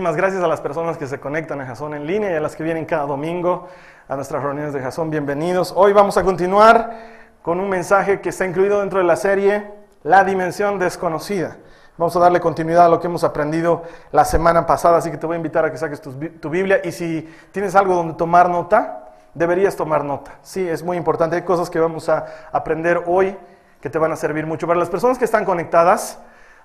Muchísimas 0.00 0.16
gracias 0.16 0.42
a 0.42 0.48
las 0.48 0.62
personas 0.62 0.96
que 0.96 1.06
se 1.06 1.20
conectan 1.20 1.60
a 1.60 1.66
Jason 1.66 1.92
en 1.92 2.06
línea 2.06 2.30
y 2.30 2.34
a 2.34 2.40
las 2.40 2.56
que 2.56 2.62
vienen 2.62 2.86
cada 2.86 3.04
domingo 3.04 3.68
a 4.08 4.16
nuestras 4.16 4.42
reuniones 4.42 4.72
de 4.72 4.80
Jason. 4.80 5.10
Bienvenidos. 5.10 5.74
Hoy 5.76 5.92
vamos 5.92 6.16
a 6.16 6.22
continuar 6.24 6.96
con 7.42 7.60
un 7.60 7.68
mensaje 7.68 8.22
que 8.22 8.30
está 8.30 8.46
incluido 8.46 8.80
dentro 8.80 8.98
de 8.98 9.04
la 9.04 9.16
serie 9.16 9.70
La 10.02 10.24
Dimensión 10.24 10.78
Desconocida. 10.78 11.58
Vamos 11.98 12.16
a 12.16 12.20
darle 12.20 12.40
continuidad 12.40 12.86
a 12.86 12.88
lo 12.88 12.98
que 12.98 13.08
hemos 13.08 13.24
aprendido 13.24 13.82
la 14.10 14.24
semana 14.24 14.64
pasada, 14.64 14.96
así 14.96 15.10
que 15.10 15.18
te 15.18 15.26
voy 15.26 15.34
a 15.34 15.36
invitar 15.36 15.66
a 15.66 15.70
que 15.70 15.76
saques 15.76 16.00
tu, 16.00 16.12
tu 16.14 16.48
Biblia 16.48 16.80
y 16.82 16.92
si 16.92 17.30
tienes 17.52 17.74
algo 17.74 17.94
donde 17.94 18.14
tomar 18.14 18.48
nota, 18.48 19.04
deberías 19.34 19.76
tomar 19.76 20.02
nota. 20.02 20.30
Sí, 20.40 20.66
es 20.66 20.82
muy 20.82 20.96
importante. 20.96 21.36
Hay 21.36 21.42
cosas 21.42 21.68
que 21.68 21.78
vamos 21.78 22.08
a 22.08 22.24
aprender 22.52 23.02
hoy 23.06 23.36
que 23.82 23.90
te 23.90 23.98
van 23.98 24.12
a 24.12 24.16
servir 24.16 24.46
mucho. 24.46 24.66
Para 24.66 24.78
las 24.78 24.88
personas 24.88 25.18
que 25.18 25.26
están 25.26 25.44
conectadas, 25.44 26.18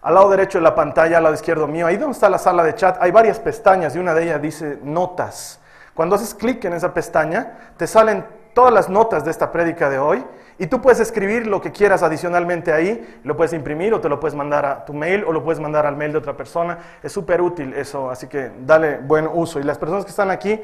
al 0.05 0.13
lado 0.13 0.29
derecho 0.29 0.59
de 0.59 0.63
la 0.63 0.75
pantalla, 0.75 1.17
al 1.17 1.23
lado 1.23 1.33
izquierdo 1.33 1.67
mío, 1.67 1.87
ahí 1.87 1.97
donde 1.97 2.13
está 2.13 2.29
la 2.29 2.37
sala 2.37 2.63
de 2.63 2.75
chat, 2.75 2.95
hay 3.01 3.09
varias 3.09 3.39
pestañas 3.39 3.95
y 3.95 3.99
una 3.99 4.13
de 4.13 4.25
ellas 4.25 4.39
dice 4.39 4.77
notas. 4.83 5.59
Cuando 5.95 6.15
haces 6.15 6.35
clic 6.35 6.63
en 6.65 6.73
esa 6.73 6.93
pestaña, 6.93 7.73
te 7.75 7.87
salen 7.87 8.23
todas 8.53 8.71
las 8.71 8.87
notas 8.87 9.25
de 9.25 9.31
esta 9.31 9.51
prédica 9.51 9.89
de 9.89 9.97
hoy 9.97 10.23
y 10.59 10.67
tú 10.67 10.79
puedes 10.79 10.99
escribir 10.99 11.47
lo 11.47 11.59
que 11.59 11.71
quieras 11.71 12.03
adicionalmente 12.03 12.71
ahí, 12.71 13.19
lo 13.23 13.35
puedes 13.35 13.53
imprimir 13.53 13.95
o 13.95 13.99
te 13.99 14.07
lo 14.07 14.19
puedes 14.19 14.35
mandar 14.35 14.67
a 14.67 14.85
tu 14.85 14.93
mail 14.93 15.23
o 15.23 15.31
lo 15.31 15.43
puedes 15.43 15.59
mandar 15.59 15.87
al 15.87 15.97
mail 15.97 16.11
de 16.11 16.19
otra 16.19 16.37
persona. 16.37 16.77
Es 17.01 17.11
súper 17.11 17.41
útil 17.41 17.73
eso, 17.73 18.11
así 18.11 18.27
que 18.27 18.51
dale 18.63 18.99
buen 18.99 19.27
uso. 19.27 19.59
Y 19.59 19.63
las 19.63 19.79
personas 19.79 20.05
que 20.05 20.11
están 20.11 20.29
aquí, 20.29 20.61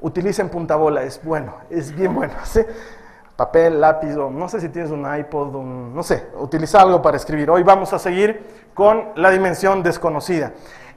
utilicen 0.00 0.48
punta 0.48 0.76
bola, 0.76 1.02
es 1.02 1.22
bueno, 1.22 1.56
es 1.68 1.94
bien 1.94 2.14
bueno. 2.14 2.32
¿sí? 2.44 2.62
Papel, 3.40 3.80
lápiz, 3.80 4.08
no 4.16 4.48
sé 4.50 4.60
si 4.60 4.68
tienes 4.68 4.90
un 4.90 5.00
iPod, 5.16 5.54
un- 5.54 5.94
no 5.94 6.02
sé, 6.02 6.26
utiliza 6.38 6.78
algo 6.82 7.00
para 7.00 7.16
escribir. 7.16 7.48
Hoy 7.50 7.62
vamos 7.62 7.90
a 7.94 7.98
seguir 7.98 8.68
con 8.74 9.12
la 9.14 9.30
dimensión 9.30 9.82
desconocida, 9.82 10.52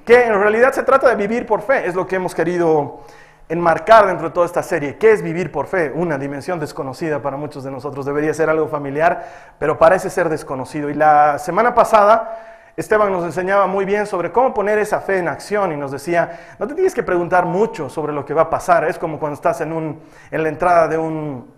que 0.06 0.26
en 0.26 0.34
realidad 0.38 0.74
se 0.74 0.84
trata 0.84 1.08
de 1.08 1.16
vivir 1.16 1.46
por 1.46 1.62
fe, 1.62 1.88
es 1.88 1.96
lo 1.96 2.06
que 2.06 2.18
hemos 2.18 2.36
querido 2.36 3.00
enmarcar 3.48 4.08
dentro 4.08 4.28
de 4.28 4.34
toda 4.34 4.46
esta 4.46 4.62
serie. 4.62 4.98
¿Qué 4.98 5.14
es 5.14 5.22
vivir 5.22 5.54
por 5.54 5.68
fe? 5.68 5.90
Una 5.96 6.18
dimensión 6.18 6.60
desconocida 6.60 7.22
para 7.22 7.38
muchos 7.38 7.64
de 7.64 7.72
nosotros. 7.72 8.06
Debería 8.06 8.34
ser 8.34 8.50
algo 8.50 8.68
familiar, 8.68 9.24
pero 9.58 9.78
parece 9.80 10.10
ser 10.10 10.28
desconocido. 10.28 10.90
Y 10.90 10.96
la 10.96 11.40
semana 11.40 11.74
pasada 11.74 12.40
Esteban 12.76 13.10
nos 13.10 13.24
enseñaba 13.24 13.68
muy 13.68 13.86
bien 13.86 14.06
sobre 14.06 14.34
cómo 14.34 14.54
poner 14.54 14.80
esa 14.80 15.00
fe 15.00 15.20
en 15.20 15.30
acción 15.30 15.72
y 15.72 15.78
nos 15.78 15.92
decía, 15.92 16.56
no 16.60 16.68
te 16.68 16.74
tienes 16.74 16.94
que 16.94 17.04
preguntar 17.04 17.46
mucho 17.46 17.88
sobre 17.88 18.12
lo 18.12 18.26
que 18.26 18.34
va 18.34 18.42
a 18.42 18.50
pasar. 18.50 18.84
Es 18.84 19.00
como 19.00 19.18
cuando 19.18 19.36
estás 19.36 19.62
en, 19.62 19.72
un, 19.72 20.02
en 20.30 20.44
la 20.44 20.50
entrada 20.50 20.90
de 20.90 20.98
un 20.98 21.53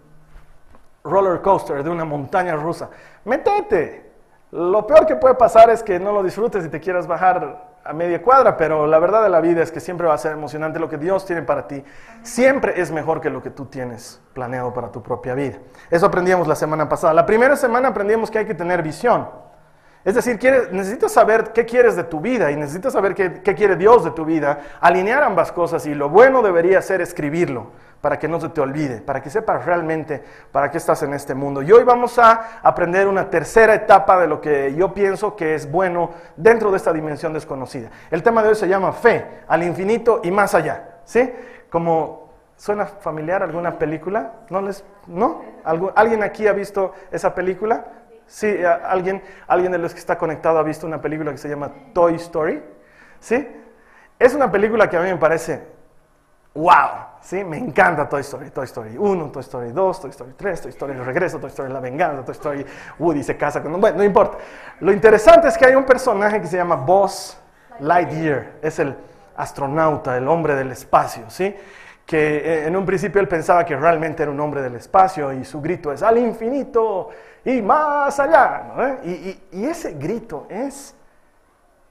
roller 1.05 1.41
coaster, 1.41 1.83
de 1.83 1.89
una 1.89 2.03
montaña 2.03 2.55
rusa. 2.55 2.89
Métete. 3.23 4.03
Lo 4.51 4.85
peor 4.85 5.05
que 5.05 5.15
puede 5.15 5.35
pasar 5.35 5.69
es 5.69 5.83
que 5.83 5.99
no 5.99 6.11
lo 6.11 6.23
disfrutes 6.23 6.65
y 6.65 6.69
te 6.69 6.79
quieras 6.79 7.07
bajar 7.07 7.75
a 7.83 7.93
media 7.93 8.21
cuadra, 8.21 8.57
pero 8.57 8.87
la 8.87 8.97
verdad 8.99 9.21
de 9.23 9.29
la 9.29 9.41
vida 9.41 9.61
es 9.61 9.71
que 9.71 9.79
siempre 9.79 10.07
va 10.07 10.15
a 10.15 10.17
ser 10.17 10.31
emocionante 10.31 10.79
lo 10.79 10.89
que 10.89 10.97
Dios 10.97 11.25
tiene 11.25 11.43
para 11.43 11.67
ti. 11.67 11.83
Siempre 12.23 12.81
es 12.81 12.91
mejor 12.91 13.21
que 13.21 13.29
lo 13.29 13.43
que 13.43 13.51
tú 13.51 13.65
tienes 13.65 14.21
planeado 14.33 14.73
para 14.73 14.91
tu 14.91 15.03
propia 15.03 15.35
vida. 15.35 15.57
Eso 15.91 16.05
aprendíamos 16.05 16.47
la 16.47 16.55
semana 16.55 16.89
pasada. 16.89 17.13
La 17.13 17.25
primera 17.25 17.55
semana 17.55 17.89
aprendimos 17.89 18.31
que 18.31 18.39
hay 18.39 18.45
que 18.45 18.55
tener 18.55 18.81
visión. 18.81 19.27
Es 20.03 20.15
decir, 20.15 20.39
necesitas 20.71 21.11
saber 21.11 21.51
qué 21.51 21.65
quieres 21.65 21.95
de 21.95 22.03
tu 22.03 22.19
vida 22.19 22.51
y 22.51 22.55
necesitas 22.55 22.93
saber 22.93 23.15
qué, 23.15 23.41
qué 23.41 23.55
quiere 23.55 23.75
Dios 23.75 24.03
de 24.03 24.11
tu 24.11 24.23
vida, 24.23 24.59
alinear 24.79 25.23
ambas 25.23 25.51
cosas 25.51 25.85
y 25.87 25.95
lo 25.95 26.09
bueno 26.09 26.43
debería 26.43 26.81
ser 26.81 27.01
escribirlo 27.01 27.71
para 28.05 28.19
que 28.19 28.27
no 28.27 28.39
se 28.39 28.49
te 28.49 28.61
olvide, 28.61 29.01
para 29.01 29.19
que 29.19 29.31
sepas 29.31 29.65
realmente 29.65 30.21
para 30.51 30.69
qué 30.69 30.77
estás 30.77 31.01
en 31.01 31.15
este 31.15 31.33
mundo. 31.33 31.63
Y 31.63 31.71
hoy 31.71 31.83
vamos 31.83 32.19
a 32.19 32.59
aprender 32.61 33.07
una 33.07 33.31
tercera 33.31 33.73
etapa 33.73 34.19
de 34.19 34.27
lo 34.27 34.39
que 34.39 34.75
yo 34.75 34.93
pienso 34.93 35.35
que 35.35 35.55
es 35.55 35.71
bueno 35.71 36.11
dentro 36.35 36.69
de 36.69 36.77
esta 36.77 36.93
dimensión 36.93 37.33
desconocida. 37.33 37.89
El 38.11 38.21
tema 38.21 38.43
de 38.43 38.49
hoy 38.49 38.55
se 38.55 38.67
llama 38.67 38.93
fe, 38.93 39.25
al 39.47 39.63
infinito 39.63 40.21
y 40.23 40.29
más 40.29 40.53
allá. 40.53 40.99
¿Sí? 41.03 41.33
Como 41.71 42.29
¿Suena 42.57 42.85
familiar 42.85 43.41
alguna 43.41 43.79
película? 43.79 44.33
¿No 44.51 44.61
les, 44.61 44.85
no? 45.07 45.41
¿Algu- 45.63 45.91
¿Alguien 45.95 46.21
aquí 46.21 46.47
ha 46.47 46.53
visto 46.53 46.93
esa 47.09 47.33
película? 47.33 47.85
Sí, 48.27 48.55
alguien, 48.83 49.23
alguien 49.47 49.71
de 49.71 49.79
los 49.79 49.93
que 49.95 49.99
está 49.99 50.15
conectado 50.15 50.59
ha 50.59 50.63
visto 50.63 50.85
una 50.85 51.01
película 51.01 51.31
que 51.31 51.39
se 51.39 51.49
llama 51.49 51.71
Toy 51.91 52.13
Story. 52.17 52.61
¿Sí? 53.19 53.47
Es 54.19 54.35
una 54.35 54.51
película 54.51 54.87
que 54.91 54.95
a 54.95 55.01
mí 55.01 55.09
me 55.09 55.17
parece, 55.17 55.73
wow, 56.55 56.89
¿sí? 57.21 57.43
Me 57.43 57.57
encanta 57.57 58.07
Toy 58.09 58.21
Story. 58.21 58.49
Toy 58.49 58.63
Story 58.65 58.97
1, 58.97 59.31
Toy 59.31 59.41
Story 59.41 59.71
2, 59.71 60.01
Toy 60.01 60.09
Story 60.09 60.33
3, 60.37 60.61
Toy 60.61 60.69
Story 60.71 60.93
Regreso, 60.93 61.37
Toy 61.39 61.49
Story 61.49 61.71
La 61.71 61.79
Venganza, 61.79 62.23
Toy 62.25 62.31
Story 62.33 62.65
Woody 62.97 63.23
se 63.23 63.37
casa 63.37 63.61
con... 63.61 63.79
Bueno, 63.79 63.97
no 63.97 64.03
importa. 64.03 64.37
Lo 64.79 64.91
interesante 64.91 65.47
es 65.49 65.57
que 65.57 65.65
hay 65.65 65.75
un 65.75 65.83
personaje 65.83 66.41
que 66.41 66.47
se 66.47 66.57
llama 66.57 66.75
Buzz 66.77 67.37
Lightyear. 67.79 68.53
Es 68.61 68.79
el 68.79 68.95
astronauta, 69.37 70.15
el 70.17 70.27
hombre 70.27 70.55
del 70.55 70.71
espacio, 70.71 71.29
¿sí? 71.29 71.53
Que 72.05 72.37
eh, 72.37 72.67
en 72.67 72.75
un 72.75 72.85
principio 72.85 73.19
él 73.19 73.27
pensaba 73.27 73.65
que 73.65 73.75
realmente 73.75 74.23
era 74.23 74.31
un 74.31 74.39
hombre 74.39 74.61
del 74.61 74.75
espacio 74.75 75.33
y 75.33 75.43
su 75.43 75.59
grito 75.61 75.91
es 75.91 76.03
al 76.03 76.17
infinito 76.19 77.09
y 77.43 77.61
más 77.61 78.19
allá, 78.19 78.63
¿no? 78.75 78.87
¿Eh? 78.87 78.99
Y, 79.03 79.09
y- 79.11 79.47
y 79.51 79.65
ese 79.65 79.93
grito 79.93 80.45
es 80.49 80.95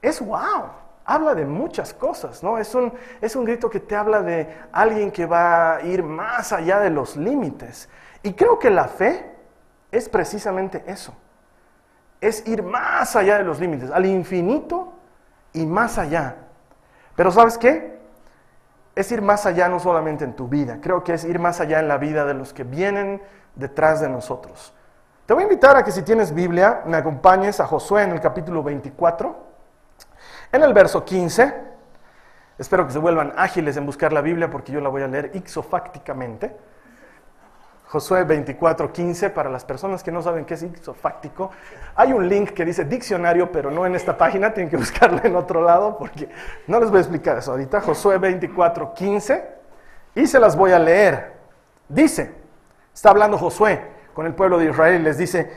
es 0.01 0.21
wow. 0.25 0.69
Habla 1.05 1.35
de 1.35 1.45
muchas 1.45 1.93
cosas, 1.93 2.41
¿no? 2.41 2.57
Es 2.57 2.73
un, 2.73 2.91
es 3.21 3.35
un 3.35 3.45
grito 3.45 3.69
que 3.69 3.79
te 3.79 3.95
habla 3.95 4.21
de 4.21 4.57
alguien 4.71 5.11
que 5.11 5.27
va 5.27 5.75
a 5.75 5.81
ir 5.83 6.01
más 6.01 6.51
allá 6.51 6.79
de 6.79 6.89
los 6.89 7.15
límites. 7.15 7.87
Y 8.23 8.33
creo 8.33 8.57
que 8.57 8.71
la 8.71 8.87
fe 8.87 9.31
es 9.91 10.09
precisamente 10.09 10.83
eso. 10.87 11.13
Es 12.19 12.47
ir 12.47 12.63
más 12.63 13.15
allá 13.15 13.37
de 13.37 13.43
los 13.43 13.59
límites, 13.59 13.91
al 13.91 14.05
infinito 14.05 14.93
y 15.53 15.65
más 15.65 15.99
allá. 15.99 16.37
Pero 17.15 17.31
¿sabes 17.31 17.57
qué? 17.57 17.99
Es 18.95 19.11
ir 19.11 19.21
más 19.21 19.45
allá 19.45 19.69
no 19.69 19.79
solamente 19.79 20.23
en 20.23 20.35
tu 20.35 20.47
vida, 20.47 20.79
creo 20.81 21.03
que 21.03 21.13
es 21.13 21.23
ir 21.25 21.37
más 21.37 21.59
allá 21.59 21.79
en 21.79 21.87
la 21.87 21.97
vida 21.97 22.25
de 22.25 22.33
los 22.33 22.53
que 22.53 22.63
vienen 22.63 23.21
detrás 23.55 24.01
de 24.01 24.09
nosotros. 24.09 24.73
Te 25.25 25.33
voy 25.33 25.43
a 25.43 25.45
invitar 25.45 25.75
a 25.75 25.83
que 25.83 25.91
si 25.91 26.01
tienes 26.03 26.33
Biblia, 26.33 26.83
me 26.85 26.97
acompañes 26.97 27.59
a 27.59 27.65
Josué 27.65 28.03
en 28.03 28.11
el 28.11 28.21
capítulo 28.21 28.63
24. 28.63 29.44
En 30.55 30.63
el 30.63 30.73
verso 30.73 31.03
15, 31.03 31.53
espero 32.57 32.87
que 32.87 32.93
se 32.93 32.99
vuelvan 32.99 33.33
ágiles 33.35 33.75
en 33.75 33.85
buscar 33.85 34.13
la 34.13 34.21
Biblia 34.21 34.49
porque 34.49 34.71
yo 34.71 34.79
la 34.79 34.87
voy 34.87 35.01
a 35.01 35.07
leer 35.09 35.31
ixofácticamente. 35.33 36.55
Josué 37.87 38.23
24, 38.23 38.93
15, 38.93 39.31
para 39.31 39.49
las 39.49 39.65
personas 39.65 40.01
que 40.01 40.13
no 40.13 40.21
saben 40.21 40.45
qué 40.45 40.53
es 40.53 40.63
ixofáctico, 40.63 41.51
hay 41.93 42.13
un 42.13 42.29
link 42.29 42.51
que 42.51 42.63
dice 42.63 42.85
diccionario, 42.85 43.51
pero 43.51 43.69
no 43.69 43.85
en 43.85 43.95
esta 43.95 44.17
página, 44.17 44.53
tienen 44.53 44.69
que 44.69 44.77
buscarlo 44.85 45.19
en 45.25 45.35
otro 45.35 45.61
lado 45.61 45.97
porque 45.97 46.29
no 46.67 46.79
les 46.79 46.89
voy 46.89 46.99
a 46.99 47.01
explicar 47.01 47.37
eso 47.37 47.51
ahorita. 47.51 47.81
Josué 47.81 48.17
24, 48.17 48.93
15, 48.93 49.45
y 50.15 50.25
se 50.25 50.39
las 50.39 50.55
voy 50.55 50.71
a 50.71 50.79
leer. 50.79 51.33
Dice, 51.89 52.31
está 52.93 53.09
hablando 53.09 53.37
Josué 53.37 53.81
con 54.13 54.25
el 54.25 54.33
pueblo 54.33 54.57
de 54.57 54.69
Israel 54.69 55.03
les 55.03 55.17
dice, 55.17 55.51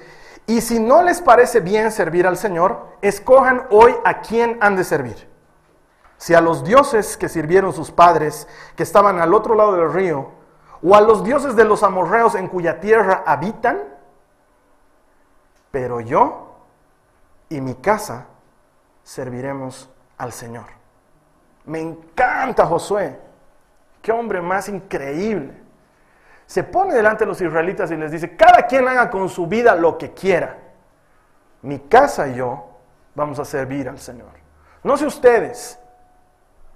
y 0.48 0.62
si 0.62 0.80
no 0.80 1.02
les 1.02 1.20
parece 1.20 1.60
bien 1.60 1.92
servir 1.92 2.26
al 2.26 2.38
Señor, 2.38 2.96
escojan 3.02 3.66
hoy 3.70 3.94
a 4.02 4.22
quién 4.22 4.56
han 4.62 4.76
de 4.76 4.82
servir. 4.82 5.28
Si 6.16 6.32
a 6.32 6.40
los 6.40 6.64
dioses 6.64 7.18
que 7.18 7.28
sirvieron 7.28 7.74
sus 7.74 7.90
padres, 7.90 8.48
que 8.74 8.82
estaban 8.82 9.20
al 9.20 9.34
otro 9.34 9.54
lado 9.54 9.76
del 9.76 9.92
río, 9.92 10.30
o 10.82 10.94
a 10.94 11.02
los 11.02 11.22
dioses 11.22 11.54
de 11.54 11.66
los 11.66 11.82
amorreos 11.82 12.34
en 12.34 12.48
cuya 12.48 12.80
tierra 12.80 13.24
habitan, 13.26 13.78
pero 15.70 16.00
yo 16.00 16.56
y 17.50 17.60
mi 17.60 17.74
casa 17.74 18.24
serviremos 19.04 19.90
al 20.16 20.32
Señor. 20.32 20.64
Me 21.66 21.80
encanta 21.80 22.64
Josué. 22.64 23.20
Qué 24.00 24.12
hombre 24.12 24.40
más 24.40 24.70
increíble. 24.70 25.67
Se 26.48 26.64
pone 26.64 26.94
delante 26.94 27.24
de 27.24 27.28
los 27.28 27.38
israelitas 27.42 27.90
y 27.90 27.96
les 27.96 28.10
dice, 28.10 28.34
cada 28.34 28.66
quien 28.66 28.88
haga 28.88 29.10
con 29.10 29.28
su 29.28 29.46
vida 29.46 29.74
lo 29.74 29.98
que 29.98 30.14
quiera. 30.14 30.56
Mi 31.60 31.78
casa 31.78 32.26
y 32.26 32.36
yo 32.36 32.70
vamos 33.14 33.38
a 33.38 33.44
servir 33.44 33.86
al 33.86 33.98
Señor. 33.98 34.30
No 34.82 34.96
sé 34.96 35.04
ustedes. 35.04 35.78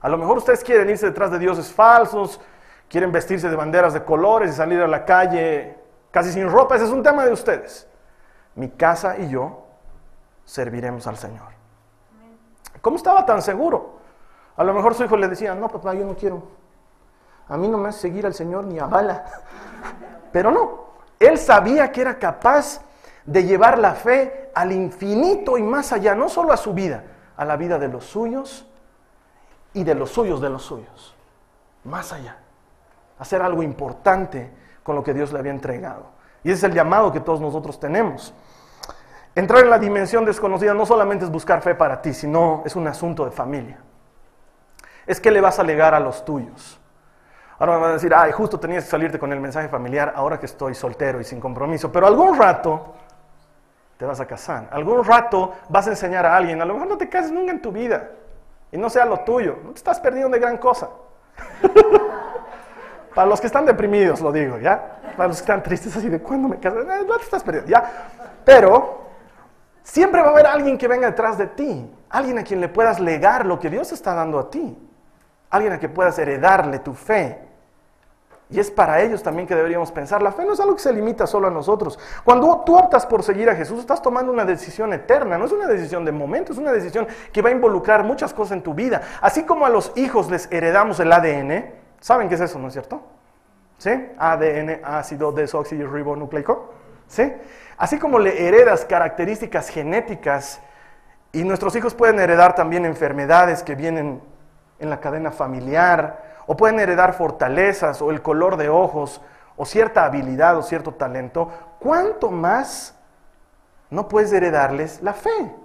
A 0.03 0.11
lo 0.11 0.19
mejor 0.19 0.37
ustedes 0.37 0.63
quieren 0.63 0.91
irse 0.91 1.07
detrás 1.07 1.31
de 1.31 1.39
dioses 1.39 1.73
falsos, 1.73 2.39
quieren 2.87 3.11
vestirse 3.11 3.49
de 3.49 3.57
banderas 3.57 3.95
de 3.95 4.05
colores 4.05 4.51
y 4.51 4.53
salir 4.53 4.79
a 4.83 4.87
la 4.87 5.07
calle 5.07 5.79
casi 6.11 6.33
sin 6.33 6.51
ropa. 6.51 6.77
Ese 6.77 6.85
es 6.85 6.91
un 6.91 7.03
tema 7.03 7.25
de 7.25 7.33
ustedes. 7.33 7.89
Mi 8.57 8.69
casa 8.69 9.17
y 9.17 9.31
yo 9.31 9.69
serviremos 10.45 11.07
al 11.07 11.17
Señor. 11.17 11.49
¿Cómo 12.83 12.99
estaba 12.99 13.25
tan 13.25 13.41
seguro? 13.41 14.01
A 14.55 14.65
lo 14.65 14.75
mejor 14.75 14.95
su 14.95 15.03
hijo 15.03 15.17
le 15.17 15.29
decía, 15.29 15.55
no, 15.55 15.67
papá, 15.69 15.95
yo 15.95 16.05
no 16.05 16.15
quiero. 16.15 16.43
A 17.53 17.59
mí 17.59 17.69
no 17.69 17.77
me 17.77 17.91
hace 17.91 18.01
seguir 18.01 18.25
al 18.25 18.33
Señor 18.33 18.65
ni 18.65 18.79
a 18.79 18.87
bala. 18.87 19.27
Pero 20.33 20.51
no, 20.51 20.87
él 21.21 21.37
sabía 21.37 21.93
que 21.93 22.01
era 22.01 22.19
capaz 22.19 22.81
de 23.27 23.45
llevar 23.45 23.77
la 23.79 23.93
fe 23.93 24.51
al 24.55 24.73
infinito 24.73 25.59
y 25.59 25.63
más 25.63 25.93
allá, 25.93 26.15
no 26.15 26.31
solo 26.31 26.55
a 26.55 26.57
su 26.57 26.73
vida, 26.73 27.05
a 27.37 27.45
la 27.45 27.59
vida 27.59 27.79
de 27.79 27.89
los 27.89 28.07
suyos 28.07 28.67
y 29.75 29.85
de 29.85 29.95
los 29.95 30.11
suyos 30.11 30.41
de 30.41 30.49
los 30.49 30.63
suyos. 30.63 31.15
Más 31.85 32.15
allá. 32.15 32.39
Hacer 33.19 33.43
algo 33.43 33.63
importante 33.63 34.51
con 34.83 34.97
lo 34.97 35.05
que 35.05 35.13
Dios 35.13 35.31
le 35.31 35.39
había 35.39 35.53
entregado. 35.53 36.07
Y 36.43 36.49
ese 36.49 36.57
es 36.57 36.65
el 36.65 36.73
llamado 36.73 37.13
que 37.13 37.21
todos 37.21 37.43
nosotros 37.43 37.79
tenemos. 37.79 38.33
Entrar 39.35 39.63
en 39.63 39.69
la 39.69 39.79
dimensión 39.79 40.25
desconocida 40.25 40.73
no 40.73 40.87
solamente 40.87 41.27
es 41.27 41.31
buscar 41.31 41.61
fe 41.61 41.75
para 41.75 42.01
ti, 42.01 42.15
sino 42.15 42.63
es 42.65 42.77
un 42.77 42.89
asunto 42.89 43.27
de 43.27 43.31
familia. 43.31 43.79
Es 45.07 45.21
que 45.21 45.31
le 45.31 45.43
vas 45.43 45.59
a 45.59 45.63
legar 45.63 45.95
a 45.95 46.01
los 46.01 46.25
tuyos. 46.25 46.79
Ahora 47.63 47.75
me 47.75 47.81
van 47.83 47.91
a 47.91 47.95
decir, 47.95 48.13
ay, 48.13 48.33
justo 48.33 48.59
tenías 48.59 48.83
que 48.83 48.91
salirte 48.91 49.21
con 49.21 49.33
el 49.33 49.39
mensaje 49.39 49.69
familiar 49.69 50.13
ahora 50.17 50.41
que 50.41 50.47
estoy 50.47 50.75
soltero 50.75 51.21
y 51.21 51.25
sin 51.25 51.39
compromiso. 51.39 51.93
Pero 51.93 52.09
algún 52.09 52.37
rato 52.37 52.93
te 53.97 54.05
vas 54.05 54.19
a 54.19 54.27
casar. 54.27 54.67
Algún 54.73 55.05
rato 55.05 55.53
vas 55.69 55.87
a 55.87 55.91
enseñar 55.91 56.27
a 56.27 56.37
alguien. 56.37 56.61
A 56.61 56.65
lo 56.65 56.75
mejor 56.75 56.89
no 56.89 56.99
te 56.99 57.09
cases 57.09 57.31
nunca 57.31 57.53
en 57.53 57.63
tu 57.63 57.71
vida. 57.71 58.11
Y 58.73 58.77
no 58.77 58.91
sea 58.91 59.05
lo 59.05 59.21
tuyo. 59.21 59.59
No 59.63 59.71
te 59.71 59.77
estás 59.77 60.01
perdiendo 60.01 60.31
de 60.31 60.41
gran 60.41 60.59
cosa. 60.59 60.89
Para 63.15 63.29
los 63.29 63.41
que 63.41 63.47
están 63.47 63.65
deprimidos, 63.65 64.21
lo 64.21 64.33
digo, 64.33 64.59
¿ya? 64.59 64.99
Para 65.17 65.29
los 65.29 65.37
que 65.37 65.43
están 65.43 65.63
tristes, 65.63 65.97
así 65.97 66.09
de 66.09 66.21
cuándo 66.21 66.49
me 66.49 66.59
caso, 66.59 66.81
eh, 66.81 67.05
no 67.07 67.17
te 67.17 67.23
estás 67.23 67.45
perdiendo, 67.45 67.71
¿ya? 67.71 68.09
Pero 68.45 69.03
siempre 69.85 70.21
va 70.21 70.31
a 70.31 70.31
haber 70.33 70.49
alguien 70.49 70.77
que 70.77 70.89
venga 70.89 71.07
detrás 71.07 71.39
de 71.39 71.47
ti, 71.47 71.95
alguien 72.11 72.41
a 72.41 72.43
quien 72.43 72.61
le 72.61 72.69
puedas 72.69 72.99
legar 72.99 73.47
lo 73.47 73.61
que 73.61 73.71
Dios 73.71 73.93
está 73.93 74.15
dando 74.15 74.41
a 74.41 74.51
ti, 74.51 74.77
alguien 75.49 75.75
a 75.75 75.79
quien 75.79 75.95
puedas 75.95 76.19
heredarle 76.19 76.81
tu 76.81 76.95
fe. 76.95 77.52
Y 78.53 78.61
es 78.61 78.71
para 78.71 79.01
ellos 79.01 79.23
también 79.23 79.49
que 79.49 79.55
deberíamos 79.55 79.91
pensar. 79.91 80.23
La 80.23 80.31
fe 80.31 80.45
no 80.45 80.53
es 80.53 80.61
algo 80.61 80.75
que 80.75 80.83
se 80.83 80.93
limita 80.93 81.27
solo 81.27 81.49
a 81.49 81.51
nosotros. 81.51 81.99
Cuando 82.23 82.63
tú 82.67 82.77
optas 82.77 83.07
por 83.07 83.23
seguir 83.23 83.49
a 83.49 83.55
Jesús, 83.55 83.81
estás 83.81 84.03
tomando 84.03 84.31
una 84.31 84.45
decisión 84.45 84.93
eterna. 84.93 85.39
No 85.39 85.47
es 85.47 85.53
una 85.53 85.67
decisión 85.67 86.05
de 86.05 86.13
momento, 86.13 86.53
es 86.53 86.59
una 86.59 86.71
decisión 86.71 87.09
que 87.33 87.41
va 87.41 87.49
a 87.49 87.53
involucrar 87.53 88.05
muchas 88.05 88.35
cosas 88.35 88.53
en 88.53 88.63
tu 88.63 88.75
vida. 88.75 89.01
Así 89.23 89.45
como 89.45 89.65
a 89.65 89.71
los 89.71 89.93
hijos 89.97 90.31
les 90.31 90.53
heredamos 90.53 91.01
el 91.01 91.11
ADN, 91.11 91.73
¿saben 91.99 92.29
qué 92.29 92.35
es 92.35 92.43
eso, 92.43 92.59
no 92.59 92.67
es 92.67 92.75
cierto? 92.75 93.01
¿Sí? 93.79 93.91
ADN, 94.19 94.81
ácido 94.85 95.33
desoxirribonucleico. 95.33 96.75
¿Sí? 97.09 97.33
Así 97.79 97.99
como 97.99 98.19
le 98.19 98.47
heredas 98.47 98.85
características 98.85 99.71
genéticas 99.71 100.61
y 101.33 101.43
nuestros 101.45 101.75
hijos 101.75 101.95
pueden 101.95 102.21
heredar 102.21 102.55
también 102.55 102.85
enfermedades 102.85 103.63
que 103.63 103.75
vienen 103.75 104.21
en 104.79 104.91
la 104.91 105.01
cadena 105.01 105.31
familiar, 105.31 106.32
o 106.53 106.57
pueden 106.57 106.79
heredar 106.81 107.15
fortalezas 107.15 108.03
o 108.03 108.11
el 108.11 108.21
color 108.21 108.59
de 108.59 108.69
ojos 108.69 109.23
o 109.57 109.65
cierta 109.65 110.05
habilidad 110.05 110.59
o 110.59 110.63
cierto 110.63 110.93
talento, 110.93 111.49
¿cuánto 111.79 112.31
más 112.31 112.95
no 113.89 114.07
puedes 114.07 114.35
heredarles 114.35 115.01
la 115.01 115.15
fe? 115.15 115.57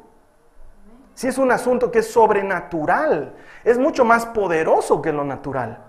Si 1.13 1.27
es 1.27 1.37
un 1.37 1.51
asunto 1.51 1.91
que 1.91 1.99
es 1.99 2.09
sobrenatural, 2.09 3.35
es 3.65 3.77
mucho 3.77 4.05
más 4.05 4.27
poderoso 4.27 5.01
que 5.01 5.11
lo 5.11 5.25
natural. 5.25 5.83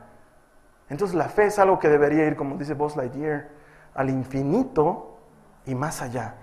Entonces 0.88 1.14
la 1.14 1.28
fe 1.28 1.46
es 1.46 1.60
algo 1.60 1.78
que 1.78 1.88
debería 1.88 2.26
ir, 2.26 2.34
como 2.34 2.56
dice 2.56 2.74
Buzz 2.74 2.96
Lightyear, 2.96 3.50
al 3.94 4.10
infinito 4.10 5.16
y 5.64 5.76
más 5.76 6.02
allá. 6.02 6.34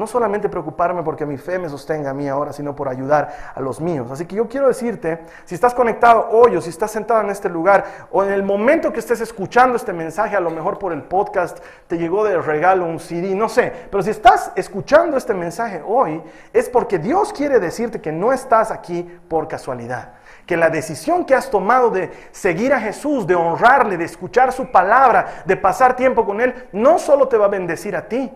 No 0.00 0.06
solamente 0.06 0.48
preocuparme 0.48 1.02
porque 1.02 1.26
mi 1.26 1.36
fe 1.36 1.58
me 1.58 1.68
sostenga 1.68 2.08
a 2.08 2.14
mí 2.14 2.26
ahora, 2.26 2.54
sino 2.54 2.74
por 2.74 2.88
ayudar 2.88 3.52
a 3.54 3.60
los 3.60 3.82
míos. 3.82 4.10
Así 4.10 4.24
que 4.24 4.34
yo 4.34 4.48
quiero 4.48 4.66
decirte, 4.66 5.26
si 5.44 5.54
estás 5.54 5.74
conectado 5.74 6.26
hoy 6.30 6.56
o 6.56 6.62
si 6.62 6.70
estás 6.70 6.90
sentado 6.90 7.20
en 7.20 7.28
este 7.28 7.50
lugar 7.50 7.84
o 8.10 8.24
en 8.24 8.32
el 8.32 8.42
momento 8.42 8.94
que 8.94 9.00
estés 9.00 9.20
escuchando 9.20 9.76
este 9.76 9.92
mensaje, 9.92 10.34
a 10.36 10.40
lo 10.40 10.48
mejor 10.48 10.78
por 10.78 10.94
el 10.94 11.02
podcast 11.02 11.58
te 11.86 11.98
llegó 11.98 12.24
de 12.24 12.40
regalo 12.40 12.86
un 12.86 12.98
CD, 12.98 13.34
no 13.34 13.50
sé, 13.50 13.74
pero 13.90 14.02
si 14.02 14.08
estás 14.08 14.52
escuchando 14.56 15.18
este 15.18 15.34
mensaje 15.34 15.82
hoy, 15.86 16.22
es 16.54 16.70
porque 16.70 16.98
Dios 16.98 17.34
quiere 17.34 17.60
decirte 17.60 18.00
que 18.00 18.10
no 18.10 18.32
estás 18.32 18.70
aquí 18.70 19.02
por 19.28 19.48
casualidad 19.48 20.14
que 20.46 20.56
la 20.56 20.70
decisión 20.70 21.26
que 21.26 21.34
has 21.34 21.50
tomado 21.50 21.90
de 21.90 22.10
seguir 22.32 22.72
a 22.72 22.80
Jesús, 22.80 23.26
de 23.26 23.34
honrarle, 23.34 23.98
de 23.98 24.06
escuchar 24.06 24.50
su 24.50 24.72
palabra, 24.72 25.44
de 25.44 25.56
pasar 25.58 25.94
tiempo 25.94 26.24
con 26.24 26.40
Él, 26.40 26.68
no 26.72 26.98
solo 26.98 27.28
te 27.28 27.36
va 27.36 27.44
a 27.44 27.48
bendecir 27.48 27.94
a 27.94 28.08
ti, 28.08 28.32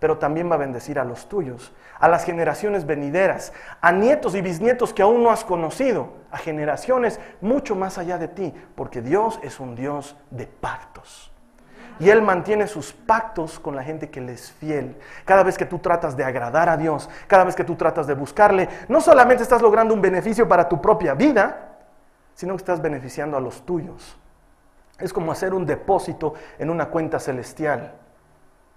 pero 0.00 0.18
también 0.18 0.50
va 0.50 0.54
a 0.54 0.58
bendecir 0.58 0.98
a 0.98 1.04
los 1.04 1.28
tuyos, 1.28 1.72
a 1.98 2.08
las 2.08 2.24
generaciones 2.24 2.86
venideras, 2.86 3.52
a 3.80 3.92
nietos 3.92 4.34
y 4.34 4.40
bisnietos 4.40 4.94
que 4.94 5.02
aún 5.02 5.22
no 5.22 5.30
has 5.30 5.44
conocido, 5.44 6.12
a 6.30 6.38
generaciones 6.38 7.18
mucho 7.40 7.74
más 7.74 7.98
allá 7.98 8.18
de 8.18 8.28
ti, 8.28 8.54
porque 8.74 9.02
Dios 9.02 9.40
es 9.42 9.60
un 9.60 9.74
Dios 9.74 10.16
de 10.30 10.46
pactos. 10.46 11.32
Y 12.00 12.10
Él 12.10 12.22
mantiene 12.22 12.68
sus 12.68 12.92
pactos 12.92 13.58
con 13.58 13.74
la 13.74 13.82
gente 13.82 14.08
que 14.08 14.20
le 14.20 14.32
es 14.32 14.52
fiel. 14.52 14.96
Cada 15.24 15.42
vez 15.42 15.58
que 15.58 15.66
tú 15.66 15.80
tratas 15.80 16.16
de 16.16 16.24
agradar 16.24 16.68
a 16.68 16.76
Dios, 16.76 17.10
cada 17.26 17.42
vez 17.42 17.56
que 17.56 17.64
tú 17.64 17.74
tratas 17.74 18.06
de 18.06 18.14
buscarle, 18.14 18.68
no 18.88 19.00
solamente 19.00 19.42
estás 19.42 19.62
logrando 19.62 19.94
un 19.94 20.00
beneficio 20.00 20.46
para 20.46 20.68
tu 20.68 20.80
propia 20.80 21.14
vida, 21.14 21.76
sino 22.34 22.54
que 22.54 22.58
estás 22.58 22.80
beneficiando 22.80 23.36
a 23.36 23.40
los 23.40 23.66
tuyos. 23.66 24.16
Es 25.00 25.12
como 25.12 25.32
hacer 25.32 25.54
un 25.54 25.66
depósito 25.66 26.34
en 26.58 26.70
una 26.70 26.86
cuenta 26.86 27.18
celestial. 27.18 27.94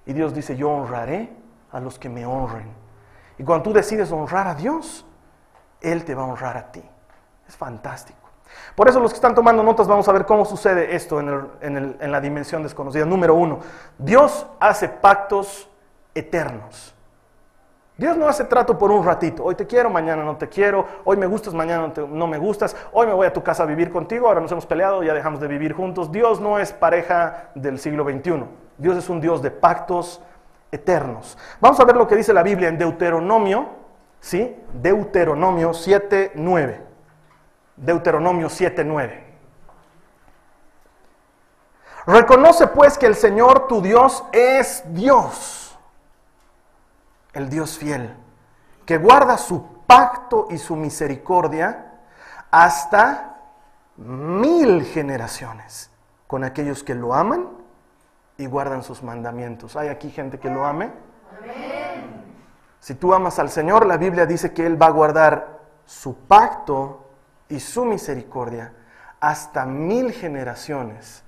Y 0.05 0.13
Dios 0.13 0.33
dice, 0.33 0.55
yo 0.55 0.69
honraré 0.69 1.35
a 1.71 1.79
los 1.79 1.99
que 1.99 2.09
me 2.09 2.25
honren. 2.25 2.71
Y 3.37 3.43
cuando 3.43 3.63
tú 3.63 3.73
decides 3.73 4.11
honrar 4.11 4.47
a 4.47 4.55
Dios, 4.55 5.05
Él 5.79 6.03
te 6.05 6.15
va 6.15 6.23
a 6.23 6.25
honrar 6.25 6.57
a 6.57 6.71
ti. 6.71 6.83
Es 7.47 7.55
fantástico. 7.55 8.19
Por 8.75 8.89
eso 8.89 8.99
los 8.99 9.11
que 9.11 9.15
están 9.15 9.35
tomando 9.35 9.63
notas 9.63 9.87
vamos 9.87 10.07
a 10.07 10.11
ver 10.11 10.25
cómo 10.25 10.45
sucede 10.45 10.95
esto 10.95 11.19
en, 11.19 11.97
en 11.99 12.11
la 12.11 12.19
dimensión 12.19 12.63
desconocida. 12.63 13.05
Número 13.05 13.33
uno, 13.35 13.59
Dios 13.97 14.45
hace 14.59 14.89
pactos 14.89 15.69
eternos. 16.13 16.93
Dios 18.01 18.17
no 18.17 18.27
hace 18.27 18.45
trato 18.45 18.79
por 18.79 18.89
un 18.89 19.05
ratito. 19.05 19.43
Hoy 19.43 19.53
te 19.53 19.67
quiero, 19.67 19.87
mañana 19.91 20.23
no 20.23 20.35
te 20.35 20.49
quiero. 20.49 20.87
Hoy 21.03 21.17
me 21.17 21.27
gustas, 21.27 21.53
mañana 21.53 21.93
no, 22.09 22.25
me 22.25 22.39
gustas. 22.39 22.75
Hoy 22.93 23.05
me 23.05 23.13
voy 23.13 23.27
a 23.27 23.31
tu 23.31 23.43
casa 23.43 23.61
a 23.61 23.67
vivir 23.67 23.91
contigo. 23.91 24.27
Ahora 24.27 24.41
nos 24.41 24.51
hemos 24.51 24.65
peleado, 24.65 25.03
ya 25.03 25.13
dejamos 25.13 25.39
de 25.39 25.47
vivir 25.47 25.73
juntos. 25.73 26.11
Dios 26.11 26.41
no 26.41 26.57
es 26.57 26.73
pareja 26.73 27.51
del 27.53 27.77
siglo 27.77 28.03
XXI. 28.03 28.43
Dios 28.79 28.97
es 28.97 29.07
un 29.07 29.21
Dios 29.21 29.43
de 29.43 29.51
pactos 29.51 30.19
eternos. 30.71 31.37
Vamos 31.59 31.79
a 31.79 31.85
ver 31.85 31.95
lo 31.95 32.07
que 32.07 32.15
dice 32.15 32.33
la 32.33 32.41
Biblia 32.41 32.69
en 32.69 32.79
Deuteronomio, 32.79 33.69
¿sí? 34.19 34.55
Deuteronomio 34.73 35.69
7.9. 35.69 36.79
Deuteronomio 37.75 38.47
7.9. 38.47 39.11
Reconoce 42.07 42.65
pues 42.65 42.97
que 42.97 43.05
el 43.05 43.13
Señor 43.13 43.67
tu 43.67 43.79
Dios 43.79 44.23
es 44.31 44.83
Dios 44.87 45.60
el 47.33 47.49
Dios 47.49 47.77
fiel, 47.77 48.15
que 48.85 48.97
guarda 48.97 49.37
su 49.37 49.83
pacto 49.85 50.47
y 50.49 50.57
su 50.57 50.75
misericordia 50.75 51.99
hasta 52.49 53.37
mil 53.97 54.83
generaciones 54.85 55.89
con 56.27 56.43
aquellos 56.43 56.83
que 56.83 56.95
lo 56.95 57.13
aman 57.13 57.49
y 58.37 58.45
guardan 58.45 58.83
sus 58.83 59.03
mandamientos. 59.03 59.75
¿Hay 59.75 59.89
aquí 59.89 60.09
gente 60.09 60.39
que 60.39 60.49
lo 60.49 60.65
ame? 60.65 60.91
Si 62.79 62.95
tú 62.95 63.13
amas 63.13 63.37
al 63.37 63.49
Señor, 63.49 63.85
la 63.85 63.97
Biblia 63.97 64.25
dice 64.25 64.53
que 64.53 64.65
Él 64.65 64.81
va 64.81 64.87
a 64.87 64.91
guardar 64.91 65.59
su 65.85 66.15
pacto 66.15 67.05
y 67.47 67.59
su 67.59 67.85
misericordia 67.85 68.73
hasta 69.19 69.65
mil 69.65 70.11
generaciones 70.11 71.23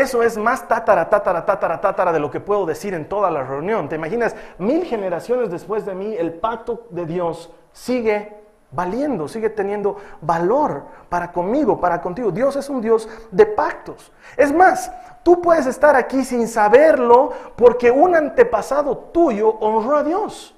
eso 0.00 0.22
es 0.22 0.36
más 0.36 0.66
tátara, 0.68 1.08
tátara, 1.08 1.44
tátara, 1.44 1.80
tátara 1.80 2.12
de 2.12 2.20
lo 2.20 2.30
que 2.30 2.40
puedo 2.40 2.66
decir 2.66 2.94
en 2.94 3.08
toda 3.08 3.30
la 3.30 3.42
reunión. 3.42 3.88
¿Te 3.88 3.96
imaginas? 3.96 4.34
Mil 4.58 4.84
generaciones 4.84 5.50
después 5.50 5.84
de 5.86 5.94
mí, 5.94 6.14
el 6.16 6.34
pacto 6.34 6.86
de 6.90 7.06
Dios 7.06 7.50
sigue 7.72 8.36
valiendo, 8.70 9.28
sigue 9.28 9.50
teniendo 9.50 9.96
valor 10.20 10.84
para 11.08 11.32
conmigo, 11.32 11.80
para 11.80 12.00
contigo. 12.00 12.30
Dios 12.30 12.56
es 12.56 12.68
un 12.68 12.80
Dios 12.80 13.08
de 13.30 13.46
pactos. 13.46 14.12
Es 14.36 14.52
más, 14.52 14.92
tú 15.22 15.40
puedes 15.40 15.66
estar 15.66 15.96
aquí 15.96 16.24
sin 16.24 16.46
saberlo 16.48 17.32
porque 17.56 17.90
un 17.90 18.14
antepasado 18.14 18.96
tuyo 18.96 19.48
honró 19.60 19.96
a 19.96 20.04
Dios. 20.04 20.54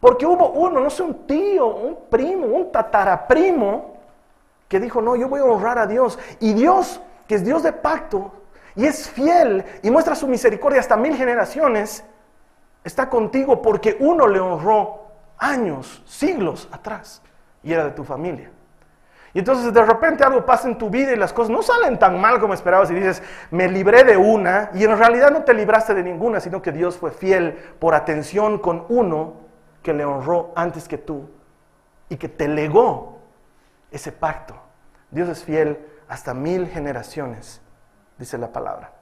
Porque 0.00 0.26
hubo 0.26 0.50
uno, 0.50 0.80
no 0.80 0.90
sé, 0.90 1.02
un 1.02 1.26
tío, 1.26 1.66
un 1.66 1.96
primo, 2.10 2.46
un 2.46 2.70
tataraprimo, 2.70 3.94
que 4.68 4.80
dijo, 4.80 5.00
no, 5.00 5.16
yo 5.16 5.28
voy 5.28 5.40
a 5.40 5.44
honrar 5.44 5.78
a 5.78 5.86
Dios. 5.86 6.18
Y 6.40 6.52
Dios 6.52 7.00
que 7.26 7.36
es 7.36 7.44
Dios 7.44 7.62
de 7.62 7.72
pacto, 7.72 8.32
y 8.76 8.86
es 8.86 9.08
fiel 9.08 9.64
y 9.82 9.90
muestra 9.90 10.14
su 10.14 10.26
misericordia 10.26 10.80
hasta 10.80 10.96
mil 10.96 11.16
generaciones, 11.16 12.04
está 12.82 13.08
contigo 13.08 13.62
porque 13.62 13.96
uno 14.00 14.26
le 14.26 14.40
honró 14.40 15.04
años, 15.38 16.02
siglos 16.06 16.68
atrás 16.72 17.22
y 17.62 17.72
era 17.72 17.84
de 17.84 17.92
tu 17.92 18.04
familia. 18.04 18.50
Y 19.32 19.40
entonces 19.40 19.72
de 19.72 19.84
repente 19.84 20.22
algo 20.22 20.46
pasa 20.46 20.68
en 20.68 20.78
tu 20.78 20.90
vida 20.90 21.12
y 21.12 21.16
las 21.16 21.32
cosas 21.32 21.50
no 21.50 21.62
salen 21.62 21.98
tan 21.98 22.20
mal 22.20 22.38
como 22.38 22.54
esperabas 22.54 22.90
y 22.90 22.94
dices, 22.94 23.20
me 23.50 23.68
libré 23.68 24.04
de 24.04 24.16
una 24.16 24.70
y 24.74 24.84
en 24.84 24.96
realidad 24.96 25.30
no 25.32 25.42
te 25.42 25.54
libraste 25.54 25.92
de 25.92 26.04
ninguna, 26.04 26.38
sino 26.38 26.62
que 26.62 26.70
Dios 26.70 26.96
fue 26.96 27.10
fiel 27.10 27.54
por 27.80 27.94
atención 27.94 28.58
con 28.58 28.84
uno 28.88 29.34
que 29.82 29.92
le 29.92 30.04
honró 30.04 30.52
antes 30.54 30.86
que 30.86 30.98
tú 30.98 31.28
y 32.08 32.16
que 32.16 32.28
te 32.28 32.46
legó 32.46 33.18
ese 33.90 34.12
pacto. 34.12 34.54
Dios 35.10 35.28
es 35.28 35.42
fiel 35.42 35.84
hasta 36.08 36.34
mil 36.34 36.68
generaciones, 36.68 37.60
dice 38.18 38.38
la 38.38 38.52
palabra. 38.52 38.92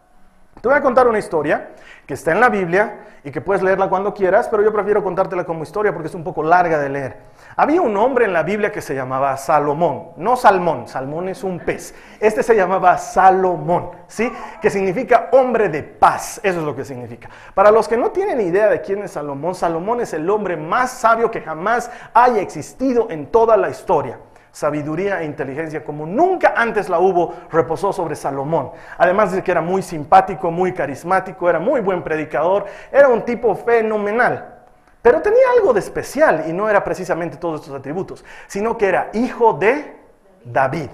Te 0.61 0.69
voy 0.69 0.77
a 0.77 0.83
contar 0.83 1.09
una 1.09 1.19
historia 1.19 1.71
que 2.07 2.15
está 2.15 2.31
en 2.31 2.41
la 2.41 2.49
Biblia 2.49 3.01
y 3.25 3.31
que 3.31 3.41
puedes 3.41 3.63
leerla 3.63 3.89
cuando 3.89 4.13
quieras, 4.15 4.49
pero 4.49 4.63
yo 4.63 4.73
prefiero 4.73 5.03
contártela 5.03 5.45
como 5.45 5.63
historia 5.63 5.93
porque 5.93 6.09
es 6.09 6.15
un 6.15 6.23
poco 6.23 6.43
larga 6.43 6.79
de 6.79 6.89
leer. 6.89 7.17
Había 7.57 7.81
un 7.81 7.97
hombre 7.97 8.27
en 8.27 8.33
la 8.33 8.43
Biblia 8.43 8.71
que 8.71 8.81
se 8.81 8.95
llamaba 8.95 9.37
Salomón, 9.37 10.11
no 10.17 10.37
Salmón, 10.37 10.87
Salmón 10.87 11.29
es 11.29 11.43
un 11.43 11.59
pez. 11.59 11.95
Este 12.21 12.43
se 12.43 12.55
llamaba 12.55 12.97
Salomón, 12.99 13.91
¿sí? 14.07 14.31
Que 14.61 14.71
significa 14.71 15.31
hombre 15.33 15.69
de 15.69 15.83
paz, 15.83 16.39
eso 16.43 16.61
es 16.61 16.65
lo 16.65 16.77
que 16.77 16.85
significa. 16.85 17.29
Para 17.55 17.71
los 17.71 17.89
que 17.89 17.97
no 17.97 18.11
tienen 18.11 18.41
idea 18.41 18.69
de 18.69 18.83
quién 18.83 19.03
es 19.03 19.13
Salomón, 19.13 19.55
Salomón 19.55 20.01
es 20.01 20.13
el 20.13 20.29
hombre 20.31 20.57
más 20.57 20.93
sabio 20.93 21.31
que 21.31 21.41
jamás 21.41 21.91
haya 22.15 22.41
existido 22.41 23.09
en 23.11 23.27
toda 23.27 23.57
la 23.57 23.71
historia 23.71 24.19
sabiduría 24.53 25.23
e 25.23 25.25
inteligencia 25.25 25.83
como 25.83 26.07
nunca 26.07 26.53
antes 26.57 26.89
la 26.89 27.01
hubo, 27.01 27.35
reposó 27.51 27.93
sobre 27.93 28.15
Salomón. 28.15 28.71
Además 28.99 29.33
de 29.33 29.43
que 29.43 29.51
era 29.51 29.63
muy 29.63 29.83
simpático, 29.83 30.51
muy 30.51 30.73
carismático, 30.73 31.49
era 31.49 31.59
muy 31.59 31.81
buen 31.81 32.05
predicador, 32.05 32.67
era 32.93 33.09
un 33.09 33.25
tipo 33.25 33.55
fenomenal. 33.57 34.61
Pero 35.01 35.21
tenía 35.21 35.45
algo 35.57 35.73
de 35.73 35.81
especial 35.81 36.45
y 36.47 36.53
no 36.53 36.69
era 36.69 36.85
precisamente 36.85 37.39
todos 37.39 37.63
estos 37.63 37.77
atributos, 37.77 38.25
sino 38.47 38.77
que 38.77 38.87
era 38.87 39.11
hijo 39.15 39.55
de 39.55 39.97
David. 40.45 40.91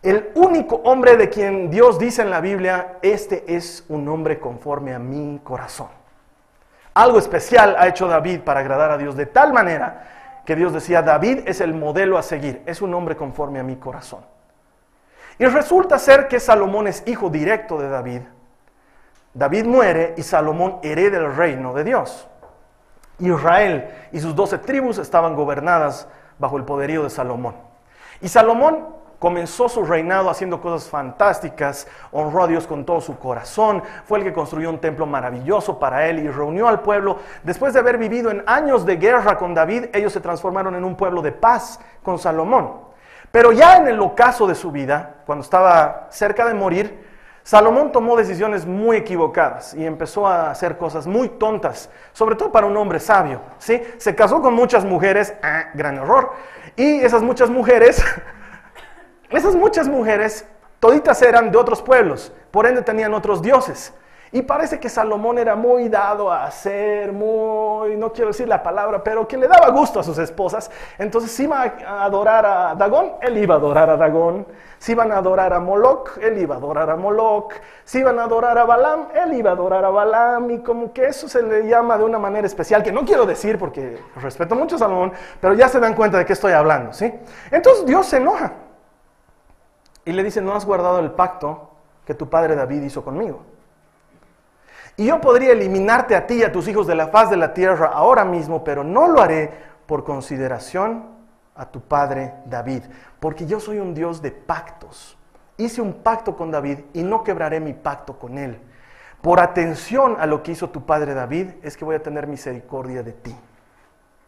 El 0.00 0.30
único 0.36 0.76
hombre 0.84 1.16
de 1.16 1.28
quien 1.28 1.70
Dios 1.70 1.98
dice 1.98 2.22
en 2.22 2.30
la 2.30 2.40
Biblia, 2.40 2.98
este 3.02 3.56
es 3.56 3.84
un 3.88 4.06
hombre 4.08 4.38
conforme 4.38 4.94
a 4.94 4.98
mi 5.00 5.40
corazón. 5.42 5.88
Algo 6.94 7.18
especial 7.18 7.74
ha 7.78 7.88
hecho 7.88 8.06
David 8.06 8.40
para 8.40 8.60
agradar 8.60 8.92
a 8.92 8.98
Dios 8.98 9.16
de 9.16 9.26
tal 9.26 9.52
manera 9.52 10.17
que 10.48 10.56
Dios 10.56 10.72
decía, 10.72 11.02
David 11.02 11.40
es 11.44 11.60
el 11.60 11.74
modelo 11.74 12.16
a 12.16 12.22
seguir, 12.22 12.62
es 12.64 12.80
un 12.80 12.94
hombre 12.94 13.16
conforme 13.16 13.60
a 13.60 13.62
mi 13.62 13.76
corazón. 13.76 14.20
Y 15.38 15.44
resulta 15.44 15.98
ser 15.98 16.26
que 16.26 16.40
Salomón 16.40 16.86
es 16.86 17.02
hijo 17.04 17.28
directo 17.28 17.78
de 17.78 17.90
David. 17.90 18.22
David 19.34 19.66
muere 19.66 20.14
y 20.16 20.22
Salomón 20.22 20.78
hereda 20.82 21.18
el 21.18 21.36
reino 21.36 21.74
de 21.74 21.84
Dios. 21.84 22.26
Israel 23.18 23.90
y 24.10 24.20
sus 24.20 24.34
doce 24.34 24.56
tribus 24.56 24.96
estaban 24.96 25.36
gobernadas 25.36 26.08
bajo 26.38 26.56
el 26.56 26.64
poderío 26.64 27.02
de 27.02 27.10
Salomón. 27.10 27.54
Y 28.22 28.28
Salomón 28.28 28.86
comenzó 29.18 29.68
su 29.68 29.84
reinado 29.84 30.30
haciendo 30.30 30.60
cosas 30.60 30.88
fantásticas, 30.88 31.88
honró 32.12 32.44
a 32.44 32.46
Dios 32.46 32.66
con 32.66 32.84
todo 32.84 33.00
su 33.00 33.18
corazón, 33.18 33.82
fue 34.04 34.18
el 34.18 34.24
que 34.24 34.32
construyó 34.32 34.70
un 34.70 34.78
templo 34.78 35.06
maravilloso 35.06 35.78
para 35.78 36.06
él 36.06 36.20
y 36.20 36.28
reunió 36.28 36.68
al 36.68 36.80
pueblo. 36.80 37.18
Después 37.42 37.72
de 37.72 37.80
haber 37.80 37.98
vivido 37.98 38.30
en 38.30 38.44
años 38.46 38.86
de 38.86 38.96
guerra 38.96 39.36
con 39.36 39.54
David, 39.54 39.86
ellos 39.92 40.12
se 40.12 40.20
transformaron 40.20 40.74
en 40.74 40.84
un 40.84 40.96
pueblo 40.96 41.22
de 41.22 41.32
paz 41.32 41.80
con 42.02 42.18
Salomón. 42.18 42.88
Pero 43.30 43.52
ya 43.52 43.76
en 43.76 43.88
el 43.88 44.00
ocaso 44.00 44.46
de 44.46 44.54
su 44.54 44.70
vida, 44.70 45.16
cuando 45.26 45.42
estaba 45.42 46.06
cerca 46.10 46.46
de 46.46 46.54
morir, 46.54 47.08
Salomón 47.42 47.92
tomó 47.92 48.14
decisiones 48.14 48.66
muy 48.66 48.98
equivocadas 48.98 49.72
y 49.72 49.86
empezó 49.86 50.26
a 50.26 50.50
hacer 50.50 50.76
cosas 50.76 51.06
muy 51.06 51.30
tontas, 51.30 51.88
sobre 52.12 52.36
todo 52.36 52.52
para 52.52 52.66
un 52.66 52.76
hombre 52.76 53.00
sabio. 53.00 53.40
¿sí? 53.58 53.82
Se 53.96 54.14
casó 54.14 54.42
con 54.42 54.54
muchas 54.54 54.84
mujeres, 54.84 55.34
ah, 55.42 55.64
gran 55.72 55.96
error, 55.96 56.32
y 56.76 57.00
esas 57.00 57.22
muchas 57.22 57.48
mujeres 57.48 58.04
esas 59.30 59.54
muchas 59.54 59.88
mujeres, 59.88 60.46
toditas 60.80 61.20
eran 61.22 61.50
de 61.50 61.58
otros 61.58 61.82
pueblos, 61.82 62.32
por 62.50 62.66
ende 62.66 62.82
tenían 62.82 63.12
otros 63.14 63.42
dioses. 63.42 63.92
Y 64.30 64.42
parece 64.42 64.78
que 64.78 64.90
Salomón 64.90 65.38
era 65.38 65.56
muy 65.56 65.88
dado 65.88 66.30
a 66.30 66.44
hacer, 66.44 67.12
muy, 67.12 67.96
no 67.96 68.12
quiero 68.12 68.28
decir 68.28 68.46
la 68.46 68.62
palabra, 68.62 69.02
pero 69.02 69.26
que 69.26 69.38
le 69.38 69.48
daba 69.48 69.70
gusto 69.70 70.00
a 70.00 70.02
sus 70.02 70.18
esposas. 70.18 70.70
Entonces, 70.98 71.30
si 71.30 71.44
iba 71.44 71.62
a 71.62 72.04
adorar 72.04 72.44
a 72.44 72.74
Dagón, 72.74 73.12
él 73.22 73.38
iba 73.38 73.54
a 73.54 73.58
adorar 73.58 73.88
a 73.88 73.96
Dagón. 73.96 74.46
Si 74.78 74.92
iban 74.92 75.12
a 75.12 75.16
adorar 75.16 75.54
a 75.54 75.60
Moloch, 75.60 76.18
él 76.20 76.38
iba 76.38 76.56
a 76.56 76.58
adorar 76.58 76.90
a 76.90 76.96
Moloch. 76.96 77.54
Si 77.84 78.00
iban 78.00 78.18
a 78.18 78.24
adorar 78.24 78.58
a 78.58 78.64
Balaam, 78.64 79.08
él 79.14 79.32
iba 79.32 79.50
a 79.50 79.54
adorar 79.54 79.84
a 79.86 79.88
Balaam. 79.88 80.50
Y 80.50 80.58
como 80.58 80.92
que 80.92 81.06
eso 81.06 81.26
se 81.26 81.42
le 81.42 81.66
llama 81.66 81.96
de 81.96 82.04
una 82.04 82.18
manera 82.18 82.46
especial, 82.46 82.82
que 82.82 82.92
no 82.92 83.06
quiero 83.06 83.24
decir 83.24 83.58
porque 83.58 83.98
respeto 84.16 84.54
mucho 84.54 84.76
a 84.76 84.80
Salomón, 84.80 85.12
pero 85.40 85.54
ya 85.54 85.68
se 85.68 85.80
dan 85.80 85.94
cuenta 85.94 86.18
de 86.18 86.26
qué 86.26 86.34
estoy 86.34 86.52
hablando, 86.52 86.92
¿sí? 86.92 87.12
Entonces 87.50 87.86
Dios 87.86 88.06
se 88.06 88.18
enoja. 88.18 88.67
Y 90.08 90.12
le 90.12 90.24
dice, 90.24 90.40
no 90.40 90.54
has 90.54 90.64
guardado 90.64 91.00
el 91.00 91.10
pacto 91.10 91.68
que 92.06 92.14
tu 92.14 92.30
padre 92.30 92.56
David 92.56 92.80
hizo 92.80 93.04
conmigo. 93.04 93.42
Y 94.96 95.04
yo 95.04 95.20
podría 95.20 95.52
eliminarte 95.52 96.16
a 96.16 96.26
ti 96.26 96.36
y 96.36 96.44
a 96.44 96.50
tus 96.50 96.66
hijos 96.66 96.86
de 96.86 96.94
la 96.94 97.08
faz 97.08 97.28
de 97.28 97.36
la 97.36 97.52
tierra 97.52 97.88
ahora 97.88 98.24
mismo, 98.24 98.64
pero 98.64 98.82
no 98.82 99.06
lo 99.06 99.20
haré 99.20 99.52
por 99.84 100.04
consideración 100.04 101.04
a 101.54 101.66
tu 101.66 101.82
padre 101.82 102.32
David, 102.46 102.84
porque 103.20 103.44
yo 103.44 103.60
soy 103.60 103.80
un 103.80 103.92
Dios 103.92 104.22
de 104.22 104.30
pactos. 104.30 105.18
Hice 105.58 105.82
un 105.82 105.92
pacto 106.02 106.38
con 106.38 106.50
David 106.50 106.78
y 106.94 107.02
no 107.02 107.22
quebraré 107.22 107.60
mi 107.60 107.74
pacto 107.74 108.18
con 108.18 108.38
él. 108.38 108.58
Por 109.20 109.40
atención 109.40 110.16
a 110.18 110.24
lo 110.24 110.42
que 110.42 110.52
hizo 110.52 110.70
tu 110.70 110.86
padre 110.86 111.12
David, 111.12 111.50
es 111.62 111.76
que 111.76 111.84
voy 111.84 111.96
a 111.96 112.02
tener 112.02 112.26
misericordia 112.26 113.02
de 113.02 113.12
ti. 113.12 113.36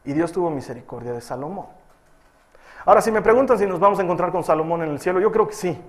Y 0.05 0.13
Dios 0.13 0.31
tuvo 0.31 0.51
misericordia 0.51 1.15
de 1.15 1.23
Salomón. 1.23 1.80
Ahora, 2.85 3.01
si 3.01 3.11
me 3.11 3.23
preguntan 3.23 3.59
si 3.59 3.67
nos 3.67 3.79
vamos 3.79 3.99
a 3.99 4.03
encontrar 4.03 4.33
con 4.33 4.43
Salomón 4.43 4.83
en 4.83 4.91
el 4.91 5.01
cielo, 5.01 5.21
yo 5.21 5.31
creo 5.31 5.47
que 5.47 5.55
sí. 5.55 5.81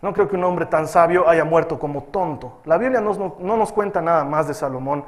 No 0.00 0.12
creo 0.12 0.28
que 0.28 0.36
un 0.36 0.44
hombre 0.44 0.66
tan 0.66 0.86
sabio 0.86 1.28
haya 1.28 1.44
muerto 1.44 1.78
como 1.78 2.04
tonto. 2.04 2.60
La 2.64 2.76
Biblia 2.76 3.00
no, 3.00 3.38
nos 3.40 3.72
cuenta 3.72 4.02
nada 4.02 4.24
más 4.24 4.46
de 4.46 4.54
Salomón, 4.54 5.04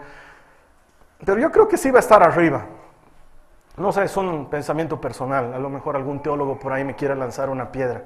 pero 1.25 1.39
yo 1.39 1.51
creo 1.51 1.69
que 1.69 1.77
sí 1.77 1.91
va 1.91 1.99
a 1.99 2.01
estar 2.01 2.23
arriba. 2.23 2.65
No 3.77 3.93
sé, 3.93 4.05
es 4.05 4.17
un 4.17 4.49
pensamiento 4.49 4.99
personal. 4.99 5.53
A 5.53 5.59
lo 5.59 5.69
mejor 5.69 5.97
algún 5.97 6.23
teólogo 6.23 6.59
por 6.59 6.73
ahí 6.73 6.83
me 6.83 6.95
quiera 6.95 7.15
lanzar 7.15 7.51
una 7.51 7.71
piedra. 7.71 8.05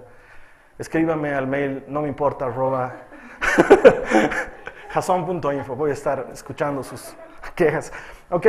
Escríbame 0.79 1.33
al 1.33 1.47
mail, 1.47 1.85
no 1.87 2.02
me 2.02 2.09
importa, 2.09 2.47
arroba 2.47 2.93
jason.info. 4.90 5.76
Voy 5.76 5.90
a 5.90 5.93
estar 5.93 6.26
escuchando 6.33 6.83
sus 6.83 7.14
quejas. 7.55 7.93
¿Ok? 8.31 8.47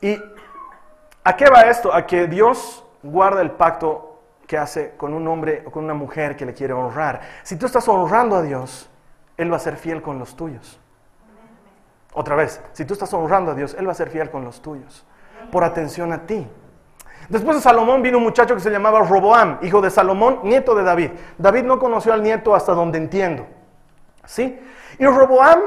¿Y 0.00 0.20
a 1.22 1.36
qué 1.36 1.48
va 1.48 1.62
esto? 1.62 1.94
A 1.94 2.04
que 2.04 2.26
Dios 2.26 2.83
guarda 3.04 3.42
el 3.42 3.52
pacto 3.52 4.22
que 4.46 4.58
hace 4.58 4.94
con 4.96 5.14
un 5.14 5.26
hombre 5.28 5.62
o 5.66 5.70
con 5.70 5.84
una 5.84 5.94
mujer 5.94 6.36
que 6.36 6.44
le 6.44 6.54
quiere 6.54 6.72
honrar. 6.72 7.20
Si 7.42 7.56
tú 7.56 7.66
estás 7.66 7.86
honrando 7.88 8.36
a 8.36 8.42
Dios, 8.42 8.90
Él 9.36 9.52
va 9.52 9.56
a 9.56 9.60
ser 9.60 9.76
fiel 9.76 10.02
con 10.02 10.18
los 10.18 10.34
tuyos. 10.36 10.80
Otra 12.12 12.36
vez, 12.36 12.60
si 12.72 12.84
tú 12.84 12.94
estás 12.94 13.12
honrando 13.14 13.52
a 13.52 13.54
Dios, 13.54 13.74
Él 13.78 13.86
va 13.86 13.92
a 13.92 13.94
ser 13.94 14.10
fiel 14.10 14.30
con 14.30 14.44
los 14.44 14.60
tuyos. 14.60 15.04
Por 15.50 15.64
atención 15.64 16.12
a 16.12 16.26
ti. 16.26 16.46
Después 17.28 17.56
de 17.56 17.62
Salomón 17.62 18.02
vino 18.02 18.18
un 18.18 18.24
muchacho 18.24 18.54
que 18.54 18.60
se 18.60 18.70
llamaba 18.70 19.00
Roboam, 19.00 19.58
hijo 19.62 19.80
de 19.80 19.90
Salomón, 19.90 20.40
nieto 20.42 20.74
de 20.74 20.82
David. 20.82 21.10
David 21.38 21.64
no 21.64 21.78
conoció 21.78 22.12
al 22.12 22.22
nieto 22.22 22.54
hasta 22.54 22.72
donde 22.72 22.98
entiendo. 22.98 23.46
¿Sí? 24.26 24.58
Y 24.98 25.06
Roboam 25.06 25.60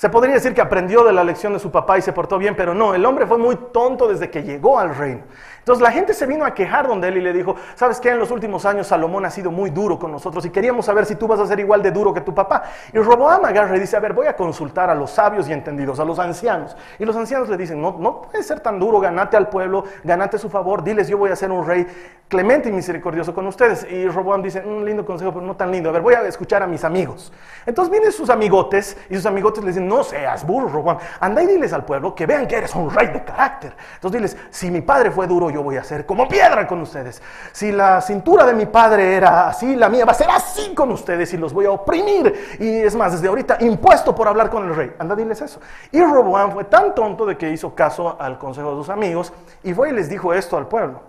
se 0.00 0.08
podría 0.08 0.34
decir 0.34 0.54
que 0.54 0.62
aprendió 0.62 1.04
de 1.04 1.12
la 1.12 1.22
lección 1.22 1.52
de 1.52 1.58
su 1.58 1.70
papá 1.70 1.98
y 1.98 2.02
se 2.02 2.14
portó 2.14 2.38
bien, 2.38 2.56
pero 2.56 2.74
no, 2.74 2.94
el 2.94 3.04
hombre 3.04 3.26
fue 3.26 3.36
muy 3.36 3.54
tonto 3.70 4.08
desde 4.08 4.30
que 4.30 4.42
llegó 4.42 4.78
al 4.78 4.94
reino. 4.94 5.24
Entonces 5.60 5.82
la 5.82 5.92
gente 5.92 6.14
se 6.14 6.26
vino 6.26 6.44
a 6.44 6.54
quejar 6.54 6.88
donde 6.88 7.08
él 7.08 7.18
y 7.18 7.20
le 7.20 7.32
dijo, 7.32 7.54
¿sabes 7.74 8.00
qué? 8.00 8.10
En 8.10 8.18
los 8.18 8.30
últimos 8.30 8.66
años 8.66 8.88
Salomón 8.88 9.24
ha 9.24 9.30
sido 9.30 9.50
muy 9.50 9.70
duro 9.70 9.98
con 9.98 10.10
nosotros 10.10 10.44
y 10.46 10.50
queríamos 10.50 10.86
saber 10.86 11.06
si 11.06 11.14
tú 11.14 11.28
vas 11.28 11.38
a 11.38 11.46
ser 11.46 11.60
igual 11.60 11.82
de 11.82 11.90
duro 11.90 12.12
que 12.12 12.22
tu 12.22 12.34
papá. 12.34 12.64
Y 12.92 12.98
Roboam 12.98 13.44
agarra 13.44 13.76
y 13.76 13.80
dice, 13.80 13.96
a 13.96 14.00
ver, 14.00 14.14
voy 14.14 14.26
a 14.26 14.34
consultar 14.34 14.90
a 14.90 14.94
los 14.94 15.10
sabios 15.10 15.48
y 15.48 15.52
entendidos, 15.52 16.00
a 16.00 16.04
los 16.04 16.18
ancianos. 16.18 16.76
Y 16.98 17.04
los 17.04 17.14
ancianos 17.14 17.48
le 17.48 17.56
dicen, 17.56 17.80
no, 17.80 17.96
no 17.98 18.22
puede 18.22 18.42
ser 18.42 18.60
tan 18.60 18.78
duro, 18.78 19.00
ganate 19.00 19.36
al 19.36 19.48
pueblo, 19.48 19.84
ganate 20.02 20.38
su 20.38 20.48
favor, 20.48 20.82
diles, 20.82 21.08
yo 21.08 21.18
voy 21.18 21.30
a 21.30 21.36
ser 21.36 21.50
un 21.50 21.66
rey 21.66 21.86
clemente 22.28 22.68
y 22.68 22.72
misericordioso 22.72 23.34
con 23.34 23.46
ustedes. 23.46 23.86
Y 23.90 24.08
Roboam 24.08 24.42
dice, 24.42 24.62
un 24.64 24.84
lindo 24.84 25.04
consejo, 25.04 25.32
pero 25.32 25.44
no 25.44 25.56
tan 25.56 25.70
lindo. 25.70 25.90
A 25.90 25.92
ver, 25.92 26.00
voy 26.00 26.14
a 26.14 26.22
escuchar 26.22 26.62
a 26.62 26.66
mis 26.66 26.84
amigos. 26.84 27.32
Entonces 27.66 27.90
vienen 27.90 28.12
sus 28.12 28.30
amigotes 28.30 28.96
y 29.10 29.16
sus 29.16 29.26
amigotes 29.26 29.62
le 29.62 29.70
dicen, 29.70 29.86
no 29.86 30.02
seas 30.04 30.46
burro, 30.46 30.68
Roboam, 30.68 30.98
anda 31.18 31.42
y 31.42 31.46
diles 31.46 31.72
al 31.72 31.84
pueblo 31.84 32.14
que 32.14 32.26
vean 32.26 32.46
que 32.46 32.56
eres 32.56 32.74
un 32.74 32.90
rey 32.90 33.08
de 33.08 33.24
carácter. 33.24 33.74
Entonces 33.94 34.20
diles, 34.20 34.36
si 34.50 34.70
mi 34.70 34.80
padre 34.80 35.10
fue 35.10 35.26
duro, 35.26 35.49
yo 35.50 35.62
voy 35.62 35.76
a 35.76 35.84
ser 35.84 36.06
como 36.06 36.26
piedra 36.28 36.66
con 36.66 36.80
ustedes. 36.80 37.22
Si 37.52 37.72
la 37.72 38.00
cintura 38.00 38.44
de 38.44 38.54
mi 38.54 38.66
padre 38.66 39.14
era 39.14 39.48
así, 39.48 39.76
la 39.76 39.88
mía 39.88 40.04
va 40.04 40.12
a 40.12 40.14
ser 40.14 40.30
así 40.30 40.74
con 40.74 40.90
ustedes 40.90 41.32
y 41.34 41.36
los 41.36 41.52
voy 41.52 41.66
a 41.66 41.72
oprimir. 41.72 42.56
Y 42.58 42.80
es 42.80 42.94
más, 42.96 43.12
desde 43.12 43.28
ahorita 43.28 43.58
impuesto 43.60 44.14
por 44.14 44.28
hablar 44.28 44.50
con 44.50 44.66
el 44.66 44.74
rey. 44.74 44.92
Anda, 44.98 45.14
diles 45.14 45.40
eso. 45.40 45.60
Y 45.92 46.00
Roboam 46.00 46.52
fue 46.52 46.64
tan 46.64 46.94
tonto 46.94 47.26
de 47.26 47.36
que 47.36 47.50
hizo 47.50 47.74
caso 47.74 48.16
al 48.20 48.38
consejo 48.38 48.70
de 48.70 48.76
sus 48.76 48.88
amigos 48.88 49.32
y 49.62 49.74
fue 49.74 49.90
y 49.90 49.92
les 49.92 50.08
dijo 50.08 50.32
esto 50.32 50.56
al 50.56 50.66
pueblo. 50.66 51.02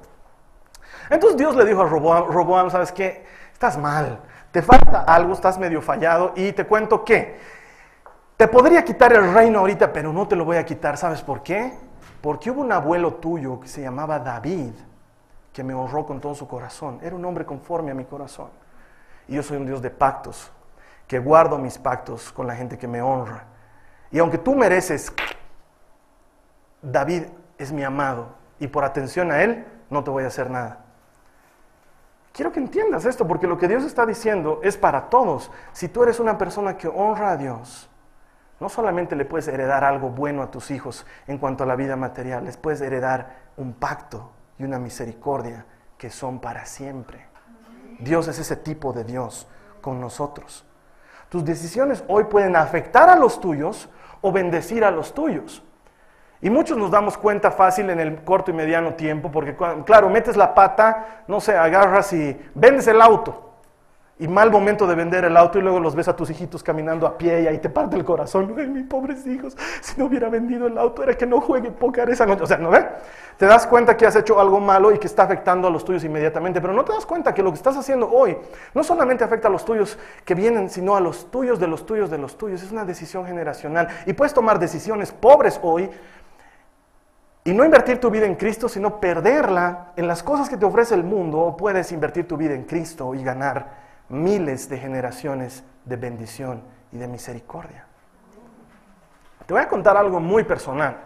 Entonces 1.09 1.37
Dios 1.37 1.55
le 1.55 1.65
dijo 1.65 1.81
a 1.81 1.85
Roboam, 1.85 2.31
Roboam, 2.31 2.69
¿sabes 2.69 2.91
qué? 2.91 3.25
Estás 3.53 3.77
mal. 3.77 4.19
Te 4.51 4.61
falta 4.61 5.01
algo, 5.01 5.33
estás 5.33 5.57
medio 5.57 5.81
fallado 5.81 6.33
y 6.35 6.51
te 6.51 6.65
cuento 6.65 7.03
que 7.05 7.39
te 8.37 8.47
podría 8.47 8.83
quitar 8.83 9.13
el 9.13 9.33
reino 9.33 9.59
ahorita, 9.59 9.93
pero 9.93 10.11
no 10.11 10.27
te 10.27 10.35
lo 10.35 10.45
voy 10.45 10.57
a 10.57 10.65
quitar. 10.65 10.97
¿Sabes 10.97 11.21
por 11.21 11.43
qué? 11.43 11.73
Porque 12.21 12.51
hubo 12.51 12.61
un 12.61 12.71
abuelo 12.71 13.15
tuyo 13.15 13.59
que 13.59 13.67
se 13.67 13.81
llamaba 13.81 14.19
David, 14.19 14.73
que 15.51 15.63
me 15.63 15.73
honró 15.73 16.05
con 16.05 16.21
todo 16.21 16.35
su 16.35 16.47
corazón. 16.47 16.99
Era 17.01 17.15
un 17.15 17.25
hombre 17.25 17.45
conforme 17.45 17.91
a 17.91 17.95
mi 17.95 18.05
corazón. 18.05 18.49
Y 19.27 19.35
yo 19.35 19.43
soy 19.43 19.57
un 19.57 19.65
Dios 19.65 19.81
de 19.81 19.89
pactos, 19.89 20.51
que 21.07 21.19
guardo 21.19 21.57
mis 21.57 21.77
pactos 21.77 22.31
con 22.31 22.47
la 22.47 22.55
gente 22.55 22.77
que 22.77 22.87
me 22.87 23.01
honra. 23.01 23.45
Y 24.11 24.19
aunque 24.19 24.37
tú 24.37 24.55
mereces, 24.55 25.13
David 26.81 27.23
es 27.57 27.71
mi 27.71 27.83
amado, 27.83 28.29
y 28.59 28.67
por 28.67 28.83
atención 28.83 29.31
a 29.31 29.41
él, 29.41 29.65
no 29.89 30.03
te 30.03 30.11
voy 30.11 30.23
a 30.23 30.27
hacer 30.27 30.49
nada. 30.49 30.85
Quiero 32.33 32.51
que 32.51 32.59
entiendas 32.59 33.05
esto, 33.05 33.27
porque 33.27 33.47
lo 33.47 33.57
que 33.57 33.67
Dios 33.67 33.83
está 33.83 34.05
diciendo 34.05 34.61
es 34.63 34.77
para 34.77 35.09
todos. 35.09 35.51
Si 35.73 35.89
tú 35.89 36.03
eres 36.03 36.19
una 36.19 36.37
persona 36.37 36.77
que 36.77 36.87
honra 36.87 37.31
a 37.31 37.37
Dios, 37.37 37.89
no 38.61 38.69
solamente 38.69 39.15
le 39.15 39.25
puedes 39.25 39.47
heredar 39.47 39.83
algo 39.83 40.11
bueno 40.11 40.43
a 40.43 40.51
tus 40.51 40.69
hijos 40.69 41.05
en 41.25 41.39
cuanto 41.39 41.63
a 41.63 41.67
la 41.67 41.75
vida 41.75 41.95
material, 41.95 42.45
les 42.45 42.57
puedes 42.57 42.79
heredar 42.79 43.41
un 43.57 43.73
pacto 43.73 44.31
y 44.59 44.63
una 44.63 44.77
misericordia 44.77 45.65
que 45.97 46.11
son 46.11 46.39
para 46.39 46.67
siempre. 46.67 47.25
Dios 47.99 48.27
es 48.27 48.37
ese 48.37 48.55
tipo 48.55 48.93
de 48.93 49.03
Dios 49.03 49.47
con 49.81 49.99
nosotros. 49.99 50.63
Tus 51.29 51.43
decisiones 51.43 52.03
hoy 52.07 52.25
pueden 52.25 52.55
afectar 52.55 53.09
a 53.09 53.15
los 53.15 53.41
tuyos 53.41 53.89
o 54.21 54.31
bendecir 54.31 54.85
a 54.85 54.91
los 54.91 55.15
tuyos. 55.15 55.63
Y 56.39 56.51
muchos 56.51 56.77
nos 56.77 56.91
damos 56.91 57.17
cuenta 57.17 57.49
fácil 57.49 57.89
en 57.89 57.99
el 57.99 58.23
corto 58.23 58.51
y 58.51 58.53
mediano 58.53 58.93
tiempo, 58.93 59.31
porque 59.31 59.55
claro, 59.85 60.07
metes 60.09 60.37
la 60.37 60.53
pata, 60.53 61.23
no 61.27 61.41
sé, 61.41 61.57
agarras 61.57 62.13
y 62.13 62.39
vendes 62.53 62.87
el 62.87 63.01
auto. 63.01 63.50
Y 64.21 64.27
mal 64.27 64.51
momento 64.51 64.85
de 64.85 64.93
vender 64.93 65.25
el 65.25 65.35
auto 65.35 65.57
y 65.57 65.63
luego 65.63 65.79
los 65.79 65.95
ves 65.95 66.07
a 66.07 66.15
tus 66.15 66.29
hijitos 66.29 66.61
caminando 66.61 67.07
a 67.07 67.17
pie 67.17 67.41
y 67.41 67.47
ahí 67.47 67.57
te 67.57 67.69
parte 67.69 67.95
el 67.95 68.05
corazón. 68.05 68.53
Ay, 68.55 68.67
mis 68.67 68.85
pobres 68.85 69.25
hijos, 69.25 69.57
si 69.81 69.99
no 69.99 70.05
hubiera 70.05 70.29
vendido 70.29 70.67
el 70.67 70.77
auto 70.77 71.01
era 71.01 71.15
que 71.15 71.25
no 71.25 71.41
juegue 71.41 71.71
póker 71.71 72.07
esa 72.11 72.27
noche. 72.27 72.43
O 72.43 72.45
sea, 72.45 72.57
¿no 72.57 72.69
ves? 72.69 72.85
Te 73.37 73.47
das 73.47 73.65
cuenta 73.65 73.97
que 73.97 74.05
has 74.05 74.15
hecho 74.15 74.39
algo 74.39 74.59
malo 74.59 74.91
y 74.91 74.99
que 74.99 75.07
está 75.07 75.23
afectando 75.23 75.67
a 75.67 75.71
los 75.71 75.83
tuyos 75.83 76.03
inmediatamente, 76.03 76.61
pero 76.61 76.71
no 76.71 76.85
te 76.85 76.93
das 76.93 77.03
cuenta 77.07 77.33
que 77.33 77.41
lo 77.41 77.49
que 77.49 77.55
estás 77.55 77.75
haciendo 77.75 78.11
hoy 78.11 78.37
no 78.75 78.83
solamente 78.83 79.23
afecta 79.23 79.47
a 79.47 79.51
los 79.51 79.65
tuyos 79.65 79.97
que 80.23 80.35
vienen, 80.35 80.69
sino 80.69 80.95
a 80.95 80.99
los 80.99 81.31
tuyos 81.31 81.59
de 81.59 81.65
los 81.65 81.87
tuyos 81.87 82.11
de 82.11 82.19
los 82.19 82.37
tuyos. 82.37 82.61
Es 82.61 82.71
una 82.71 82.85
decisión 82.85 83.25
generacional. 83.25 83.87
Y 84.05 84.13
puedes 84.13 84.35
tomar 84.35 84.59
decisiones 84.59 85.11
pobres 85.11 85.59
hoy 85.63 85.89
y 87.43 87.53
no 87.53 87.65
invertir 87.65 87.99
tu 87.99 88.11
vida 88.11 88.27
en 88.27 88.35
Cristo, 88.35 88.69
sino 88.69 88.99
perderla 88.99 89.93
en 89.95 90.05
las 90.05 90.21
cosas 90.21 90.47
que 90.47 90.57
te 90.57 90.65
ofrece 90.67 90.93
el 90.93 91.03
mundo, 91.03 91.39
o 91.39 91.57
puedes 91.57 91.91
invertir 91.91 92.27
tu 92.27 92.37
vida 92.37 92.53
en 92.53 92.65
Cristo 92.65 93.15
y 93.15 93.23
ganar 93.23 93.80
miles 94.11 94.69
de 94.69 94.77
generaciones 94.77 95.63
de 95.85 95.95
bendición 95.95 96.63
y 96.91 96.97
de 96.97 97.07
misericordia. 97.07 97.85
Te 99.45 99.53
voy 99.53 99.63
a 99.63 99.67
contar 99.67 99.97
algo 99.97 100.19
muy 100.19 100.43
personal, 100.43 100.97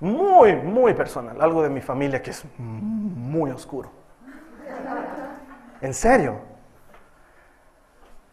muy, 0.00 0.54
muy 0.56 0.94
personal, 0.94 1.40
algo 1.40 1.62
de 1.62 1.70
mi 1.70 1.80
familia 1.80 2.22
que 2.22 2.30
es 2.30 2.44
muy 2.58 3.50
oscuro. 3.50 3.90
En 5.80 5.94
serio, 5.94 6.40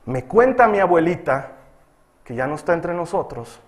me 0.06 0.26
cuenta 0.26 0.68
mi 0.68 0.80
abuelita, 0.80 1.52
que 2.24 2.36
ya 2.36 2.48
no 2.48 2.56
está 2.56 2.74
entre 2.74 2.94
nosotros, 2.94 3.62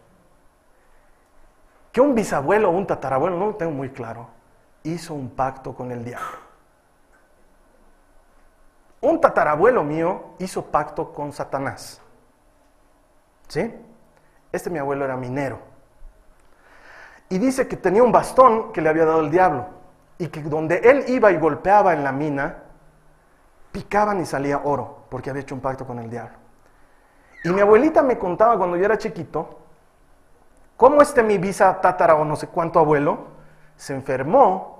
que 1.91 2.01
un 2.01 2.13
bisabuelo 2.13 2.69
o 2.69 2.71
un 2.71 2.85
tatarabuelo, 2.85 3.37
no 3.37 3.47
lo 3.47 3.55
tengo 3.55 3.71
muy 3.71 3.89
claro, 3.89 4.27
hizo 4.83 5.13
un 5.13 5.29
pacto 5.29 5.73
con 5.73 5.91
el 5.91 6.03
diablo. 6.03 6.48
Un 9.01 9.21
tatarabuelo 9.21 9.83
mío 9.83 10.31
hizo 10.39 10.65
pacto 10.65 11.13
con 11.13 11.31
Satanás. 11.31 12.01
¿Sí? 13.47 13.73
Este 14.51 14.69
mi 14.69 14.79
abuelo 14.79 15.05
era 15.05 15.15
minero. 15.15 15.59
Y 17.29 17.37
dice 17.37 17.67
que 17.67 17.77
tenía 17.77 18.03
un 18.03 18.11
bastón 18.11 18.73
que 18.73 18.81
le 18.81 18.89
había 18.89 19.05
dado 19.05 19.21
el 19.21 19.31
diablo. 19.31 19.67
Y 20.17 20.27
que 20.27 20.41
donde 20.41 20.77
él 20.77 21.05
iba 21.07 21.31
y 21.31 21.37
golpeaba 21.37 21.93
en 21.93 22.03
la 22.03 22.11
mina, 22.11 22.63
picaban 23.71 24.19
y 24.19 24.25
salía 24.25 24.61
oro, 24.63 25.05
porque 25.09 25.29
había 25.29 25.43
hecho 25.43 25.55
un 25.55 25.61
pacto 25.61 25.85
con 25.85 25.99
el 25.99 26.09
diablo. 26.09 26.35
Y 27.43 27.49
mi 27.49 27.61
abuelita 27.61 28.01
me 28.03 28.17
contaba 28.17 28.57
cuando 28.57 28.75
yo 28.75 28.83
era 28.83 28.97
chiquito, 28.97 29.59
cómo 30.75 31.01
este 31.01 31.23
mi 31.23 31.37
bisa 31.37 31.79
tatara 31.79 32.15
o 32.15 32.25
no 32.25 32.35
sé 32.35 32.47
cuánto 32.47 32.79
abuelo 32.79 33.27
se 33.77 33.93
enfermó 33.93 34.78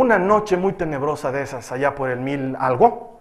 una 0.00 0.18
noche 0.18 0.56
muy 0.56 0.72
tenebrosa 0.74 1.32
de 1.32 1.42
esas, 1.42 1.70
allá 1.72 1.94
por 1.94 2.10
el 2.10 2.20
mil 2.20 2.56
algo, 2.58 3.20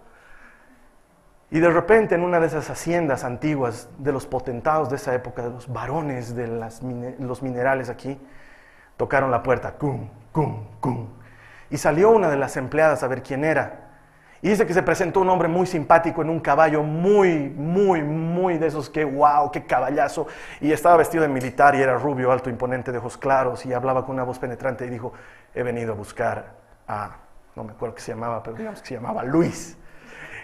y 1.49 1.59
de 1.59 1.69
repente 1.69 2.15
en 2.15 2.23
una 2.23 2.39
de 2.39 2.47
esas 2.47 2.69
haciendas 2.69 3.23
antiguas 3.23 3.89
de 3.97 4.11
los 4.11 4.25
potentados 4.25 4.89
de 4.89 4.97
esa 4.97 5.15
época, 5.15 5.43
de 5.43 5.49
los 5.49 5.71
varones 5.71 6.35
de 6.35 6.47
los 7.19 7.41
minerales 7.41 7.89
aquí, 7.89 8.19
tocaron 8.97 9.31
la 9.31 9.43
puerta, 9.43 9.73
cum, 9.73 10.09
cum, 10.33 10.65
cum. 10.81 11.07
Y 11.69 11.77
salió 11.77 12.09
una 12.11 12.29
de 12.29 12.35
las 12.35 12.57
empleadas 12.57 13.01
a 13.03 13.07
ver 13.07 13.23
quién 13.23 13.45
era. 13.45 13.85
Y 14.41 14.49
dice 14.49 14.67
que 14.67 14.73
se 14.73 14.83
presentó 14.83 15.21
un 15.21 15.29
hombre 15.29 15.47
muy 15.47 15.65
simpático 15.65 16.21
en 16.21 16.29
un 16.29 16.39
caballo 16.41 16.83
muy, 16.83 17.49
muy, 17.49 18.03
muy 18.03 18.57
de 18.57 18.67
esos 18.67 18.89
que, 18.89 19.03
wow, 19.03 19.49
qué 19.51 19.65
caballazo. 19.65 20.27
Y 20.61 20.71
estaba 20.71 20.97
vestido 20.97 21.23
de 21.23 21.29
militar 21.29 21.75
y 21.75 21.81
era 21.81 21.97
rubio, 21.97 22.31
alto, 22.31 22.49
imponente, 22.49 22.91
de 22.91 22.97
ojos 22.99 23.17
claros 23.17 23.65
y 23.65 23.73
hablaba 23.73 24.05
con 24.05 24.15
una 24.15 24.23
voz 24.23 24.37
penetrante 24.37 24.85
y 24.85 24.89
dijo, 24.89 25.13
he 25.55 25.63
venido 25.63 25.93
a 25.93 25.95
buscar 25.95 26.66
a, 26.88 27.17
no 27.56 27.63
me 27.63 27.71
acuerdo 27.71 27.95
qué 27.95 28.02
se 28.02 28.12
llamaba, 28.13 28.41
pero 28.41 28.56
digamos 28.56 28.82
que 28.82 28.88
se 28.88 28.93
llamaba 28.95 29.23
Luis. 29.23 29.78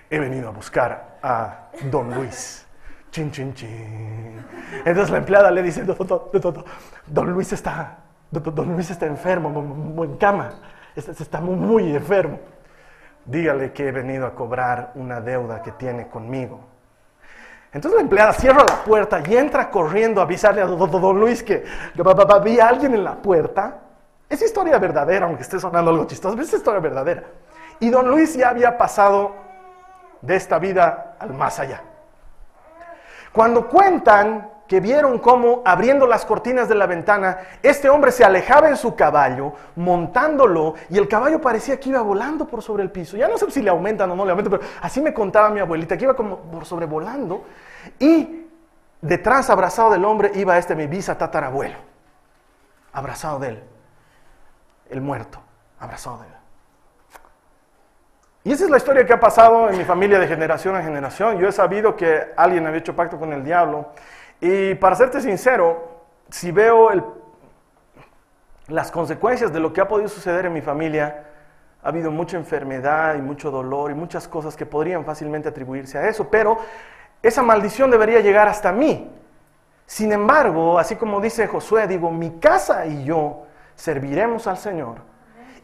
He 0.10 0.20
venido 0.20 0.50
a 0.50 0.52
buscar 0.52 1.18
a 1.24 1.70
don 1.90 2.14
Luis. 2.14 2.66
Chin, 3.12 3.32
chin, 3.32 3.54
chin. 3.54 4.44
Entonces 4.86 5.12
la 5.12 5.18
empleada 5.18 5.52
le 5.52 5.62
dice, 5.62 5.84
don, 5.84 7.34
Luis 7.34 7.54
está, 7.54 7.98
don, 8.32 8.74
Luis 8.74 8.90
está 8.90 9.06
enfermo, 9.06 10.04
en 10.04 10.18
cama, 10.18 10.52
está, 10.96 11.40
muy 11.40 11.96
enfermo. 11.96 12.40
Dígale 13.26 13.72
que 13.72 13.88
he 13.88 13.92
venido 13.92 14.26
a 14.26 14.36
cobrar 14.36 14.92
una 14.96 15.22
deuda 15.22 15.62
que 15.62 15.72
tiene 15.74 16.08
conmigo. 16.08 16.60
Entonces 17.72 17.96
la 17.98 18.04
empleada 18.04 18.34
cierra 18.34 18.64
la 18.68 18.84
puerta 18.84 19.22
y 19.26 19.38
entra 19.38 19.70
corriendo 19.70 20.22
a 20.22 20.26
avisarle 20.26 20.62
a 20.62 20.66
don, 20.66 21.20
Luis 21.20 21.42
que 21.42 21.64
había 22.30 22.68
alguien 22.68 22.94
en 22.94 23.04
la 23.04 23.16
puerta 23.16 23.80
es 24.34 24.42
historia 24.42 24.78
verdadera, 24.78 25.26
aunque 25.26 25.44
esté 25.44 25.60
sonando 25.60 25.92
algo 25.92 26.06
chistoso, 26.06 26.36
pero 26.36 26.46
es 26.46 26.54
historia 26.54 26.80
verdadera. 26.80 27.24
Y 27.80 27.90
don 27.90 28.10
Luis 28.10 28.36
ya 28.36 28.50
había 28.50 28.78
pasado 28.78 29.34
de 30.22 30.36
esta 30.36 30.60
vida 30.60 31.16
al 31.20 31.34
más 31.34 31.60
allá. 31.60 31.82
Cuando 33.32 33.68
cuentan 33.68 34.50
que 34.68 34.80
vieron 34.80 35.20
cómo 35.20 35.62
abriendo 35.66 36.08
las 36.08 36.26
cortinas 36.26 36.70
de 36.70 36.76
la 36.76 36.86
ventana, 36.86 37.38
este 37.62 37.90
hombre 37.90 38.12
se 38.12 38.24
alejaba 38.24 38.70
en 38.70 38.78
su 38.78 38.96
caballo, 38.96 39.54
montándolo, 39.76 40.76
y 40.90 40.98
el 40.98 41.08
caballo 41.08 41.42
parecía 41.42 41.80
que 41.80 41.90
iba 41.90 42.02
volando 42.02 42.48
por 42.48 42.62
sobre 42.62 42.84
el 42.84 42.92
piso. 42.92 43.18
Ya 43.18 43.28
no 43.28 43.38
sé 43.38 43.50
si 43.52 43.62
le 43.62 43.70
aumentan 43.70 44.10
o 44.12 44.16
no 44.16 44.24
le 44.24 44.32
aumentan, 44.32 44.58
pero 44.58 44.72
así 44.82 45.02
me 45.02 45.14
contaba 45.14 45.50
mi 45.50 45.60
abuelita, 45.60 45.98
que 45.98 46.06
iba 46.06 46.16
como 46.16 46.38
por 46.38 46.66
sobrevolando, 46.66 47.44
y 48.00 48.48
detrás, 49.02 49.50
abrazado 49.50 49.92
del 49.92 50.06
hombre, 50.06 50.32
iba 50.36 50.58
este 50.58 50.76
mi 50.76 50.88
bisa 50.88 51.18
tatarabuelo, 51.18 51.78
abrazado 52.94 53.40
de 53.40 53.50
él 53.50 53.73
el 54.94 55.02
muerto, 55.02 55.40
abrazado 55.80 56.20
de 56.20 56.28
él. 56.28 56.34
Y 58.46 58.52
esa 58.52 58.66
es 58.66 58.70
la 58.70 58.78
historia 58.78 59.06
que 59.06 59.14
ha 59.14 59.20
pasado 59.20 59.70
en 59.70 59.78
mi 59.78 59.86
familia 59.86 60.20
de 60.20 60.28
generación 60.28 60.76
en 60.76 60.84
generación. 60.84 61.40
Yo 61.40 61.48
he 61.48 61.52
sabido 61.52 61.96
que 61.96 62.34
alguien 62.36 62.68
había 62.68 62.80
hecho 62.80 62.96
pacto 62.96 63.18
con 63.18 63.32
el 63.34 63.44
diablo. 63.44 63.88
Y 64.40 64.76
para 64.76 64.96
serte 64.96 65.22
sincero, 65.22 66.02
si 66.30 66.52
veo 66.52 66.90
las 68.68 68.92
consecuencias 68.92 69.52
de 69.52 69.60
lo 69.60 69.72
que 69.72 69.82
ha 69.82 69.88
podido 69.88 70.10
suceder 70.10 70.46
en 70.46 70.54
mi 70.54 70.62
familia, 70.62 71.24
ha 71.82 71.88
habido 71.88 72.12
mucha 72.12 72.38
enfermedad 72.38 73.16
y 73.16 73.22
mucho 73.22 73.50
dolor 73.50 73.92
y 73.92 73.94
muchas 73.94 74.28
cosas 74.28 74.56
que 74.56 74.66
podrían 74.66 75.06
fácilmente 75.06 75.48
atribuirse 75.48 75.98
a 75.98 76.08
eso. 76.08 76.28
Pero 76.30 76.58
esa 77.22 77.42
maldición 77.42 77.90
debería 77.90 78.20
llegar 78.20 78.50
hasta 78.50 78.74
mí. 78.74 79.10
Sin 79.86 80.12
embargo, 80.12 80.78
así 80.78 80.98
como 80.98 81.22
dice 81.22 81.48
Josué, 81.48 81.88
digo, 81.88 82.12
mi 82.12 82.40
casa 82.40 82.86
y 82.86 83.06
yo 83.06 83.46
serviremos 83.76 84.48
al 84.48 84.58
Señor 84.58 85.14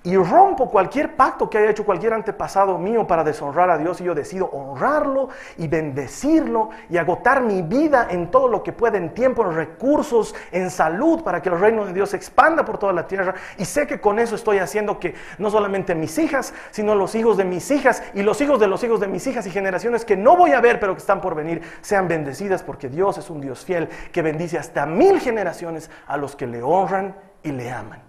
y 0.04 0.16
rompo 0.16 0.70
cualquier 0.70 1.16
pacto 1.16 1.50
que 1.50 1.58
haya 1.58 1.72
hecho 1.72 1.86
cualquier 1.86 2.14
antepasado 2.14 2.78
mío 2.78 3.06
para 3.06 3.24
deshonrar 3.24 3.70
a 3.70 3.78
Dios 3.78 4.00
y 4.00 4.06
yo 4.06 4.16
decido 4.16 4.46
honrarlo 4.48 5.28
y 5.58 5.68
bendecirlo 5.68 6.70
y 6.90 6.98
agotar 6.98 7.42
mi 7.42 7.62
vida 7.62 8.08
en 8.10 8.32
todo 8.32 8.48
lo 8.48 8.64
que 8.64 8.72
pueda, 8.72 8.98
en 8.98 9.14
tiempo, 9.14 9.44
en 9.44 9.56
recursos, 9.56 10.34
en 10.52 10.70
salud, 10.70 11.22
para 11.22 11.42
que 11.42 11.50
el 11.50 11.60
reino 11.60 11.86
de 11.86 11.92
Dios 11.92 12.12
se 12.12 12.16
expanda 12.16 12.64
por 12.64 12.78
toda 12.78 12.94
la 12.94 13.08
tierra. 13.08 13.36
Y 13.58 13.66
sé 13.66 13.88
que 13.88 14.00
con 14.00 14.20
eso 14.20 14.36
estoy 14.36 14.60
haciendo 14.60 15.00
que 15.00 15.16
no 15.38 15.50
solamente 15.50 15.96
mis 15.96 16.18
hijas, 16.18 16.54
sino 16.72 16.96
los 16.96 17.14
hijos 17.16 17.36
de 17.36 17.44
mis 17.44 17.70
hijas 17.70 18.02
y 18.14 18.24
los 18.24 18.40
hijos 18.40 18.60
de 18.60 18.68
los 18.68 18.82
hijos 18.84 19.02
de 19.02 19.08
mis 19.08 19.28
hijas 19.28 19.46
y 19.48 19.52
generaciones 19.52 20.06
que 20.06 20.16
no 20.16 20.38
voy 20.38 20.54
a 20.54 20.62
ver, 20.62 20.80
pero 20.80 20.94
que 20.94 21.00
están 21.00 21.20
por 21.20 21.36
venir, 21.36 21.62
sean 21.82 22.08
bendecidas 22.08 22.64
porque 22.64 22.88
Dios 22.88 23.18
es 23.18 23.30
un 23.30 23.42
Dios 23.42 23.66
fiel 23.66 23.90
que 24.14 24.22
bendice 24.22 24.58
hasta 24.58 24.86
mil 24.86 25.20
generaciones 25.20 25.92
a 26.08 26.16
los 26.16 26.38
que 26.38 26.48
le 26.48 26.64
honran 26.64 27.29
y 27.44 27.52
le 27.52 27.72
aman. 27.72 28.02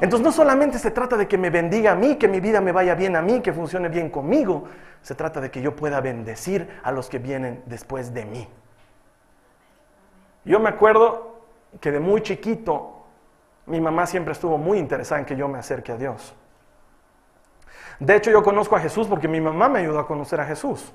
Entonces 0.00 0.24
no 0.24 0.32
solamente 0.32 0.78
se 0.78 0.90
trata 0.90 1.16
de 1.16 1.28
que 1.28 1.38
me 1.38 1.50
bendiga 1.50 1.92
a 1.92 1.94
mí, 1.94 2.16
que 2.16 2.28
mi 2.28 2.40
vida 2.40 2.60
me 2.60 2.72
vaya 2.72 2.94
bien 2.94 3.14
a 3.16 3.22
mí, 3.22 3.40
que 3.40 3.52
funcione 3.52 3.88
bien 3.88 4.10
conmigo, 4.10 4.64
se 5.00 5.14
trata 5.14 5.40
de 5.40 5.50
que 5.50 5.62
yo 5.62 5.76
pueda 5.76 6.00
bendecir 6.00 6.68
a 6.82 6.92
los 6.92 7.08
que 7.08 7.18
vienen 7.18 7.62
después 7.66 8.12
de 8.12 8.24
mí. 8.24 8.48
Yo 10.44 10.58
me 10.58 10.70
acuerdo 10.70 11.46
que 11.80 11.92
de 11.92 12.00
muy 12.00 12.22
chiquito 12.22 13.06
mi 13.66 13.80
mamá 13.80 14.06
siempre 14.06 14.32
estuvo 14.32 14.58
muy 14.58 14.78
interesada 14.78 15.20
en 15.20 15.24
que 15.24 15.36
yo 15.36 15.46
me 15.48 15.58
acerque 15.58 15.92
a 15.92 15.96
Dios. 15.96 16.34
De 18.00 18.16
hecho, 18.16 18.30
yo 18.30 18.42
conozco 18.42 18.74
a 18.74 18.80
Jesús 18.80 19.06
porque 19.06 19.28
mi 19.28 19.40
mamá 19.40 19.68
me 19.68 19.78
ayudó 19.78 20.00
a 20.00 20.06
conocer 20.06 20.40
a 20.40 20.44
Jesús. 20.44 20.92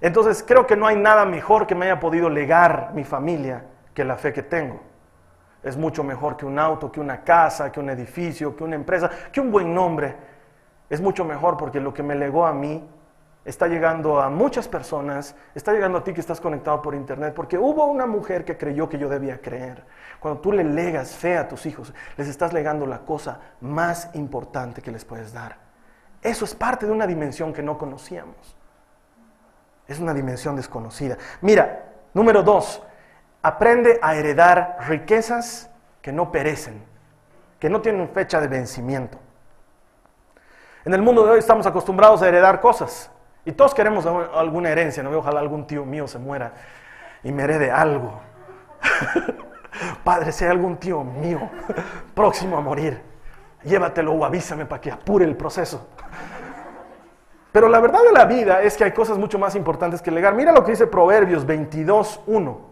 Entonces, 0.00 0.44
creo 0.46 0.66
que 0.66 0.76
no 0.76 0.86
hay 0.86 0.96
nada 0.96 1.24
mejor 1.24 1.66
que 1.66 1.74
me 1.74 1.86
haya 1.86 2.00
podido 2.00 2.28
legar 2.28 2.90
mi 2.94 3.04
familia 3.04 3.64
que 3.94 4.04
la 4.04 4.16
fe 4.16 4.32
que 4.32 4.42
tengo. 4.42 4.80
Es 5.68 5.76
mucho 5.76 6.02
mejor 6.02 6.36
que 6.36 6.46
un 6.46 6.58
auto, 6.58 6.90
que 6.90 6.98
una 6.98 7.22
casa, 7.22 7.70
que 7.70 7.78
un 7.78 7.90
edificio, 7.90 8.56
que 8.56 8.64
una 8.64 8.74
empresa, 8.74 9.10
que 9.30 9.40
un 9.40 9.52
buen 9.52 9.74
nombre. 9.74 10.16
Es 10.88 11.00
mucho 11.00 11.24
mejor 11.24 11.58
porque 11.58 11.78
lo 11.78 11.92
que 11.92 12.02
me 12.02 12.14
legó 12.14 12.46
a 12.46 12.54
mí 12.54 12.82
está 13.44 13.66
llegando 13.66 14.20
a 14.20 14.30
muchas 14.30 14.66
personas, 14.66 15.34
está 15.54 15.72
llegando 15.72 15.98
a 15.98 16.04
ti 16.04 16.14
que 16.14 16.20
estás 16.20 16.40
conectado 16.40 16.80
por 16.80 16.94
internet, 16.94 17.34
porque 17.34 17.58
hubo 17.58 17.84
una 17.86 18.06
mujer 18.06 18.44
que 18.44 18.56
creyó 18.56 18.88
que 18.88 18.98
yo 18.98 19.08
debía 19.08 19.40
creer. 19.40 19.84
Cuando 20.20 20.40
tú 20.40 20.52
le 20.52 20.64
legas 20.64 21.12
fe 21.12 21.36
a 21.36 21.46
tus 21.46 21.66
hijos, 21.66 21.92
les 22.16 22.28
estás 22.28 22.52
legando 22.54 22.86
la 22.86 23.00
cosa 23.00 23.38
más 23.60 24.10
importante 24.14 24.80
que 24.80 24.90
les 24.90 25.04
puedes 25.04 25.32
dar. 25.32 25.56
Eso 26.22 26.44
es 26.46 26.54
parte 26.54 26.86
de 26.86 26.92
una 26.92 27.06
dimensión 27.06 27.52
que 27.52 27.62
no 27.62 27.76
conocíamos. 27.76 28.56
Es 29.86 29.98
una 29.98 30.14
dimensión 30.14 30.56
desconocida. 30.56 31.16
Mira, 31.42 31.84
número 32.14 32.42
dos, 32.42 32.82
aprende 33.42 33.98
a 34.02 34.14
heredar 34.14 34.78
riquezas 34.88 35.70
que 36.02 36.12
no 36.12 36.32
perecen, 36.32 36.82
que 37.58 37.70
no 37.70 37.80
tienen 37.80 38.08
fecha 38.10 38.40
de 38.40 38.48
vencimiento. 38.48 39.18
En 40.84 40.94
el 40.94 41.02
mundo 41.02 41.24
de 41.24 41.32
hoy 41.32 41.38
estamos 41.38 41.66
acostumbrados 41.66 42.22
a 42.22 42.28
heredar 42.28 42.60
cosas 42.60 43.10
y 43.44 43.52
todos 43.52 43.74
queremos 43.74 44.06
alguna 44.06 44.70
herencia, 44.70 45.02
¿no? 45.02 45.10
Ojalá 45.16 45.40
algún 45.40 45.66
tío 45.66 45.84
mío 45.84 46.06
se 46.06 46.18
muera 46.18 46.52
y 47.22 47.32
me 47.32 47.42
herede 47.42 47.70
algo. 47.70 48.20
Padre, 50.04 50.32
si 50.32 50.44
hay 50.44 50.50
algún 50.50 50.76
tío 50.76 51.04
mío 51.04 51.50
próximo 52.14 52.56
a 52.56 52.60
morir, 52.60 53.00
llévatelo 53.64 54.12
o 54.12 54.24
avísame 54.24 54.66
para 54.66 54.80
que 54.80 54.90
apure 54.90 55.24
el 55.24 55.36
proceso. 55.36 55.88
Pero 57.52 57.68
la 57.68 57.80
verdad 57.80 58.00
de 58.02 58.12
la 58.12 58.24
vida 58.24 58.62
es 58.62 58.76
que 58.76 58.84
hay 58.84 58.92
cosas 58.92 59.18
mucho 59.18 59.38
más 59.38 59.54
importantes 59.54 60.02
que 60.02 60.10
legar. 60.10 60.34
Mira 60.34 60.52
lo 60.52 60.64
que 60.64 60.72
dice 60.72 60.86
Proverbios 60.86 61.44
22, 61.44 62.20
1. 62.26 62.67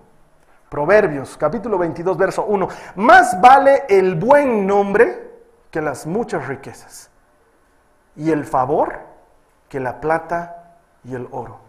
Proverbios, 0.68 1.37
capítulo 1.37 1.79
22, 1.79 2.16
verso 2.16 2.44
1. 2.44 2.68
Más 2.96 3.40
vale 3.40 3.85
el 3.88 4.16
buen 4.16 4.66
nombre 4.66 5.31
que 5.70 5.81
las 5.81 6.07
muchas 6.07 6.48
riquezas, 6.48 7.11
y 8.16 8.31
el 8.31 8.44
favor 8.44 8.98
que 9.68 9.79
la 9.79 10.00
plata 10.00 10.79
y 11.05 11.14
el 11.14 11.29
oro. 11.31 11.61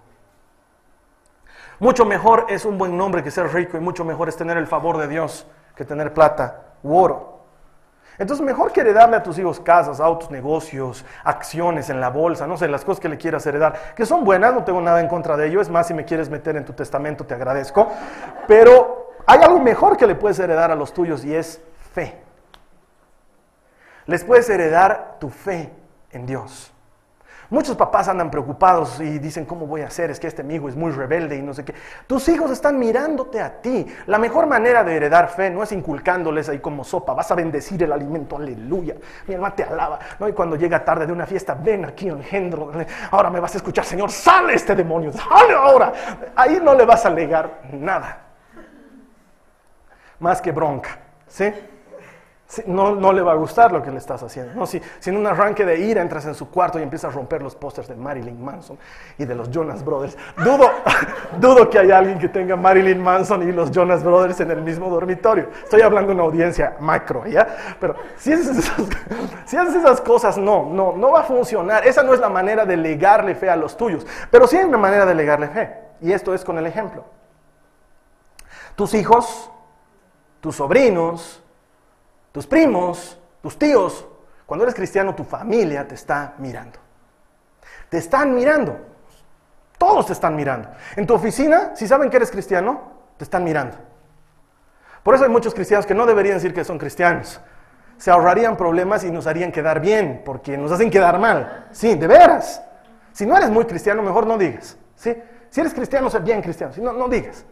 Mucho 1.80 2.06
mejor 2.06 2.48
es 2.50 2.66
un 2.66 2.78
buen 2.78 2.98
nombre 2.98 3.24
que 3.24 3.30
ser 3.30 3.54
rico, 3.54 3.78
y 3.78 3.82
mucho 3.82 4.04
mejor 4.04 4.30
es 4.30 4.36
tener 4.36 4.58
el 4.58 4.66
favor 4.66 4.98
de 4.98 5.08
Dios 5.08 5.46
que 5.76 5.86
tener 5.86 6.14
plata 6.14 6.74
u 6.82 6.98
oro. 6.98 7.37
Entonces, 8.18 8.46
mejor 8.46 8.72
que 8.72 8.82
heredarle 8.82 9.16
a 9.16 9.24
tus 9.24 9.38
hijos 9.38 9.60
casas, 9.60 10.00
autos, 10.00 10.32
negocios, 10.32 11.06
acciones 11.24 11.90
en 11.90 12.02
la 12.02 12.10
bolsa, 12.10 12.48
no 12.48 12.58
sé, 12.58 12.68
las 12.68 12.84
cosas 12.84 13.00
que 13.00 13.10
le 13.10 13.18
quieras 13.18 13.46
heredar, 13.46 13.94
que 13.96 14.06
son 14.06 14.24
buenas, 14.24 14.54
no 14.54 14.64
tengo 14.64 14.82
nada 14.82 15.00
en 15.02 15.08
contra 15.08 15.38
de 15.38 15.48
ello, 15.48 15.62
es 15.62 15.70
más, 15.70 15.88
si 15.88 15.94
me 15.94 16.06
quieres 16.06 16.30
meter 16.30 16.56
en 16.56 16.66
tu 16.66 16.74
testamento, 16.74 17.26
te 17.26 17.36
agradezco, 17.36 17.90
pero 18.48 19.12
hay 19.26 19.42
algo 19.42 19.60
mejor 19.60 19.98
que 19.98 20.08
le 20.08 20.16
puedes 20.16 20.40
heredar 20.40 20.72
a 20.72 20.76
los 20.76 20.94
tuyos 20.94 21.24
y 21.26 21.36
es 21.36 21.62
fe. 21.94 22.18
Les 24.06 24.24
puedes 24.24 24.50
heredar 24.50 25.18
tu 25.20 25.30
fe 25.30 25.72
en 26.12 26.26
Dios. 26.26 26.74
Muchos 27.50 27.78
papás 27.78 28.10
andan 28.10 28.30
preocupados 28.30 29.00
y 29.00 29.20
dicen, 29.20 29.46
¿cómo 29.46 29.66
voy 29.66 29.82
a 29.82 29.88
hacer? 29.88 30.12
Es 30.12 30.20
que 30.20 30.28
este 30.28 30.42
amigo 30.42 30.68
es 30.68 30.76
muy 30.76 30.92
rebelde 30.92 31.38
y 31.38 31.42
no 31.42 31.54
sé 31.54 31.64
qué. 31.64 31.74
Tus 32.06 32.28
hijos 32.28 32.52
están 32.52 32.78
mirándote 32.78 33.40
a 33.40 33.62
ti. 33.62 33.86
La 34.06 34.18
mejor 34.18 34.48
manera 34.48 34.84
de 34.84 34.96
heredar 34.96 35.30
fe 35.30 35.50
no 35.50 35.64
es 35.64 35.72
inculcándoles 35.72 36.50
ahí 36.50 36.60
como 36.60 36.84
sopa. 36.84 37.14
Vas 37.14 37.32
a 37.32 37.36
bendecir 37.36 37.82
el 37.84 37.92
alimento, 37.94 38.36
aleluya. 38.36 38.96
Mi 39.28 39.36
alma 39.36 39.56
te 39.56 39.64
alaba. 39.64 39.98
¿no? 40.20 40.28
Y 40.28 40.34
cuando 40.34 40.58
llega 40.58 40.84
tarde 40.84 41.06
de 41.06 41.14
una 41.14 41.26
fiesta, 41.26 41.54
ven 41.56 41.86
aquí, 41.86 42.10
engendro. 42.10 42.72
Ahora 43.12 43.30
me 43.30 43.40
vas 43.40 43.54
a 43.54 43.58
escuchar, 43.58 43.86
Señor, 43.86 44.12
sale 44.12 44.54
este 44.54 44.76
demonio, 44.76 45.14
sale 45.14 45.54
ahora. 45.54 45.94
Ahí 46.36 46.60
no 46.62 46.76
le 46.76 46.86
vas 46.86 47.06
a 47.06 47.10
legar 47.10 47.62
nada. 47.72 48.24
Más 50.20 50.42
que 50.42 50.52
bronca. 50.52 51.00
¿Sí? 51.28 51.54
No, 52.66 53.12
le 53.12 53.22
va 53.22 53.34
a 53.34 53.36
gustar 53.36 53.74
lo 53.74 53.84
que 53.84 53.92
le 53.92 53.98
estás 53.98 54.24
haciendo. 54.24 54.54
No, 54.54 54.66
si, 54.66 54.82
en 55.06 55.18
un 55.18 55.28
arranque 55.28 55.66
de 55.66 55.80
ira 55.80 56.02
entras 56.02 56.26
en 56.26 56.34
su 56.34 56.50
cuarto 56.50 56.80
y 56.80 56.82
empiezas 56.82 57.12
a 57.12 57.16
romper 57.16 57.42
los 57.42 57.56
pósters 57.56 57.90
de 57.90 57.96
Marilyn 57.96 58.42
Manson 58.44 58.78
y 59.18 59.26
de 59.26 59.36
los 59.36 59.52
Jonas 59.52 59.84
Brothers, 59.84 60.18
dudo, 60.38 60.70
dudo 61.40 61.70
que 61.70 61.78
haya 61.80 61.98
alguien 61.98 62.18
que 62.18 62.30
tenga 62.30 62.56
Marilyn 62.56 63.04
Manson 63.04 63.48
y 63.48 63.52
los 63.52 63.70
Jonas 63.72 64.02
Brothers 64.02 64.40
en 64.40 64.52
el 64.52 64.62
mismo 64.62 64.90
dormitorio. 64.90 65.50
Estoy 65.62 65.82
hablando 65.82 66.10
de 66.10 66.16
una 66.16 66.24
audiencia 66.24 66.78
macro, 66.80 67.26
¿ya? 67.28 67.76
Pero 67.82 67.96
si 68.16 68.32
haces 68.32 68.58
esas, 68.58 68.76
si 69.46 69.58
haces 69.58 69.76
esas 69.76 70.00
cosas, 70.00 70.38
no, 70.38 70.70
no, 70.72 70.94
no 70.94 71.12
va 71.12 71.22
a 71.22 71.24
funcionar. 71.24 71.86
Esa 71.86 72.02
no 72.02 72.14
es 72.14 72.20
la 72.22 72.30
manera 72.30 72.66
de 72.66 72.78
legarle 72.78 73.36
fe 73.36 73.50
a 73.50 73.58
los 73.58 73.76
tuyos. 73.76 74.08
Pero 74.32 74.48
sí 74.48 74.56
hay 74.56 74.64
una 74.64 74.78
manera 74.78 75.06
de 75.06 75.16
legarle 75.16 75.50
fe. 75.50 75.76
Y 76.00 76.14
esto 76.14 76.34
es 76.34 76.46
con 76.46 76.58
el 76.58 76.66
ejemplo. 76.66 77.04
Tus 78.76 78.94
hijos, 78.94 79.52
tus 80.40 80.56
sobrinos, 80.56 81.44
tus 82.38 82.46
primos, 82.46 83.20
tus 83.42 83.58
tíos, 83.58 84.08
cuando 84.46 84.64
eres 84.64 84.76
cristiano, 84.76 85.16
tu 85.16 85.24
familia 85.24 85.88
te 85.88 85.96
está 85.96 86.36
mirando. 86.38 86.78
Te 87.90 87.98
están 87.98 88.36
mirando. 88.36 88.78
Todos 89.80 90.06
te 90.06 90.14
están 90.14 90.36
mirando. 90.36 90.70
En 90.96 91.08
tu 91.08 91.16
oficina, 91.16 91.76
si 91.76 91.88
saben 91.88 92.12
que 92.12 92.18
eres 92.18 92.30
cristiano, 92.30 92.92
te 93.18 93.24
están 93.24 93.44
mirando. 93.44 93.76
Por 95.02 95.16
eso 95.16 95.24
hay 95.24 95.32
muchos 95.32 95.56
cristianos 95.56 95.88
que 95.88 95.96
no 95.96 96.06
deberían 96.06 96.36
decir 96.36 96.54
que 96.54 96.64
son 96.64 96.78
cristianos. 96.78 97.42
Se 97.98 98.12
ahorrarían 98.12 98.56
problemas 98.56 99.04
y 99.04 99.10
nos 99.10 99.26
harían 99.26 99.52
quedar 99.52 99.80
bien, 99.80 100.22
porque 100.24 100.60
nos 100.60 100.72
hacen 100.72 100.92
quedar 100.92 101.18
mal. 101.18 101.66
Sí, 101.72 101.96
de 101.96 102.06
veras. 102.06 102.62
Si 103.14 103.26
no 103.26 103.36
eres 103.36 103.50
muy 103.50 103.66
cristiano, 103.66 104.04
mejor 104.04 104.28
no 104.28 104.38
digas. 104.38 104.78
Si 104.94 105.10
eres 105.60 105.74
cristiano, 105.74 106.08
sé 106.12 106.20
bien 106.20 106.44
cristiano. 106.44 106.72
Si 106.72 106.82
no, 106.82 106.94
no 106.94 107.08
digas. 107.08 107.44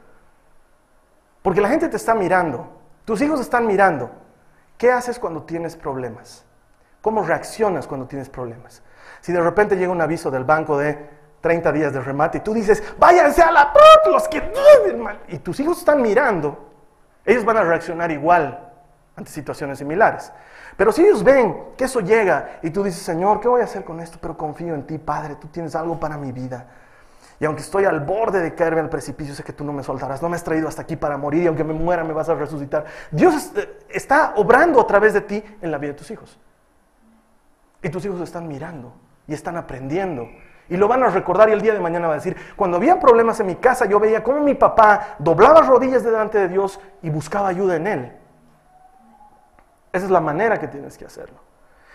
Porque 1.42 1.60
la 1.60 1.70
gente 1.70 1.90
te 1.90 1.98
está 1.98 2.14
mirando. 2.14 2.70
Tus 3.04 3.20
hijos 3.24 3.40
están 3.40 3.66
mirando. 3.66 4.25
¿Qué 4.78 4.92
haces 4.92 5.20
cuando 5.20 5.44
tienes 5.44 5.76
problemas? 5.76 6.46
¿Cómo 7.02 7.24
reaccionas 7.24 7.88
cuando 7.88 8.08
tienes 8.08 8.30
problemas? 8.30 8.82
Si 9.22 9.32
de 9.32 9.42
repente 9.42 9.76
llega 9.76 9.92
un 9.92 10.02
aviso 10.02 10.30
del 10.30 10.44
banco 10.44 10.78
de 10.78 10.98
30 11.42 11.72
días 11.72 11.94
de 11.94 12.02
remate 12.02 12.40
y 12.40 12.42
tú 12.42 12.54
dices, 12.54 12.84
váyanse 12.98 13.42
a 13.42 13.52
la 13.52 13.72
los 14.08 14.28
que 14.28 14.52
y 15.28 15.38
tus 15.40 15.60
hijos 15.60 15.80
están 15.80 16.02
mirando, 16.02 16.72
ellos 17.24 17.46
van 17.46 17.58
a 17.58 17.64
reaccionar 17.64 18.12
igual 18.12 18.72
ante 19.16 19.32
situaciones 19.32 19.78
similares. 19.78 20.32
Pero 20.78 20.92
si 20.92 21.04
ellos 21.04 21.24
ven 21.24 21.74
que 21.78 21.86
eso 21.86 22.02
llega 22.02 22.60
y 22.62 22.70
tú 22.70 22.84
dices, 22.84 23.02
Señor, 23.02 23.40
¿qué 23.40 23.48
voy 23.48 23.62
a 23.62 23.66
hacer 23.66 23.84
con 23.84 24.00
esto? 24.00 24.18
Pero 24.22 24.38
confío 24.38 24.76
en 24.76 24.86
ti, 24.86 24.98
Padre, 24.98 25.36
tú 25.36 25.48
tienes 25.48 25.76
algo 25.76 26.00
para 26.00 26.18
mi 26.18 26.32
vida. 26.32 26.68
Y 27.40 27.46
aunque 27.46 27.62
estoy 27.62 27.86
al 27.86 28.00
borde 28.00 28.42
de 28.42 28.56
caerme 28.56 28.82
al 28.82 28.90
precipicio, 28.90 29.36
sé 29.36 29.44
que 29.44 29.54
tú 29.54 29.64
no 29.64 29.74
me 29.74 29.84
soltarás. 29.84 30.22
No 30.22 30.30
me 30.30 30.36
has 30.36 30.44
traído 30.44 30.68
hasta 30.68 30.84
aquí 30.84 30.96
para 30.96 31.18
morir 31.18 31.44
y 31.44 31.48
aunque 31.48 31.64
me 31.64 31.74
muera 31.74 32.04
me 32.04 32.14
vas 32.14 32.30
a 32.30 32.36
resucitar. 32.36 32.86
Dios 33.12 33.52
eh, 33.56 33.80
está 33.90 34.34
obrando 34.38 34.80
a 34.80 34.88
través 34.88 35.14
de 35.14 35.22
ti 35.22 35.44
en 35.62 35.72
la 35.72 35.78
vida 35.78 35.92
de 35.92 35.98
tus 35.98 36.12
hijos. 36.12 36.40
Y 37.82 37.90
tus 37.90 38.06
hijos 38.06 38.22
están 38.22 38.48
mirando 38.48 38.94
y 39.28 39.34
están 39.34 39.58
aprendiendo. 39.58 40.28
Y 40.70 40.78
lo 40.78 40.88
van 40.88 41.04
a 41.04 41.10
recordar 41.10 41.50
y 41.50 41.52
el 41.52 41.62
día 41.62 41.74
de 41.74 41.80
mañana 41.80 42.08
va 42.08 42.14
a 42.14 42.18
decir, 42.18 42.36
cuando 42.56 42.78
había 42.78 43.00
problemas 43.00 43.40
en 43.40 43.48
mi 43.48 43.56
casa 43.56 43.86
yo 43.86 44.00
veía 44.00 44.24
cómo 44.24 44.40
mi 44.40 44.56
papá 44.56 45.16
doblaba 45.20 45.62
rodillas 45.62 46.04
delante 46.04 46.40
de 46.40 46.48
Dios 46.48 46.80
y 47.02 47.10
buscaba 47.10 47.50
ayuda 47.50 47.76
en 47.76 47.88
Él. 47.88 48.12
Esa 49.92 50.06
es 50.06 50.12
la 50.12 50.22
manera 50.22 50.60
que 50.60 50.68
tienes 50.68 50.98
que 50.98 51.06
hacerlo. 51.06 51.40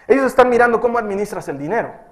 Ellos 0.07 0.26
están 0.26 0.48
mirando 0.48 0.81
cómo 0.81 0.98
administras 0.98 1.48
el 1.48 1.59
dinero. 1.59 2.10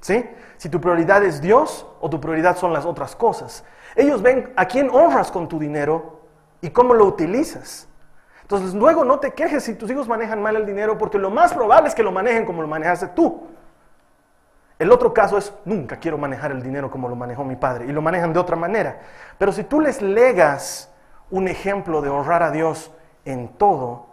Si 0.00 0.68
tu 0.68 0.80
prioridad 0.80 1.22
es 1.24 1.40
Dios 1.40 1.86
o 2.00 2.08
tu 2.08 2.20
prioridad 2.20 2.56
son 2.56 2.72
las 2.72 2.84
otras 2.84 3.16
cosas. 3.16 3.64
Ellos 3.94 4.22
ven 4.22 4.52
a 4.56 4.66
quién 4.66 4.90
honras 4.90 5.30
con 5.30 5.48
tu 5.48 5.58
dinero 5.58 6.20
y 6.60 6.70
cómo 6.70 6.94
lo 6.94 7.04
utilizas. 7.04 7.88
Entonces 8.42 8.74
luego 8.74 9.04
no 9.04 9.18
te 9.18 9.32
quejes 9.32 9.64
si 9.64 9.74
tus 9.74 9.90
hijos 9.90 10.08
manejan 10.08 10.40
mal 10.40 10.56
el 10.56 10.64
dinero 10.64 10.96
porque 10.96 11.18
lo 11.18 11.30
más 11.30 11.52
probable 11.52 11.88
es 11.88 11.94
que 11.94 12.02
lo 12.02 12.12
manejen 12.12 12.46
como 12.46 12.62
lo 12.62 12.68
manejaste 12.68 13.08
tú. 13.08 13.46
El 14.78 14.92
otro 14.92 15.12
caso 15.12 15.36
es, 15.36 15.52
nunca 15.64 15.98
quiero 15.98 16.16
manejar 16.16 16.52
el 16.52 16.62
dinero 16.62 16.90
como 16.90 17.08
lo 17.08 17.16
manejó 17.16 17.44
mi 17.44 17.56
padre 17.56 17.86
y 17.86 17.92
lo 17.92 18.00
manejan 18.00 18.32
de 18.32 18.38
otra 18.38 18.56
manera. 18.56 19.00
Pero 19.36 19.52
si 19.52 19.64
tú 19.64 19.80
les 19.80 20.00
legas 20.00 20.90
un 21.30 21.48
ejemplo 21.48 22.00
de 22.00 22.08
honrar 22.08 22.42
a 22.42 22.50
Dios 22.50 22.92
en 23.24 23.48
todo, 23.48 24.06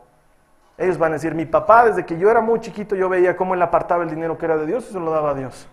ellos 0.78 0.98
van 0.98 1.12
a 1.12 1.16
decir, 1.16 1.36
mi 1.36 1.46
papá 1.46 1.86
desde 1.86 2.06
que 2.06 2.18
yo 2.18 2.30
era 2.30 2.42
muy 2.42 2.60
chiquito 2.60 2.96
yo 2.96 3.08
veía 3.08 3.38
cómo 3.38 3.54
él 3.54 3.62
apartaba 3.62 4.04
el 4.04 4.10
dinero 4.10 4.38
que 4.38 4.46
era 4.46 4.58
de 4.58 4.66
Dios 4.66 4.88
y 4.90 4.94
se 4.94 5.00
lo 5.00 5.12
daba 5.12 5.30
a 5.30 5.34
Dios. 5.36 5.68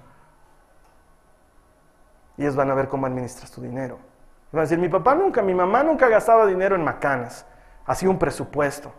Ellos 2.43 2.57
van 2.57 2.71
a 2.71 2.75
ver 2.75 2.89
cómo 2.89 3.07
administras 3.07 3.51
tu 3.51 3.61
dinero. 3.63 3.99
van 4.51 4.61
a 4.61 4.63
decir, 4.63 4.79
mi 4.79 4.89
papá 4.89 5.15
nunca, 5.15 5.41
mi 5.43 5.55
mamá 5.55 5.83
nunca 5.83 6.09
gastaba 6.09 6.45
dinero 6.45 6.75
en 6.75 6.85
macanas. 6.85 7.47
Hacía 7.87 8.11
un 8.11 8.19
presupuesto. 8.19 8.93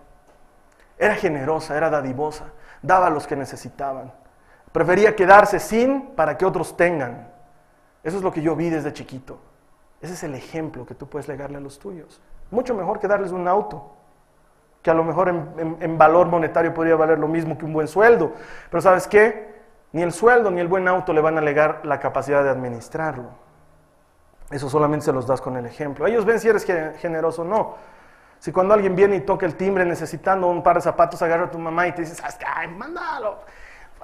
Era 0.98 1.16
generosa, 1.16 1.76
era 1.78 1.90
dadivosa, 1.90 2.46
daba 2.82 3.08
a 3.08 3.10
los 3.10 3.28
que 3.28 3.36
necesitaban. 3.36 4.12
Prefería 4.72 5.16
quedarse 5.16 5.60
sin 5.60 6.16
para 6.16 6.38
que 6.38 6.46
otros 6.46 6.76
tengan. 6.76 7.28
Eso 8.04 8.18
es 8.18 8.24
lo 8.24 8.32
que 8.32 8.42
yo 8.42 8.56
vi 8.56 8.70
desde 8.70 8.94
chiquito. 8.94 9.40
Ese 10.02 10.14
es 10.14 10.24
el 10.24 10.34
ejemplo 10.36 10.86
que 10.86 10.96
tú 10.96 11.08
puedes 11.08 11.28
legarle 11.28 11.58
a 11.58 11.62
los 11.62 11.78
tuyos. 11.80 12.20
Mucho 12.50 12.74
mejor 12.74 13.00
que 13.00 13.08
darles 13.08 13.32
un 13.32 13.48
auto, 13.48 13.96
que 14.82 14.90
a 14.90 14.94
lo 14.94 15.04
mejor 15.04 15.30
en- 15.30 15.78
en 15.80 15.98
valor 15.98 16.28
monetario 16.28 16.74
podría 16.74 16.96
valer 16.96 17.20
lo 17.20 17.28
mismo 17.28 17.58
que 17.58 17.66
un 17.66 17.74
buen 17.74 17.88
sueldo. 17.88 18.34
Pero 18.72 18.82
¿sabes 18.82 19.08
qué? 19.08 19.53
Ni 19.94 20.02
el 20.02 20.12
sueldo 20.12 20.52
ni 20.52 20.60
el 20.60 20.68
buen 20.68 20.88
auto 20.88 21.14
le 21.14 21.22
van 21.22 21.38
a 21.38 21.42
legar 21.42 21.82
la 21.84 22.00
capacidad 22.00 22.44
de 22.44 22.50
administrarlo. 22.50 23.30
Eso 24.52 24.70
solamente 24.70 25.06
se 25.06 25.14
los 25.14 25.26
das 25.26 25.40
con 25.42 25.56
el 25.56 25.66
ejemplo. 25.66 26.06
Ellos 26.06 26.26
ven 26.26 26.40
si 26.40 26.50
eres 26.50 26.66
ge- 26.66 26.94
generoso 27.00 27.44
o 27.44 27.46
no. 27.46 27.76
Si 28.40 28.52
cuando 28.52 28.74
alguien 28.74 28.96
viene 28.96 29.16
y 29.16 29.22
toca 29.22 29.46
el 29.46 29.56
timbre 29.56 29.86
necesitando 29.86 30.48
un 30.48 30.62
par 30.62 30.76
de 30.76 30.82
zapatos, 30.82 31.22
agarra 31.22 31.46
a 31.46 31.52
tu 31.52 31.58
mamá 31.58 31.88
y 31.88 31.94
te 31.94 32.02
dices, 32.02 32.22
"Haz 32.24 32.36
que- 32.36 32.46
ay, 32.46 32.68
mándalo, 32.68 33.40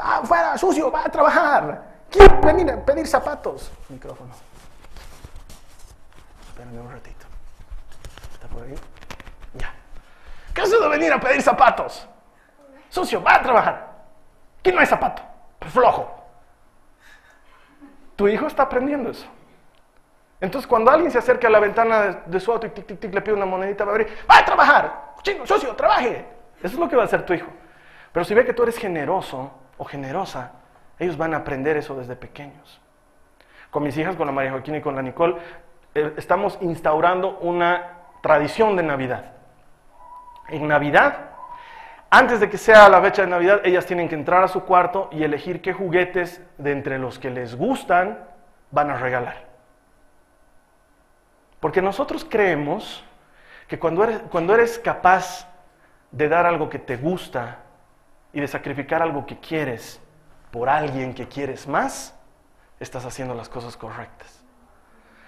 Ah, 0.02 0.22
fuera, 0.24 0.58
sucio, 0.58 0.90
va 0.90 1.04
a 1.04 1.10
trabajar. 1.12 1.84
Quiero 2.10 2.40
venir 2.40 2.72
a 2.72 2.78
pedir 2.86 3.06
zapatos. 3.06 3.70
Micrófono. 3.90 4.34
Espérame 6.48 6.80
un 6.80 6.90
ratito. 6.90 7.26
¿Está 8.34 8.48
por 8.48 8.64
ahí? 8.64 8.76
Ya. 9.56 9.74
¿Qué 10.54 10.62
haces 10.62 10.80
de 10.80 10.88
venir 10.88 11.12
a 11.12 11.20
pedir 11.20 11.42
zapatos? 11.42 12.08
Sucio, 12.90 13.22
va 13.22 13.36
a 13.36 13.42
trabajar. 13.42 13.90
Aquí 14.62 14.72
no 14.72 14.80
hay 14.80 14.86
zapato. 14.86 15.22
Flojo. 15.70 16.16
Tu 18.16 18.28
hijo 18.28 18.48
está 18.48 18.64
aprendiendo 18.64 19.12
eso. 19.12 19.28
Entonces, 20.42 20.68
cuando 20.68 20.92
alguien 20.92 21.12
se 21.12 21.18
acerca 21.18 21.48
a 21.48 21.52
la 21.52 21.60
ventana 21.60 22.24
de, 22.26 22.40
su 22.40 22.52
auto 22.52 22.68
y 22.68 22.70
tic, 22.70 22.86
tic, 22.86 23.00
tic, 23.00 23.14
le 23.14 23.22
pide 23.22 23.34
una 23.34 23.46
monedita, 23.46 23.84
va 23.84 23.92
a 23.92 23.96
abrir, 23.96 24.08
¡va 24.30 24.38
a 24.38 24.46
trabajar! 24.46 25.14
¡Chino, 25.22 25.46
socio, 25.46 25.76
trabaje! 25.76 26.26
Eso 26.58 26.74
es 26.74 26.80
lo 26.80 26.88
que 26.88 26.96
va 26.96 27.04
a 27.04 27.06
hacer 27.06 27.26
tu 27.26 27.34
hijo. 27.34 27.48
Pero 28.12 28.24
si 28.24 28.34
ve 28.34 28.46
que 28.46 28.54
tú 28.54 28.64
eres 28.64 28.78
generoso 28.78 29.52
o 29.78 29.86
generosa, 29.86 30.52
ellos 30.98 31.18
van 31.18 31.34
a 31.34 31.38
aprender 31.38 31.78
eso 31.78 31.96
desde 31.96 32.16
pequeños. 32.16 32.82
Con 33.70 33.84
mis 33.84 33.98
hijas, 33.98 34.16
con 34.16 34.28
la 34.28 34.34
María 34.34 34.52
Joaquín 34.52 34.76
y 34.76 34.82
con 34.82 34.96
la 34.96 35.02
Nicole, 35.02 35.36
eh, 35.94 36.14
estamos 36.18 36.58
instaurando 36.62 37.38
una 37.40 37.98
tradición 38.22 38.76
de 38.76 38.84
Navidad. 38.84 39.34
En 40.48 40.68
Navidad, 40.68 41.29
antes 42.10 42.40
de 42.40 42.50
que 42.50 42.58
sea 42.58 42.90
la 42.90 43.02
fecha 43.02 43.22
de 43.22 43.28
Navidad, 43.28 43.62
ellas 43.64 43.86
tienen 43.86 44.10
que 44.10 44.16
entrar 44.16 44.44
a 44.44 44.48
su 44.48 44.64
cuarto 44.64 45.10
y 45.12 45.24
elegir 45.24 45.62
qué 45.62 45.74
juguetes 45.74 46.42
de 46.58 46.72
entre 46.72 46.98
los 46.98 47.20
que 47.20 47.30
les 47.30 47.56
gustan 47.56 48.20
van 48.72 48.90
a 48.90 48.98
regalar. 48.98 49.46
Porque 51.60 51.82
nosotros 51.82 52.26
creemos 52.28 53.04
que 53.68 53.78
cuando 53.78 54.04
eres, 54.54 54.80
capaz 54.80 55.48
de 56.12 56.28
dar 56.28 56.48
algo 56.48 56.70
que 56.70 56.80
te 56.80 56.98
gusta 56.98 57.60
y 58.34 58.42
de 58.42 58.48
sacrificar 58.48 59.04
algo 59.04 59.26
que 59.26 59.40
quieres 59.40 60.02
por 60.52 60.68
alguien 60.70 61.14
que 61.14 61.28
quieres 61.28 61.68
más, 61.68 62.16
estás 62.80 63.06
haciendo 63.06 63.36
las 63.36 63.50
cosas 63.50 63.78
correctas. 63.78 64.44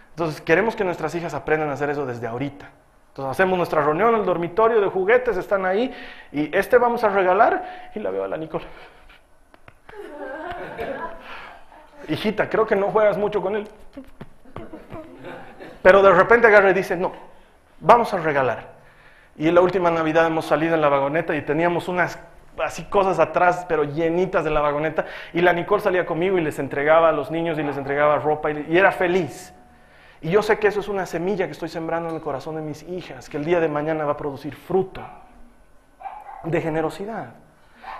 Entonces 0.09 0.41
queremos 0.41 0.75
que 0.75 0.83
nuestras 0.83 1.13
hijas 1.13 1.35
aprendan 1.35 1.69
a 1.69 1.73
hacer 1.73 1.91
eso 1.91 2.07
desde 2.07 2.25
ahorita. 2.25 2.69
Entonces 3.11 3.31
hacemos 3.31 3.57
nuestra 3.57 3.81
reunión 3.83 4.15
el 4.15 4.23
dormitorio 4.23 4.79
de 4.79 4.87
juguetes, 4.87 5.35
están 5.35 5.65
ahí 5.65 5.93
y 6.31 6.55
este 6.55 6.77
vamos 6.77 7.03
a 7.03 7.09
regalar 7.09 7.91
y 7.93 7.99
la 7.99 8.09
veo 8.09 8.23
a 8.23 8.27
la 8.29 8.37
Nicole. 8.37 8.63
Hijita, 12.07 12.47
creo 12.47 12.65
que 12.65 12.77
no 12.77 12.87
juegas 12.87 13.17
mucho 13.17 13.41
con 13.41 13.57
él. 13.57 13.67
Pero 15.81 16.01
de 16.01 16.13
repente 16.13 16.47
agarra 16.47 16.71
y 16.71 16.73
dice, 16.73 16.95
no, 16.95 17.11
vamos 17.81 18.13
a 18.13 18.17
regalar. 18.17 18.69
Y 19.35 19.49
en 19.49 19.55
la 19.55 19.61
última 19.61 19.91
Navidad 19.91 20.25
hemos 20.27 20.45
salido 20.45 20.75
en 20.75 20.81
la 20.81 20.87
vagoneta 20.87 21.35
y 21.35 21.41
teníamos 21.41 21.89
unas 21.89 22.17
así 22.63 22.85
cosas 22.85 23.19
atrás, 23.19 23.65
pero 23.67 23.83
llenitas 23.83 24.45
de 24.45 24.51
la 24.51 24.61
vagoneta. 24.61 25.05
Y 25.33 25.41
la 25.41 25.51
Nicole 25.51 25.81
salía 25.81 26.05
conmigo 26.05 26.37
y 26.37 26.41
les 26.41 26.59
entregaba 26.59 27.09
a 27.09 27.11
los 27.11 27.29
niños 27.29 27.59
y 27.59 27.63
les 27.63 27.75
entregaba 27.75 28.19
ropa 28.19 28.51
y 28.51 28.77
era 28.77 28.93
feliz. 28.93 29.53
Y 30.21 30.29
yo 30.29 30.43
sé 30.43 30.59
que 30.59 30.67
eso 30.67 30.79
es 30.79 30.87
una 30.87 31.07
semilla 31.07 31.47
que 31.47 31.51
estoy 31.51 31.69
sembrando 31.69 32.09
en 32.09 32.15
el 32.15 32.21
corazón 32.21 32.55
de 32.55 32.61
mis 32.61 32.83
hijas, 32.83 33.27
que 33.27 33.37
el 33.37 33.45
día 33.45 33.59
de 33.59 33.67
mañana 33.67 34.05
va 34.05 34.13
a 34.13 34.17
producir 34.17 34.55
fruto 34.55 35.01
de 36.43 36.61
generosidad. 36.61 37.29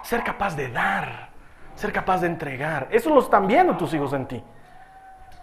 Ser 0.03 0.23
capaz 0.23 0.55
de 0.55 0.69
dar, 0.69 1.29
ser 1.75 1.91
capaz 1.91 2.21
de 2.21 2.27
entregar. 2.27 2.87
Eso 2.91 3.09
lo 3.09 3.21
están 3.21 3.47
viendo 3.47 3.75
tus 3.75 3.93
hijos 3.95 4.13
en 4.13 4.27
ti. 4.27 4.43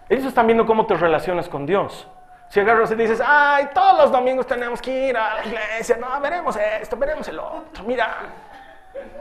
Ellos 0.07 0.25
están 0.25 0.47
viendo 0.47 0.65
cómo 0.65 0.85
te 0.85 0.95
relacionas 0.95 1.49
con 1.49 1.65
Dios. 1.65 2.07
Si 2.49 2.59
agarras 2.59 2.89
y 2.91 2.95
dices, 2.95 3.21
ay, 3.23 3.69
todos 3.73 3.97
los 3.99 4.11
domingos 4.11 4.47
tenemos 4.47 4.81
que 4.81 5.09
ir 5.09 5.17
a 5.17 5.35
la 5.35 5.45
iglesia, 5.45 5.97
no, 5.97 6.19
veremos 6.19 6.55
esto, 6.55 6.97
veremos 6.97 7.27
el 7.27 7.37
otro, 7.37 7.83
mira, 7.83 8.17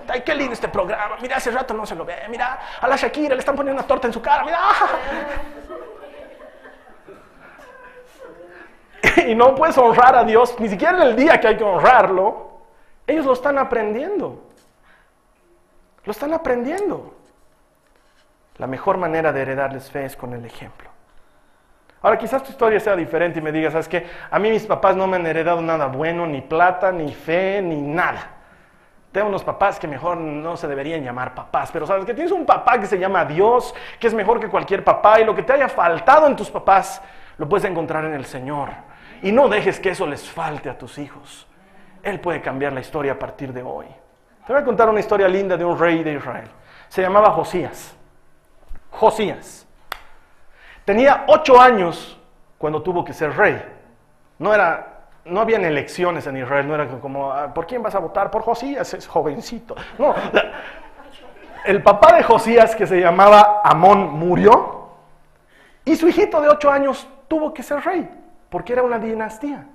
ay, 0.09 0.23
qué 0.23 0.35
lindo 0.35 0.55
este 0.55 0.69
programa, 0.69 1.17
mira, 1.21 1.37
hace 1.37 1.51
rato 1.51 1.75
no 1.75 1.85
se 1.85 1.95
lo 1.95 2.07
ve, 2.07 2.17
mira, 2.31 2.59
a 2.81 2.89
la 2.89 2.97
Shakira 2.97 3.35
le 3.35 3.41
están 3.41 3.55
poniendo 3.55 3.79
una 3.83 3.87
torta 3.87 4.07
en 4.07 4.15
su 4.15 4.23
cara, 4.23 4.45
mira. 4.45 4.59
Y 9.27 9.35
no 9.35 9.55
puedes 9.55 9.77
honrar 9.79 10.17
a 10.17 10.25
Dios, 10.25 10.59
ni 10.59 10.69
siquiera 10.69 10.97
en 10.97 11.03
el 11.03 11.17
día 11.17 11.41
que 11.41 11.49
hay 11.49 11.57
que 11.57 11.65
honrarlo, 11.65 12.49
ellos 13.07 13.27
lo 13.27 13.33
están 13.33 13.59
aprendiendo. 13.59 14.43
Lo 16.05 16.13
están 16.13 16.33
aprendiendo. 16.33 17.15
La 18.59 18.67
mejor 18.67 18.97
manera 18.97 19.33
de 19.33 19.43
heredarles 19.43 19.91
fe 19.91 20.05
es 20.05 20.17
con 20.17 20.33
el 20.33 20.45
ejemplo. 20.45 20.89
Ahora, 22.01 22.17
quizás 22.17 22.43
tu 22.43 22.51
historia 22.51 22.79
sea 22.79 22.95
diferente 22.95 23.41
y 23.41 23.43
me 23.43 23.51
digas, 23.51 23.73
¿sabes 23.73 23.89
qué? 23.89 24.07
A 24.31 24.39
mí 24.39 24.51
mis 24.51 24.67
papás 24.67 24.95
no 24.95 25.07
me 25.07 25.17
han 25.17 25.27
heredado 25.27 25.61
nada 25.61 25.87
bueno, 25.87 26.27
ni 26.27 26.41
plata, 26.41 26.93
ni 26.93 27.13
fe, 27.13 27.61
ni 27.61 27.81
nada. 27.81 28.31
Tengo 29.11 29.29
unos 29.29 29.43
papás 29.43 29.79
que 29.79 29.89
mejor 29.89 30.17
no 30.17 30.57
se 30.57 30.69
deberían 30.69 31.03
llamar 31.03 31.35
papás, 31.35 31.71
pero 31.73 31.87
sabes 31.87 32.05
que 32.05 32.15
tienes 32.15 32.31
un 32.31 32.47
papá 32.47 32.79
que 32.79 32.87
se 32.87 32.99
llama 32.99 33.25
Dios, 33.25 33.75
que 33.99 34.07
es 34.07 34.15
mejor 34.15 34.39
que 34.39 34.49
cualquier 34.49 34.85
papá, 34.85 35.21
y 35.21 35.25
lo 35.25 35.35
que 35.35 35.43
te 35.43 35.55
haya 35.55 35.69
faltado 35.69 36.27
en 36.27 36.37
tus 36.37 36.51
papás, 36.51 37.03
lo 37.39 37.49
puedes 37.49 37.65
encontrar 37.65 38.05
en 38.05 38.15
el 38.15 38.25
Señor. 38.25 38.71
Y 39.23 39.33
no 39.33 39.49
dejes 39.49 39.81
que 39.81 39.91
eso 39.91 40.07
les 40.07 40.29
falte 40.29 40.69
a 40.69 40.77
tus 40.77 40.99
hijos. 40.99 41.47
Él 42.03 42.21
puede 42.21 42.41
cambiar 42.41 42.73
la 42.73 42.81
historia 42.81 43.13
a 43.13 43.19
partir 43.19 43.53
de 43.53 43.63
hoy. 43.63 43.87
Te 44.47 44.53
voy 44.53 44.63
a 44.63 44.65
contar 44.65 44.89
una 44.89 45.01
historia 45.01 45.29
linda 45.29 45.57
de 45.57 45.65
un 45.65 45.79
rey 45.79 46.03
de 46.03 46.15
Israel. 46.15 46.49
Se 46.89 47.03
llamaba 47.03 47.31
Josías. 47.31 47.97
Josías. 48.91 49.67
Tenía 50.85 51.25
ocho 51.29 51.61
años 51.61 52.19
cuando 52.57 52.83
tuvo 52.83 53.05
que 53.05 53.13
ser 53.13 53.37
rey. 53.37 53.63
No 54.39 54.55
era, 54.55 55.09
no 55.25 55.41
habían 55.41 55.65
elecciones 55.65 56.27
en 56.27 56.39
Israel, 56.39 56.67
no 56.67 56.75
era 56.75 56.89
como, 57.01 57.33
ah, 57.33 57.53
¿por 57.53 57.67
quién 57.67 57.83
vas 57.83 57.95
a 57.95 57.99
votar? 57.99 58.31
Por 58.31 58.43
Josías, 58.43 58.95
es 58.95 59.07
jovencito. 59.07 59.75
No, 59.99 60.15
el 61.65 61.83
papá 61.83 62.15
de 62.15 62.23
Josías, 62.23 62.75
que 62.75 62.87
se 62.87 63.01
llamaba 63.01 63.61
Amón, 63.63 64.13
murió 64.15 64.89
y 65.85 65.97
su 65.97 66.09
hijito 66.09 66.41
de 66.41 66.49
ocho 66.49 66.71
años 66.71 67.07
tuvo 67.29 67.55
que 67.55 67.63
ser 67.63 67.81
rey, 67.85 68.09
porque 68.51 68.73
era 68.73 68.83
una 68.83 68.99
dinastía. 68.99 69.67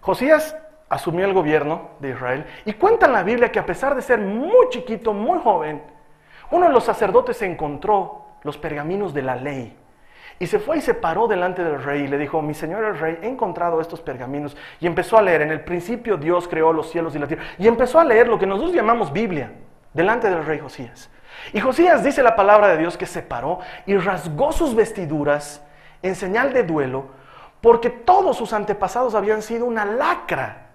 Josías 0.00 0.56
asumió 0.88 1.26
el 1.26 1.34
gobierno 1.34 1.90
de 1.98 2.10
Israel 2.10 2.46
y 2.64 2.72
cuenta 2.74 3.06
en 3.06 3.12
la 3.12 3.24
Biblia 3.24 3.50
que 3.50 3.58
a 3.58 3.66
pesar 3.66 3.94
de 3.94 4.02
ser 4.02 4.20
muy 4.20 4.68
chiquito, 4.70 5.12
muy 5.12 5.40
joven, 5.40 5.82
uno 6.50 6.66
de 6.66 6.72
los 6.72 6.84
sacerdotes 6.84 7.42
encontró 7.42 8.24
los 8.42 8.56
pergaminos 8.56 9.12
de 9.12 9.22
la 9.22 9.34
ley 9.34 9.76
y 10.38 10.46
se 10.46 10.58
fue 10.58 10.78
y 10.78 10.80
se 10.80 10.94
paró 10.94 11.26
delante 11.26 11.64
del 11.64 11.82
rey 11.82 12.02
y 12.02 12.08
le 12.08 12.18
dijo, 12.18 12.42
mi 12.42 12.54
señor 12.54 12.84
el 12.84 12.98
rey, 12.98 13.18
he 13.22 13.26
encontrado 13.26 13.80
estos 13.80 14.00
pergaminos 14.00 14.56
y 14.80 14.86
empezó 14.86 15.18
a 15.18 15.22
leer, 15.22 15.42
en 15.42 15.50
el 15.50 15.62
principio 15.62 16.16
Dios 16.16 16.46
creó 16.46 16.72
los 16.72 16.90
cielos 16.90 17.16
y 17.16 17.18
la 17.18 17.26
tierra 17.26 17.44
y 17.58 17.66
empezó 17.66 17.98
a 17.98 18.04
leer 18.04 18.28
lo 18.28 18.38
que 18.38 18.46
nosotros 18.46 18.74
llamamos 18.74 19.12
Biblia 19.12 19.52
delante 19.92 20.28
del 20.28 20.44
rey 20.44 20.58
Josías. 20.58 21.10
Y 21.52 21.60
Josías 21.60 22.04
dice 22.04 22.22
la 22.22 22.36
palabra 22.36 22.68
de 22.68 22.76
Dios 22.76 22.96
que 22.96 23.06
se 23.06 23.22
paró 23.22 23.60
y 23.86 23.96
rasgó 23.96 24.52
sus 24.52 24.74
vestiduras 24.74 25.62
en 26.02 26.14
señal 26.14 26.52
de 26.52 26.62
duelo 26.62 27.16
porque 27.60 27.90
todos 27.90 28.36
sus 28.36 28.52
antepasados 28.52 29.14
habían 29.14 29.42
sido 29.42 29.64
una 29.64 29.84
lacra. 29.84 30.68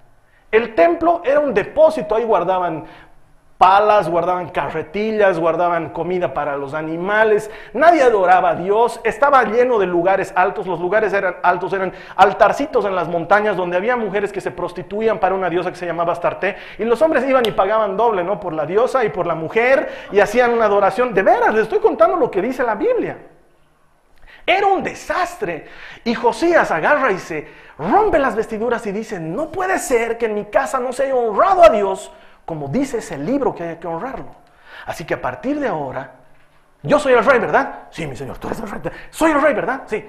El 0.52 0.76
templo 0.76 1.22
era 1.24 1.40
un 1.40 1.54
depósito, 1.54 2.16
ahí 2.16 2.26
guardaban 2.26 2.86
palas, 3.58 4.10
guardaban 4.10 4.50
carretillas, 4.50 5.40
guardaban 5.40 5.92
comida 5.92 6.34
para 6.34 6.58
los 6.58 6.74
animales. 6.74 7.50
Nadie 7.74 8.02
adoraba 8.02 8.50
a 8.50 8.56
Dios, 8.56 9.00
estaba 9.04 9.44
lleno 9.46 9.80
de 9.80 9.86
lugares 9.86 10.34
altos. 10.36 10.68
Los 10.68 10.82
lugares 10.82 11.14
eran 11.14 11.36
altos, 11.44 11.72
eran 11.72 11.94
altarcitos 12.16 12.84
en 12.86 12.96
las 12.96 13.08
montañas 13.08 13.56
donde 13.56 13.78
había 13.78 13.96
mujeres 13.96 14.34
que 14.34 14.42
se 14.42 14.52
prostituían 14.52 15.20
para 15.20 15.36
una 15.36 15.50
diosa 15.50 15.70
que 15.70 15.78
se 15.78 15.86
llamaba 15.86 16.12
Astarte. 16.12 16.58
Y 16.80 16.84
los 16.84 17.02
hombres 17.02 17.24
iban 17.24 17.46
y 17.46 17.52
pagaban 17.52 17.96
doble, 17.96 18.24
¿no? 18.24 18.40
Por 18.40 18.52
la 18.52 18.66
diosa 18.66 19.06
y 19.06 19.10
por 19.10 19.28
la 19.28 19.36
mujer 19.36 19.88
y 20.12 20.20
hacían 20.20 20.52
una 20.52 20.66
adoración. 20.66 21.14
De 21.14 21.22
veras, 21.22 21.54
les 21.54 21.64
estoy 21.64 21.80
contando 21.80 22.18
lo 22.18 22.30
que 22.30 22.42
dice 22.42 22.64
la 22.64 22.76
Biblia. 22.76 23.18
Era 24.52 24.68
un 24.68 24.84
desastre. 24.84 25.68
Y 26.04 26.14
Josías 26.14 26.72
agarra 26.72 27.12
y 27.12 27.20
se 27.20 27.48
rompe 27.78 28.20
las 28.20 28.36
vestiduras 28.36 28.86
y 28.86 28.92
dice, 28.92 29.20
no 29.20 29.50
puede 29.52 29.80
ser 29.80 30.18
que 30.18 30.26
en 30.26 30.36
mi 30.36 30.46
casa 30.46 30.80
no 30.80 30.92
se 30.92 31.04
haya 31.04 31.16
honrado 31.16 31.64
a 31.64 31.70
Dios 31.70 32.12
como 32.46 32.68
dice 32.68 32.98
ese 32.98 33.18
libro 33.18 33.56
que 33.56 33.64
hay 33.64 33.76
que 33.78 33.88
honrarlo. 33.88 34.36
Así 34.86 35.06
que 35.06 35.14
a 35.14 35.22
partir 35.22 35.58
de 35.58 35.70
ahora, 35.70 36.12
yo 36.84 37.00
soy 37.00 37.14
el 37.14 37.24
rey, 37.24 37.40
¿verdad? 37.40 37.84
Sí, 37.92 38.06
mi 38.06 38.16
señor, 38.16 38.40
tú 38.40 38.48
eres 38.48 38.60
el 38.60 38.70
rey. 38.70 38.82
Soy 39.10 39.32
el 39.32 39.42
rey, 39.42 39.54
¿verdad? 39.54 39.84
Sí. 39.86 40.06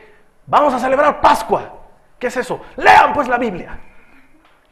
Vamos 0.46 0.74
a 0.74 0.81
celebrar 0.81 1.20
Pascua. 1.20 1.72
¿Qué 2.18 2.26
es 2.26 2.37
eso? 2.37 2.61
Lean 2.76 3.12
pues 3.12 3.28
la 3.28 3.38
Biblia. 3.38 3.78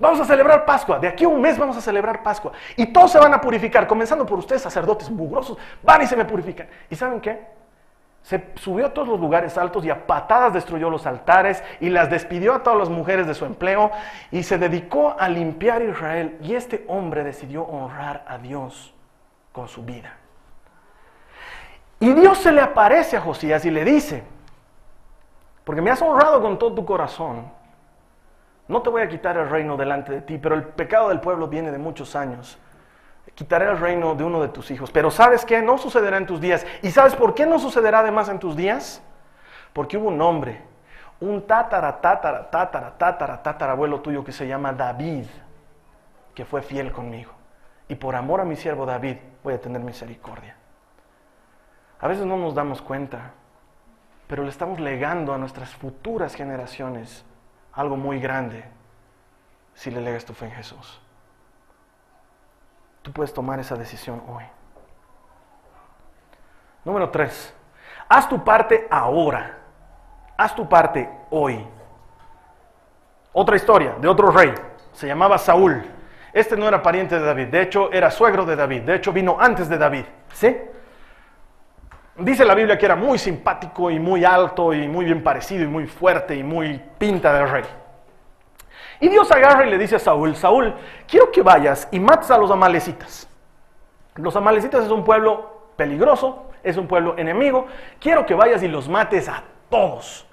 Vamos 0.00 0.18
a 0.18 0.24
celebrar 0.24 0.64
Pascua. 0.64 0.98
De 0.98 1.06
aquí 1.06 1.22
a 1.22 1.28
un 1.28 1.40
mes 1.40 1.58
vamos 1.58 1.76
a 1.76 1.80
celebrar 1.80 2.24
Pascua. 2.24 2.50
Y 2.76 2.86
todos 2.86 3.12
se 3.12 3.20
van 3.20 3.34
a 3.34 3.40
purificar, 3.40 3.86
comenzando 3.86 4.26
por 4.26 4.40
ustedes, 4.40 4.62
sacerdotes 4.62 5.08
mugrosos. 5.10 5.56
Van 5.82 6.02
y 6.02 6.08
se 6.08 6.16
me 6.16 6.24
purifican. 6.24 6.68
¿Y 6.88 6.96
saben 6.96 7.20
qué? 7.20 7.59
Se 8.22 8.52
subió 8.56 8.86
a 8.86 8.94
todos 8.94 9.08
los 9.08 9.18
lugares 9.18 9.56
altos 9.58 9.84
y 9.84 9.90
a 9.90 10.06
patadas 10.06 10.52
destruyó 10.52 10.90
los 10.90 11.06
altares 11.06 11.62
y 11.80 11.88
las 11.88 12.10
despidió 12.10 12.54
a 12.54 12.62
todas 12.62 12.78
las 12.78 12.88
mujeres 12.88 13.26
de 13.26 13.34
su 13.34 13.44
empleo 13.44 13.90
y 14.30 14.42
se 14.42 14.58
dedicó 14.58 15.16
a 15.18 15.28
limpiar 15.28 15.82
Israel. 15.82 16.38
Y 16.42 16.54
este 16.54 16.84
hombre 16.88 17.24
decidió 17.24 17.64
honrar 17.64 18.24
a 18.28 18.38
Dios 18.38 18.94
con 19.52 19.68
su 19.68 19.82
vida. 19.82 20.16
Y 21.98 22.12
Dios 22.12 22.38
se 22.38 22.52
le 22.52 22.60
aparece 22.60 23.16
a 23.16 23.20
Josías 23.20 23.64
y 23.64 23.70
le 23.70 23.84
dice, 23.84 24.22
porque 25.64 25.82
me 25.82 25.90
has 25.90 26.00
honrado 26.00 26.40
con 26.40 26.58
todo 26.58 26.74
tu 26.74 26.84
corazón, 26.84 27.52
no 28.68 28.82
te 28.82 28.88
voy 28.88 29.02
a 29.02 29.08
quitar 29.08 29.36
el 29.36 29.50
reino 29.50 29.76
delante 29.76 30.12
de 30.12 30.20
ti, 30.22 30.38
pero 30.38 30.54
el 30.54 30.64
pecado 30.64 31.08
del 31.08 31.20
pueblo 31.20 31.48
viene 31.48 31.70
de 31.70 31.78
muchos 31.78 32.14
años. 32.16 32.58
Quitaré 33.34 33.66
el 33.66 33.78
reino 33.78 34.14
de 34.14 34.24
uno 34.24 34.40
de 34.42 34.48
tus 34.48 34.70
hijos. 34.70 34.90
Pero 34.90 35.10
¿sabes 35.10 35.44
qué? 35.44 35.62
No 35.62 35.78
sucederá 35.78 36.16
en 36.16 36.26
tus 36.26 36.40
días. 36.40 36.66
¿Y 36.82 36.90
sabes 36.90 37.14
por 37.14 37.34
qué 37.34 37.46
no 37.46 37.58
sucederá 37.58 38.00
además 38.00 38.28
en 38.28 38.38
tus 38.38 38.56
días? 38.56 39.02
Porque 39.72 39.96
hubo 39.96 40.08
un 40.08 40.20
hombre, 40.20 40.62
un 41.20 41.46
tátara, 41.46 42.00
tátara, 42.00 42.50
tátara, 42.50 42.96
tátara, 42.98 43.42
tátara 43.42 44.02
tuyo 44.02 44.24
que 44.24 44.32
se 44.32 44.46
llama 44.46 44.72
David, 44.72 45.26
que 46.34 46.44
fue 46.44 46.62
fiel 46.62 46.92
conmigo. 46.92 47.32
Y 47.88 47.94
por 47.94 48.14
amor 48.14 48.40
a 48.40 48.44
mi 48.44 48.56
siervo 48.56 48.86
David 48.86 49.16
voy 49.42 49.54
a 49.54 49.60
tener 49.60 49.80
misericordia. 49.80 50.56
A 52.00 52.08
veces 52.08 52.24
no 52.24 52.36
nos 52.36 52.54
damos 52.54 52.80
cuenta, 52.80 53.32
pero 54.26 54.42
le 54.42 54.50
estamos 54.50 54.80
legando 54.80 55.34
a 55.34 55.38
nuestras 55.38 55.70
futuras 55.70 56.34
generaciones 56.34 57.24
algo 57.72 57.96
muy 57.96 58.20
grande 58.20 58.64
si 59.74 59.90
le 59.90 60.00
legas 60.00 60.24
tu 60.24 60.32
fe 60.32 60.46
en 60.46 60.52
Jesús. 60.52 61.00
Puedes 63.12 63.32
tomar 63.32 63.58
esa 63.58 63.76
decisión 63.76 64.22
hoy. 64.28 64.44
Número 66.84 67.10
tres, 67.10 67.54
haz 68.08 68.28
tu 68.28 68.42
parte 68.42 68.86
ahora. 68.90 69.58
Haz 70.36 70.54
tu 70.54 70.68
parte 70.68 71.08
hoy. 71.30 71.66
Otra 73.32 73.56
historia 73.56 73.96
de 74.00 74.08
otro 74.08 74.30
rey. 74.30 74.54
Se 74.92 75.06
llamaba 75.06 75.36
Saúl. 75.38 75.84
Este 76.32 76.56
no 76.56 76.66
era 76.66 76.82
pariente 76.82 77.18
de 77.18 77.24
David. 77.24 77.48
De 77.48 77.62
hecho, 77.62 77.92
era 77.92 78.10
suegro 78.10 78.46
de 78.46 78.56
David. 78.56 78.82
De 78.82 78.94
hecho, 78.94 79.12
vino 79.12 79.36
antes 79.38 79.68
de 79.68 79.76
David. 79.76 80.04
¿Sí? 80.32 80.56
Dice 82.16 82.44
la 82.44 82.54
Biblia 82.54 82.76
que 82.76 82.86
era 82.86 82.96
muy 82.96 83.18
simpático 83.18 83.90
y 83.90 83.98
muy 83.98 84.24
alto 84.24 84.72
y 84.72 84.88
muy 84.88 85.04
bien 85.04 85.22
parecido 85.22 85.64
y 85.64 85.68
muy 85.68 85.86
fuerte 85.86 86.34
y 86.34 86.42
muy 86.42 86.80
pinta 86.98 87.32
del 87.32 87.48
rey. 87.48 87.64
Y 89.00 89.08
Dios 89.08 89.30
agarra 89.30 89.66
y 89.66 89.70
le 89.70 89.78
dice 89.78 89.96
a 89.96 89.98
Saúl, 89.98 90.36
Saúl, 90.36 90.74
quiero 91.08 91.32
que 91.32 91.42
vayas 91.42 91.88
y 91.90 91.98
mates 91.98 92.30
a 92.30 92.38
los 92.38 92.50
amalecitas. 92.50 93.28
Los 94.14 94.36
amalecitas 94.36 94.84
es 94.84 94.90
un 94.90 95.04
pueblo 95.04 95.70
peligroso, 95.76 96.50
es 96.62 96.76
un 96.76 96.86
pueblo 96.86 97.16
enemigo. 97.16 97.66
Quiero 97.98 98.26
que 98.26 98.34
vayas 98.34 98.62
y 98.62 98.68
los 98.68 98.88
mates 98.88 99.28
a 99.28 99.42
todos. 99.70 100.26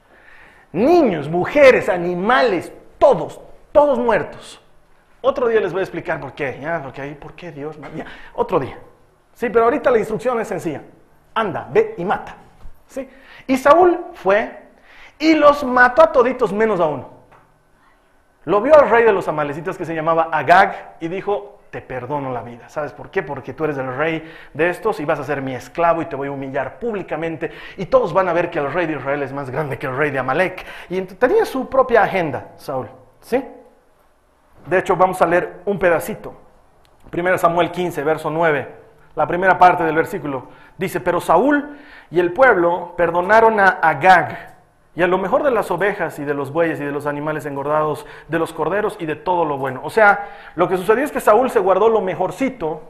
Niños, 0.74 1.30
mujeres, 1.30 1.88
animales, 1.88 2.74
todos, 2.98 3.40
todos 3.72 3.98
muertos. 3.98 4.62
Otro 5.22 5.48
día 5.48 5.62
les 5.62 5.72
voy 5.72 5.80
a 5.80 5.84
explicar 5.84 6.20
por 6.20 6.34
qué. 6.34 6.60
Ya, 6.62 6.82
porque 6.84 7.02
ahí, 7.02 7.16
¿por 7.16 7.34
qué 7.34 7.52
Dios? 7.52 7.80
Ya, 7.96 8.06
otro 8.36 8.60
día. 8.60 8.78
Sí, 9.34 9.50
pero 9.50 9.66
ahorita 9.66 9.90
la 9.90 10.00
instrucción 10.00 10.40
es 10.42 10.48
sencilla 10.50 10.82
anda, 11.38 11.68
ve 11.72 11.96
y 11.98 12.04
mata. 12.04 12.36
¿Sí? 12.88 13.08
Y 13.46 13.58
Saúl 13.58 14.00
fue 14.14 14.64
y 15.20 15.36
los 15.36 15.64
mató 15.64 16.02
a 16.02 16.12
toditos 16.12 16.52
menos 16.52 16.80
a 16.80 16.86
uno. 16.86 17.17
Lo 18.48 18.62
vio 18.62 18.74
al 18.80 18.90
rey 18.90 19.04
de 19.04 19.12
los 19.12 19.28
amalecitas 19.28 19.78
que 19.78 19.84
se 19.84 19.94
llamaba 19.94 20.30
Agag 20.32 20.96
y 21.02 21.10
dijo, 21.10 21.60
te 21.70 21.82
perdono 21.82 22.32
la 22.32 22.44
vida. 22.44 22.70
¿Sabes 22.70 22.94
por 22.94 23.12
qué? 23.12 23.22
Porque 23.22 23.54
tú 23.54 23.66
eres 23.66 23.78
el 23.78 23.94
rey 23.98 24.24
de 24.54 24.70
estos 24.70 25.02
y 25.02 25.06
vas 25.06 25.20
a 25.20 25.26
ser 25.26 25.42
mi 25.42 25.54
esclavo 25.54 26.02
y 26.02 26.06
te 26.06 26.16
voy 26.16 26.30
a 26.30 26.32
humillar 26.32 26.80
públicamente 26.80 27.52
y 27.76 27.88
todos 27.88 28.14
van 28.14 28.30
a 28.30 28.32
ver 28.32 28.50
que 28.50 28.60
el 28.60 28.72
rey 28.72 28.88
de 28.88 28.94
Israel 28.94 29.22
es 29.22 29.34
más 29.34 29.50
grande 29.50 29.78
que 29.78 29.88
el 29.88 29.98
rey 29.98 30.12
de 30.12 30.20
Amalek. 30.20 30.66
Y 30.88 31.02
tenía 31.02 31.44
su 31.44 31.68
propia 31.68 32.04
agenda, 32.04 32.52
Saúl. 32.56 32.88
¿Sí? 33.20 33.44
De 34.66 34.78
hecho, 34.78 34.96
vamos 34.96 35.22
a 35.22 35.26
leer 35.26 35.64
un 35.66 35.78
pedacito. 35.78 36.34
1 37.12 37.38
Samuel 37.38 37.70
15, 37.70 38.02
verso 38.02 38.30
9, 38.30 38.76
la 39.14 39.28
primera 39.28 39.58
parte 39.58 39.84
del 39.84 39.96
versículo. 39.96 40.48
Dice, 40.78 41.02
pero 41.02 41.20
Saúl 41.20 41.78
y 42.10 42.22
el 42.22 42.32
pueblo 42.32 42.94
perdonaron 42.96 43.60
a 43.60 43.68
Agag 43.68 44.57
y 44.98 45.04
a 45.04 45.08
lo 45.08 45.20
mejor 45.20 45.44
de 45.44 45.52
las 45.52 45.70
ovejas 45.70 46.18
y 46.18 46.26
de 46.26 46.34
los 46.34 46.52
bueyes 46.52 46.82
y 46.82 46.84
de 46.84 46.92
los 46.92 47.06
animales 47.06 47.46
engordados, 47.46 48.04
de 48.28 48.40
los 48.40 48.52
corderos 48.52 48.98
y 49.00 49.06
de 49.06 49.16
todo 49.16 49.46
lo 49.46 49.56
bueno. 49.56 49.80
O 49.84 49.92
sea, 49.92 50.28
lo 50.56 50.68
que 50.68 50.76
sucedió 50.76 51.04
es 51.06 51.12
que 51.12 51.20
Saúl 51.20 51.52
se 51.52 51.60
guardó 51.60 51.88
lo 51.88 52.02
mejorcito 52.02 52.82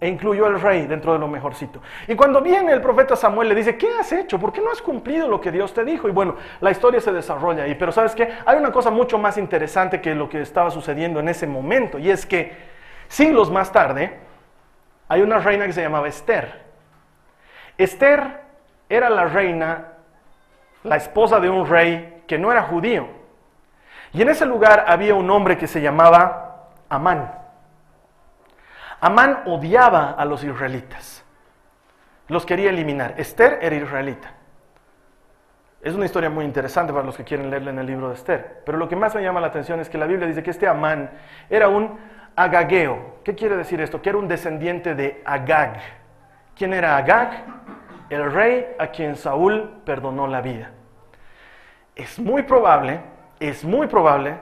e 0.00 0.08
incluyó 0.08 0.46
al 0.46 0.58
rey 0.58 0.86
dentro 0.86 1.12
de 1.12 1.18
lo 1.18 1.28
mejorcito. 1.28 1.82
Y 2.08 2.14
cuando 2.14 2.40
viene 2.40 2.72
el 2.72 2.80
profeta 2.80 3.16
Samuel 3.16 3.50
le 3.50 3.54
dice, 3.54 3.76
¿qué 3.76 3.86
has 4.00 4.10
hecho? 4.12 4.38
¿Por 4.38 4.50
qué 4.50 4.62
no 4.62 4.70
has 4.70 4.80
cumplido 4.80 5.28
lo 5.28 5.42
que 5.42 5.52
Dios 5.52 5.74
te 5.74 5.84
dijo? 5.84 6.08
Y 6.08 6.10
bueno, 6.10 6.36
la 6.62 6.70
historia 6.70 7.02
se 7.02 7.12
desarrolla 7.12 7.64
ahí. 7.64 7.74
Pero 7.74 7.92
sabes 7.92 8.14
qué? 8.14 8.30
Hay 8.46 8.56
una 8.56 8.72
cosa 8.72 8.90
mucho 8.90 9.18
más 9.18 9.36
interesante 9.36 10.00
que 10.00 10.14
lo 10.14 10.30
que 10.30 10.40
estaba 10.40 10.70
sucediendo 10.70 11.20
en 11.20 11.28
ese 11.28 11.46
momento. 11.46 11.98
Y 11.98 12.10
es 12.10 12.24
que 12.24 12.56
siglos 13.08 13.50
más 13.50 13.70
tarde 13.70 14.18
hay 15.06 15.20
una 15.20 15.38
reina 15.38 15.66
que 15.66 15.74
se 15.74 15.82
llamaba 15.82 16.08
Esther. 16.08 16.62
Esther 17.76 18.40
era 18.88 19.10
la 19.10 19.26
reina, 19.26 19.91
la 20.84 20.96
esposa 20.96 21.40
de 21.40 21.48
un 21.48 21.66
rey 21.66 22.24
que 22.26 22.38
no 22.38 22.50
era 22.50 22.62
judío. 22.62 23.08
Y 24.12 24.22
en 24.22 24.28
ese 24.28 24.46
lugar 24.46 24.84
había 24.88 25.14
un 25.14 25.30
hombre 25.30 25.56
que 25.56 25.66
se 25.66 25.80
llamaba 25.80 26.68
Amán. 26.88 27.32
Amán 29.00 29.42
odiaba 29.46 30.12
a 30.12 30.24
los 30.24 30.44
israelitas. 30.44 31.24
Los 32.28 32.46
quería 32.46 32.70
eliminar. 32.70 33.14
Esther 33.16 33.58
era 33.60 33.74
israelita. 33.74 34.32
Es 35.82 35.94
una 35.94 36.04
historia 36.04 36.30
muy 36.30 36.44
interesante 36.44 36.92
para 36.92 37.04
los 37.04 37.16
que 37.16 37.24
quieren 37.24 37.50
leerla 37.50 37.70
en 37.70 37.78
el 37.80 37.86
libro 37.86 38.08
de 38.08 38.14
Esther. 38.14 38.62
Pero 38.64 38.78
lo 38.78 38.88
que 38.88 38.94
más 38.94 39.14
me 39.14 39.22
llama 39.22 39.40
la 39.40 39.48
atención 39.48 39.80
es 39.80 39.88
que 39.88 39.98
la 39.98 40.06
Biblia 40.06 40.28
dice 40.28 40.42
que 40.42 40.52
este 40.52 40.68
Amán 40.68 41.10
era 41.50 41.68
un 41.68 41.98
agageo. 42.36 43.16
¿Qué 43.24 43.34
quiere 43.34 43.56
decir 43.56 43.80
esto? 43.80 44.00
Que 44.00 44.10
era 44.10 44.18
un 44.18 44.28
descendiente 44.28 44.94
de 44.94 45.20
Agag. 45.24 45.80
¿Quién 46.56 46.72
era 46.72 46.96
Agag? 46.96 47.44
El 48.12 48.30
rey 48.30 48.66
a 48.78 48.88
quien 48.88 49.16
Saúl 49.16 49.70
perdonó 49.86 50.26
la 50.26 50.42
vida. 50.42 50.72
Es 51.96 52.18
muy 52.18 52.42
probable, 52.42 53.00
es 53.40 53.64
muy 53.64 53.86
probable, 53.86 54.36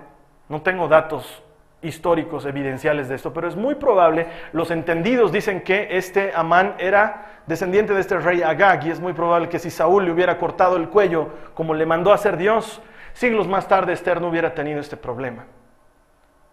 no 0.49 0.61
tengo 0.61 0.89
datos 0.89 1.41
históricos 1.81 2.47
evidenciales 2.47 3.09
de 3.09 3.15
esto, 3.15 3.33
pero 3.33 3.47
es 3.47 3.55
muy 3.55 3.77
probable, 3.77 4.27
los 4.51 4.73
entendidos 4.73 5.31
dicen 5.31 5.61
que 5.61 5.87
este 5.97 6.33
Amán 6.35 6.75
era 6.79 7.43
descendiente 7.47 7.95
de 7.95 8.01
este 8.01 8.19
rey 8.19 8.43
Agag 8.43 8.89
y 8.89 8.91
es 8.91 8.99
muy 8.99 9.13
probable 9.13 9.49
que 9.49 9.61
si 9.61 9.71
Saúl 9.71 10.05
le 10.05 10.11
hubiera 10.11 10.37
cortado 10.37 10.77
el 10.77 10.89
cuello 10.89 11.29
como 11.55 11.73
le 11.73 11.87
mandó 11.87 12.11
a 12.11 12.17
hacer 12.17 12.37
Dios, 12.37 12.83
siglos 13.13 13.47
más 13.47 13.69
tarde 13.69 13.93
Esther 13.93 14.21
no 14.21 14.31
hubiera 14.31 14.53
tenido 14.53 14.81
este 14.81 14.97
problema. 14.97 15.45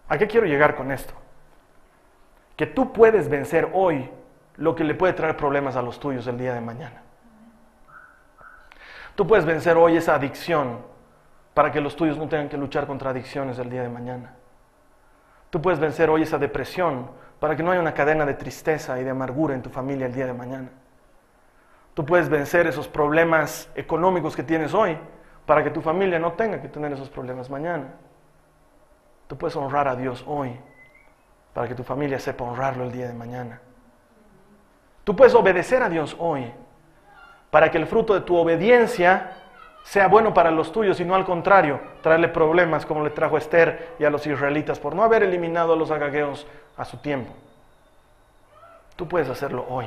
¿A 0.08 0.16
qué 0.18 0.28
quiero 0.28 0.46
llegar 0.46 0.76
con 0.76 0.92
esto? 0.92 1.14
Que 2.54 2.66
tú 2.66 2.92
puedes 2.92 3.28
vencer 3.28 3.70
hoy 3.72 4.08
lo 4.56 4.76
que 4.76 4.84
le 4.84 4.94
puede 4.94 5.14
traer 5.14 5.36
problemas 5.36 5.74
a 5.74 5.82
los 5.82 5.98
tuyos 5.98 6.24
el 6.28 6.38
día 6.38 6.54
de 6.54 6.60
mañana. 6.60 7.07
Tú 9.18 9.26
puedes 9.26 9.44
vencer 9.44 9.76
hoy 9.76 9.96
esa 9.96 10.14
adicción 10.14 10.78
para 11.52 11.72
que 11.72 11.80
los 11.80 11.96
tuyos 11.96 12.16
no 12.16 12.28
tengan 12.28 12.48
que 12.48 12.56
luchar 12.56 12.86
contra 12.86 13.10
adicciones 13.10 13.58
el 13.58 13.68
día 13.68 13.82
de 13.82 13.88
mañana. 13.88 14.36
Tú 15.50 15.60
puedes 15.60 15.80
vencer 15.80 16.08
hoy 16.08 16.22
esa 16.22 16.38
depresión 16.38 17.10
para 17.40 17.56
que 17.56 17.64
no 17.64 17.72
haya 17.72 17.80
una 17.80 17.94
cadena 17.94 18.24
de 18.24 18.34
tristeza 18.34 19.00
y 19.00 19.02
de 19.02 19.10
amargura 19.10 19.56
en 19.56 19.62
tu 19.62 19.70
familia 19.70 20.06
el 20.06 20.14
día 20.14 20.26
de 20.26 20.34
mañana. 20.34 20.68
Tú 21.94 22.06
puedes 22.06 22.28
vencer 22.28 22.68
esos 22.68 22.86
problemas 22.86 23.68
económicos 23.74 24.36
que 24.36 24.44
tienes 24.44 24.72
hoy 24.72 24.96
para 25.46 25.64
que 25.64 25.70
tu 25.70 25.80
familia 25.80 26.20
no 26.20 26.34
tenga 26.34 26.62
que 26.62 26.68
tener 26.68 26.92
esos 26.92 27.10
problemas 27.10 27.50
mañana. 27.50 27.88
Tú 29.26 29.36
puedes 29.36 29.56
honrar 29.56 29.88
a 29.88 29.96
Dios 29.96 30.24
hoy 30.28 30.56
para 31.54 31.66
que 31.66 31.74
tu 31.74 31.82
familia 31.82 32.20
sepa 32.20 32.44
honrarlo 32.44 32.84
el 32.84 32.92
día 32.92 33.08
de 33.08 33.14
mañana. 33.14 33.60
Tú 35.02 35.16
puedes 35.16 35.34
obedecer 35.34 35.82
a 35.82 35.88
Dios 35.88 36.14
hoy 36.20 36.52
para 37.50 37.70
que 37.70 37.78
el 37.78 37.86
fruto 37.86 38.14
de 38.14 38.20
tu 38.20 38.36
obediencia 38.36 39.32
sea 39.82 40.06
bueno 40.08 40.34
para 40.34 40.50
los 40.50 40.70
tuyos 40.70 41.00
y 41.00 41.04
no 41.04 41.14
al 41.14 41.24
contrario, 41.24 41.80
traerle 42.02 42.28
problemas 42.28 42.84
como 42.84 43.02
le 43.02 43.10
trajo 43.10 43.36
a 43.36 43.38
Esther 43.38 43.94
y 43.98 44.04
a 44.04 44.10
los 44.10 44.26
israelitas 44.26 44.78
por 44.78 44.94
no 44.94 45.02
haber 45.02 45.22
eliminado 45.22 45.72
a 45.72 45.76
los 45.76 45.90
agagueos 45.90 46.46
a 46.76 46.84
su 46.84 46.98
tiempo. 46.98 47.32
Tú 48.96 49.08
puedes 49.08 49.30
hacerlo 49.30 49.64
hoy. 49.70 49.86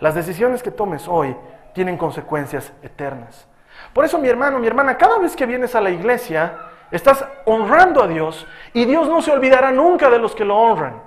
Las 0.00 0.14
decisiones 0.14 0.62
que 0.62 0.70
tomes 0.70 1.06
hoy 1.06 1.36
tienen 1.74 1.98
consecuencias 1.98 2.72
eternas. 2.82 3.46
Por 3.92 4.04
eso 4.04 4.18
mi 4.18 4.28
hermano, 4.28 4.58
mi 4.58 4.66
hermana, 4.66 4.96
cada 4.96 5.18
vez 5.18 5.36
que 5.36 5.46
vienes 5.46 5.74
a 5.74 5.80
la 5.80 5.90
iglesia, 5.90 6.56
estás 6.90 7.24
honrando 7.44 8.02
a 8.02 8.08
Dios 8.08 8.46
y 8.72 8.84
Dios 8.84 9.08
no 9.08 9.20
se 9.20 9.32
olvidará 9.32 9.70
nunca 9.70 10.08
de 10.08 10.18
los 10.18 10.34
que 10.34 10.44
lo 10.44 10.56
honran. 10.56 11.02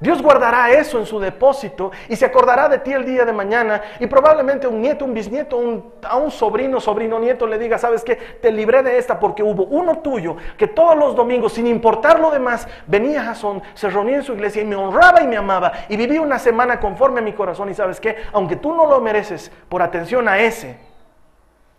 Dios 0.00 0.22
guardará 0.22 0.70
eso 0.70 0.98
en 0.98 1.04
su 1.04 1.20
depósito 1.20 1.90
y 2.08 2.16
se 2.16 2.24
acordará 2.24 2.70
de 2.70 2.78
ti 2.78 2.90
el 2.90 3.04
día 3.04 3.26
de 3.26 3.34
mañana. 3.34 3.82
Y 3.98 4.06
probablemente 4.06 4.66
un 4.66 4.80
nieto, 4.80 5.04
un 5.04 5.12
bisnieto, 5.12 5.58
un- 5.58 5.92
a 6.02 6.16
un 6.16 6.30
sobrino, 6.30 6.80
sobrino 6.80 7.18
nieto 7.18 7.46
le 7.46 7.58
diga, 7.58 7.76
sabes 7.76 8.02
qué, 8.02 8.16
te 8.16 8.50
libré 8.50 8.82
de 8.82 8.96
esta 8.96 9.20
porque 9.20 9.42
hubo 9.42 9.64
uno 9.64 9.98
tuyo 9.98 10.36
que 10.56 10.66
todos 10.66 10.96
los 10.96 11.14
domingos, 11.14 11.52
sin 11.52 11.66
importar 11.66 12.18
lo 12.18 12.30
demás, 12.30 12.66
venía 12.86 13.20
a 13.20 13.24
Jasón, 13.26 13.62
se 13.74 13.90
reunía 13.90 14.16
en 14.16 14.22
su 14.22 14.32
iglesia 14.32 14.62
y 14.62 14.64
me 14.64 14.74
honraba 14.74 15.20
y 15.20 15.28
me 15.28 15.36
amaba. 15.36 15.70
Y 15.90 15.98
vivía 15.98 16.22
una 16.22 16.38
semana 16.38 16.80
conforme 16.80 17.20
a 17.20 17.22
mi 17.22 17.34
corazón 17.34 17.68
y 17.68 17.74
sabes 17.74 18.00
qué, 18.00 18.16
aunque 18.32 18.56
tú 18.56 18.72
no 18.74 18.86
lo 18.86 19.00
mereces 19.02 19.52
por 19.68 19.82
atención 19.82 20.26
a 20.28 20.38
ese, 20.38 20.78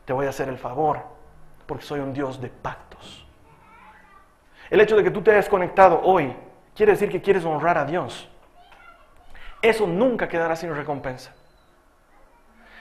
te 0.06 0.14
voy 0.14 0.28
a 0.28 0.30
hacer 0.30 0.48
el 0.48 0.60
favor 0.60 1.00
porque 1.66 1.84
soy 1.84 2.00
un 2.02 2.14
Dios 2.14 2.40
de 2.40 2.50
pactos. 2.50 3.26
El 4.70 4.80
hecho 4.80 4.96
de 4.96 5.04
que 5.04 5.10
tú 5.10 5.24
te 5.24 5.32
hayas 5.32 5.50
conectado 5.50 6.02
hoy 6.04 6.36
quiere 6.76 6.94
decir 6.94 7.10
que 7.10 7.22
quieres 7.22 7.46
honrar 7.46 7.78
a 7.78 7.86
Dios. 7.86 8.30
Eso 9.62 9.86
nunca 9.86 10.28
quedará 10.28 10.56
sin 10.56 10.76
recompensa. 10.76 11.34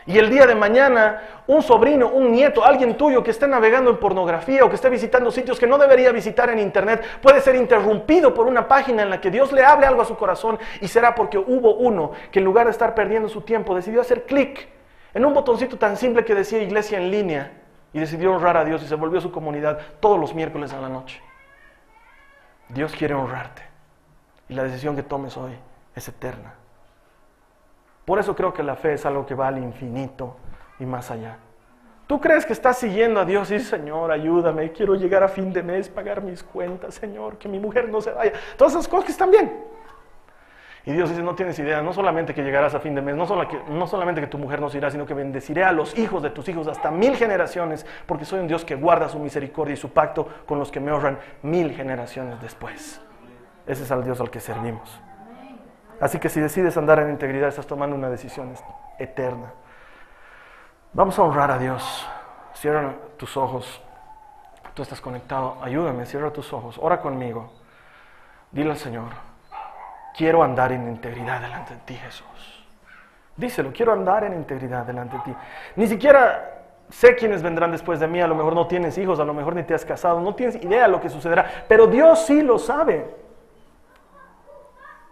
Y 0.06 0.18
el 0.18 0.30
día 0.30 0.46
de 0.46 0.54
mañana, 0.54 1.22
un 1.46 1.62
sobrino, 1.62 2.08
un 2.08 2.32
nieto, 2.32 2.64
alguien 2.64 2.96
tuyo 2.96 3.22
que 3.22 3.30
esté 3.30 3.46
navegando 3.46 3.90
en 3.90 3.98
pornografía 3.98 4.64
o 4.64 4.68
que 4.68 4.76
esté 4.76 4.88
visitando 4.88 5.30
sitios 5.30 5.60
que 5.60 5.66
no 5.66 5.76
debería 5.76 6.10
visitar 6.10 6.48
en 6.50 6.58
internet, 6.58 7.04
puede 7.20 7.40
ser 7.42 7.54
interrumpido 7.54 8.32
por 8.32 8.46
una 8.46 8.66
página 8.66 9.02
en 9.02 9.10
la 9.10 9.20
que 9.20 9.30
Dios 9.30 9.52
le 9.52 9.62
hable 9.62 9.86
algo 9.86 10.00
a 10.00 10.06
su 10.06 10.16
corazón 10.16 10.58
y 10.80 10.88
será 10.88 11.14
porque 11.14 11.36
hubo 11.36 11.74
uno 11.74 12.12
que 12.32 12.38
en 12.38 12.46
lugar 12.46 12.64
de 12.64 12.72
estar 12.72 12.94
perdiendo 12.94 13.28
su 13.28 13.42
tiempo 13.42 13.74
decidió 13.74 14.00
hacer 14.00 14.24
clic 14.24 14.68
en 15.12 15.24
un 15.24 15.34
botoncito 15.34 15.76
tan 15.76 15.96
simple 15.96 16.24
que 16.24 16.34
decía 16.34 16.62
iglesia 16.62 16.98
en 16.98 17.10
línea 17.10 17.52
y 17.92 18.00
decidió 18.00 18.32
honrar 18.32 18.56
a 18.56 18.64
Dios 18.64 18.82
y 18.82 18.86
se 18.86 18.94
volvió 18.94 19.20
su 19.20 19.30
comunidad 19.30 19.78
todos 20.00 20.18
los 20.18 20.34
miércoles 20.34 20.72
a 20.72 20.80
la 20.80 20.88
noche. 20.88 21.20
Dios 22.70 22.92
quiere 22.96 23.14
honrarte 23.14 23.69
y 24.50 24.54
la 24.54 24.64
decisión 24.64 24.96
que 24.96 25.04
tomes 25.04 25.36
hoy 25.36 25.52
es 25.94 26.08
eterna. 26.08 26.54
Por 28.04 28.18
eso 28.18 28.34
creo 28.34 28.52
que 28.52 28.64
la 28.64 28.74
fe 28.74 28.94
es 28.94 29.06
algo 29.06 29.24
que 29.24 29.36
va 29.36 29.46
al 29.46 29.58
infinito 29.58 30.36
y 30.80 30.84
más 30.84 31.12
allá. 31.12 31.38
Tú 32.08 32.20
crees 32.20 32.44
que 32.44 32.52
estás 32.52 32.76
siguiendo 32.76 33.20
a 33.20 33.24
Dios 33.24 33.48
dices, 33.48 33.68
Señor, 33.68 34.10
ayúdame, 34.10 34.72
quiero 34.72 34.96
llegar 34.96 35.22
a 35.22 35.28
fin 35.28 35.52
de 35.52 35.62
mes, 35.62 35.88
pagar 35.88 36.20
mis 36.20 36.42
cuentas, 36.42 36.94
Señor, 36.94 37.38
que 37.38 37.48
mi 37.48 37.60
mujer 37.60 37.88
no 37.88 38.00
se 38.00 38.10
vaya. 38.10 38.32
Todas 38.56 38.72
esas 38.72 38.88
cosas 38.88 39.04
que 39.04 39.12
están 39.12 39.30
bien. 39.30 39.52
Y 40.84 40.92
Dios 40.92 41.10
dice, 41.10 41.22
no 41.22 41.36
tienes 41.36 41.56
idea, 41.60 41.80
no 41.82 41.92
solamente 41.92 42.34
que 42.34 42.42
llegarás 42.42 42.74
a 42.74 42.80
fin 42.80 42.96
de 42.96 43.02
mes, 43.02 43.14
no, 43.14 43.86
solamente 43.86 44.20
que 44.20 44.26
tu 44.26 44.38
mujer 44.38 44.60
no 44.60 44.68
irá, 44.74 44.90
sino 44.90 45.06
que 45.06 45.14
bendeciré 45.14 45.62
a 45.62 45.70
los 45.70 45.96
hijos 45.96 46.24
de 46.24 46.30
tus 46.30 46.48
hijos 46.48 46.66
hasta 46.66 46.90
mil 46.90 47.14
generaciones, 47.14 47.86
porque 48.06 48.24
soy 48.24 48.40
un 48.40 48.48
Dios 48.48 48.64
que 48.64 48.74
guarda 48.74 49.08
su 49.08 49.20
misericordia 49.20 49.74
y 49.74 49.76
su 49.76 49.90
pacto 49.90 50.26
con 50.46 50.58
los 50.58 50.72
que 50.72 50.80
me 50.80 50.90
honran 50.90 51.20
mil 51.42 51.70
generaciones 51.72 52.40
después. 52.40 53.00
Ese 53.70 53.84
es 53.84 53.92
al 53.92 54.02
Dios 54.02 54.20
al 54.20 54.30
que 54.30 54.40
servimos. 54.40 55.00
Así 56.00 56.18
que 56.18 56.28
si 56.28 56.40
decides 56.40 56.76
andar 56.76 56.98
en 56.98 57.10
integridad, 57.10 57.48
estás 57.48 57.68
tomando 57.68 57.94
una 57.94 58.10
decisión 58.10 58.52
eterna. 58.98 59.52
Vamos 60.92 61.16
a 61.20 61.22
honrar 61.22 61.52
a 61.52 61.58
Dios. 61.58 62.08
Cierra 62.54 62.94
tus 63.16 63.36
ojos. 63.36 63.80
Tú 64.74 64.82
estás 64.82 65.00
conectado. 65.00 65.56
Ayúdame, 65.62 66.04
cierra 66.04 66.32
tus 66.32 66.52
ojos. 66.52 66.80
Ora 66.82 67.00
conmigo. 67.00 67.52
Dile 68.50 68.72
al 68.72 68.76
Señor, 68.76 69.10
quiero 70.16 70.42
andar 70.42 70.72
en 70.72 70.88
integridad 70.88 71.40
delante 71.40 71.74
de 71.74 71.80
ti, 71.82 71.94
Jesús. 71.94 72.66
Díselo, 73.36 73.72
quiero 73.72 73.92
andar 73.92 74.24
en 74.24 74.34
integridad 74.34 74.84
delante 74.84 75.16
de 75.18 75.22
ti. 75.22 75.34
Ni 75.76 75.86
siquiera 75.86 76.64
sé 76.88 77.14
quiénes 77.14 77.40
vendrán 77.40 77.70
después 77.70 78.00
de 78.00 78.08
mí. 78.08 78.20
A 78.20 78.26
lo 78.26 78.34
mejor 78.34 78.52
no 78.52 78.66
tienes 78.66 78.98
hijos, 78.98 79.20
a 79.20 79.24
lo 79.24 79.32
mejor 79.32 79.54
ni 79.54 79.62
te 79.62 79.74
has 79.74 79.84
casado. 79.84 80.18
No 80.18 80.34
tienes 80.34 80.56
idea 80.56 80.82
de 80.82 80.88
lo 80.88 81.00
que 81.00 81.08
sucederá. 81.08 81.46
Pero 81.68 81.86
Dios 81.86 82.26
sí 82.26 82.42
lo 82.42 82.58
sabe. 82.58 83.29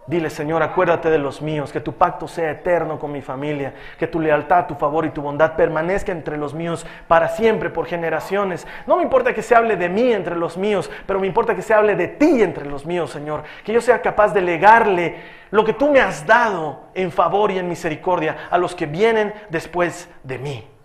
Dile, 0.09 0.31
Señor, 0.31 0.63
acuérdate 0.63 1.11
de 1.11 1.19
los 1.19 1.43
míos, 1.43 1.71
que 1.71 1.83
tu 1.83 1.93
pacto 1.93 2.27
sea 2.27 2.51
eterno 2.51 2.99
con 2.99 3.13
mi 3.13 3.21
familia, 3.21 3.75
que 3.99 4.07
tu 4.07 4.19
lealtad, 4.19 4.67
tu 4.67 4.75
favor 4.75 5.05
y 5.05 5.11
tu 5.11 5.21
bondad 5.21 5.55
permanezca 5.55 6.13
entre 6.13 6.39
los 6.39 6.55
míos 6.55 6.87
para 7.07 7.29
siempre, 7.29 7.69
por 7.69 7.85
generaciones. 7.85 8.67
No 8.87 8.97
me 8.97 9.03
importa 9.03 9.35
que 9.35 9.43
se 9.43 9.55
hable 9.55 9.77
de 9.77 9.91
mí 9.91 10.11
entre 10.11 10.35
los 10.35 10.57
míos, 10.57 10.91
pero 11.07 11.21
me 11.21 11.27
importa 11.27 11.55
que 11.55 11.61
se 11.61 11.75
hable 11.75 11.95
de 11.95 12.09
ti 12.09 12.43
entre 12.43 12.65
los 12.65 12.87
míos, 12.87 13.11
Señor. 13.11 13.43
Que 13.63 13.75
yo 13.75 13.83
sea 13.83 14.01
capaz 14.01 14.33
de 14.33 14.41
legarle 14.41 15.17
lo 15.51 15.63
que 15.63 15.75
tú 15.75 15.91
me 15.91 16.01
has 16.01 16.27
dado 16.27 16.85
en 16.95 17.13
favor 17.13 17.51
y 17.51 17.59
en 17.59 17.69
misericordia 17.69 18.49
a 18.51 18.57
los 18.57 18.75
que 18.75 18.87
vienen 18.87 19.35
después 19.51 20.09
de 20.23 20.39
mí. 20.39 20.78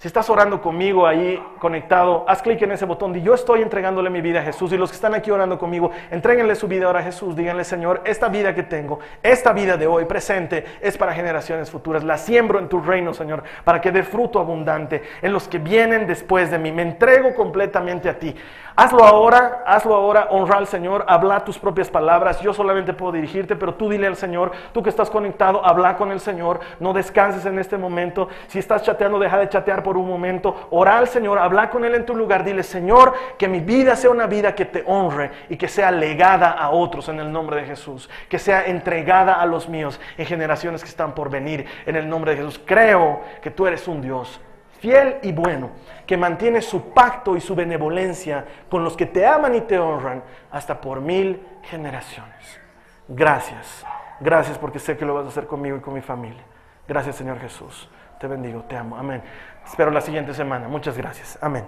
Si 0.00 0.06
estás 0.06 0.30
orando 0.30 0.62
conmigo 0.62 1.08
ahí 1.08 1.42
conectado, 1.58 2.24
haz 2.28 2.40
clic 2.40 2.62
en 2.62 2.70
ese 2.70 2.84
botón 2.84 3.12
de 3.12 3.20
yo 3.20 3.34
estoy 3.34 3.62
entregándole 3.62 4.10
mi 4.10 4.20
vida 4.20 4.38
a 4.38 4.42
Jesús. 4.44 4.72
Y 4.72 4.76
los 4.76 4.90
que 4.90 4.94
están 4.94 5.12
aquí 5.12 5.32
orando 5.32 5.58
conmigo, 5.58 5.90
entréguenle 6.12 6.54
su 6.54 6.68
vida 6.68 6.86
ahora 6.86 7.00
a 7.00 7.02
Jesús. 7.02 7.34
Díganle, 7.34 7.64
Señor, 7.64 8.02
esta 8.04 8.28
vida 8.28 8.54
que 8.54 8.62
tengo, 8.62 9.00
esta 9.24 9.52
vida 9.52 9.76
de 9.76 9.88
hoy 9.88 10.04
presente 10.04 10.64
es 10.80 10.96
para 10.96 11.14
generaciones 11.14 11.68
futuras. 11.68 12.04
La 12.04 12.16
siembro 12.16 12.60
en 12.60 12.68
tu 12.68 12.80
reino, 12.80 13.12
Señor, 13.12 13.42
para 13.64 13.80
que 13.80 13.90
dé 13.90 14.04
fruto 14.04 14.38
abundante 14.38 15.02
en 15.20 15.32
los 15.32 15.48
que 15.48 15.58
vienen 15.58 16.06
después 16.06 16.48
de 16.52 16.60
mí. 16.60 16.70
Me 16.70 16.82
entrego 16.82 17.34
completamente 17.34 18.08
a 18.08 18.20
ti. 18.20 18.36
Hazlo 18.76 19.02
ahora, 19.02 19.64
hazlo 19.66 19.96
ahora, 19.96 20.28
honra 20.30 20.58
al 20.58 20.68
Señor, 20.68 21.04
habla 21.08 21.42
tus 21.42 21.58
propias 21.58 21.90
palabras. 21.90 22.40
Yo 22.40 22.54
solamente 22.54 22.92
puedo 22.92 23.10
dirigirte, 23.10 23.56
pero 23.56 23.74
tú 23.74 23.88
dile 23.88 24.06
al 24.06 24.14
Señor, 24.14 24.52
tú 24.72 24.80
que 24.84 24.90
estás 24.90 25.10
conectado, 25.10 25.66
habla 25.66 25.96
con 25.96 26.12
el 26.12 26.20
Señor. 26.20 26.60
No 26.78 26.92
descanses 26.92 27.44
en 27.46 27.58
este 27.58 27.76
momento. 27.76 28.28
Si 28.46 28.60
estás 28.60 28.84
chateando, 28.84 29.18
deja 29.18 29.36
de 29.36 29.48
chatear 29.48 29.82
por 29.88 29.96
un 29.96 30.06
momento. 30.06 30.68
Ora 30.68 30.98
al 30.98 31.08
Señor, 31.08 31.38
habla 31.38 31.70
con 31.70 31.82
Él 31.82 31.94
en 31.94 32.04
tu 32.04 32.14
lugar. 32.14 32.44
Dile, 32.44 32.62
Señor, 32.62 33.14
que 33.38 33.48
mi 33.48 33.60
vida 33.60 33.96
sea 33.96 34.10
una 34.10 34.26
vida 34.26 34.54
que 34.54 34.66
te 34.66 34.84
honre 34.86 35.30
y 35.48 35.56
que 35.56 35.66
sea 35.66 35.90
legada 35.90 36.50
a 36.50 36.68
otros 36.68 37.08
en 37.08 37.20
el 37.20 37.32
nombre 37.32 37.62
de 37.62 37.64
Jesús. 37.64 38.10
Que 38.28 38.38
sea 38.38 38.66
entregada 38.66 39.40
a 39.40 39.46
los 39.46 39.66
míos 39.66 39.98
en 40.18 40.26
generaciones 40.26 40.82
que 40.82 40.90
están 40.90 41.14
por 41.14 41.30
venir 41.30 41.64
en 41.86 41.96
el 41.96 42.06
nombre 42.06 42.32
de 42.32 42.36
Jesús. 42.36 42.60
Creo 42.66 43.22
que 43.40 43.50
tú 43.50 43.66
eres 43.66 43.88
un 43.88 44.02
Dios 44.02 44.38
fiel 44.78 45.16
y 45.22 45.32
bueno, 45.32 45.70
que 46.06 46.18
mantiene 46.18 46.60
su 46.60 46.92
pacto 46.92 47.34
y 47.34 47.40
su 47.40 47.54
benevolencia 47.54 48.44
con 48.68 48.84
los 48.84 48.94
que 48.94 49.06
te 49.06 49.24
aman 49.24 49.54
y 49.54 49.62
te 49.62 49.78
honran 49.78 50.22
hasta 50.50 50.78
por 50.78 51.00
mil 51.00 51.40
generaciones. 51.62 52.60
Gracias, 53.08 53.86
gracias 54.20 54.58
porque 54.58 54.80
sé 54.80 54.98
que 54.98 55.06
lo 55.06 55.14
vas 55.14 55.24
a 55.24 55.28
hacer 55.28 55.46
conmigo 55.46 55.78
y 55.78 55.80
con 55.80 55.94
mi 55.94 56.02
familia. 56.02 56.42
Gracias 56.86 57.16
Señor 57.16 57.40
Jesús. 57.40 57.88
Te 58.18 58.26
bendigo, 58.26 58.62
te 58.64 58.76
amo. 58.76 58.96
Amén. 58.96 59.22
Espero 59.64 59.90
la 59.90 60.00
siguiente 60.00 60.34
semana. 60.34 60.68
Muchas 60.68 60.96
gracias. 60.96 61.38
Amén. 61.40 61.64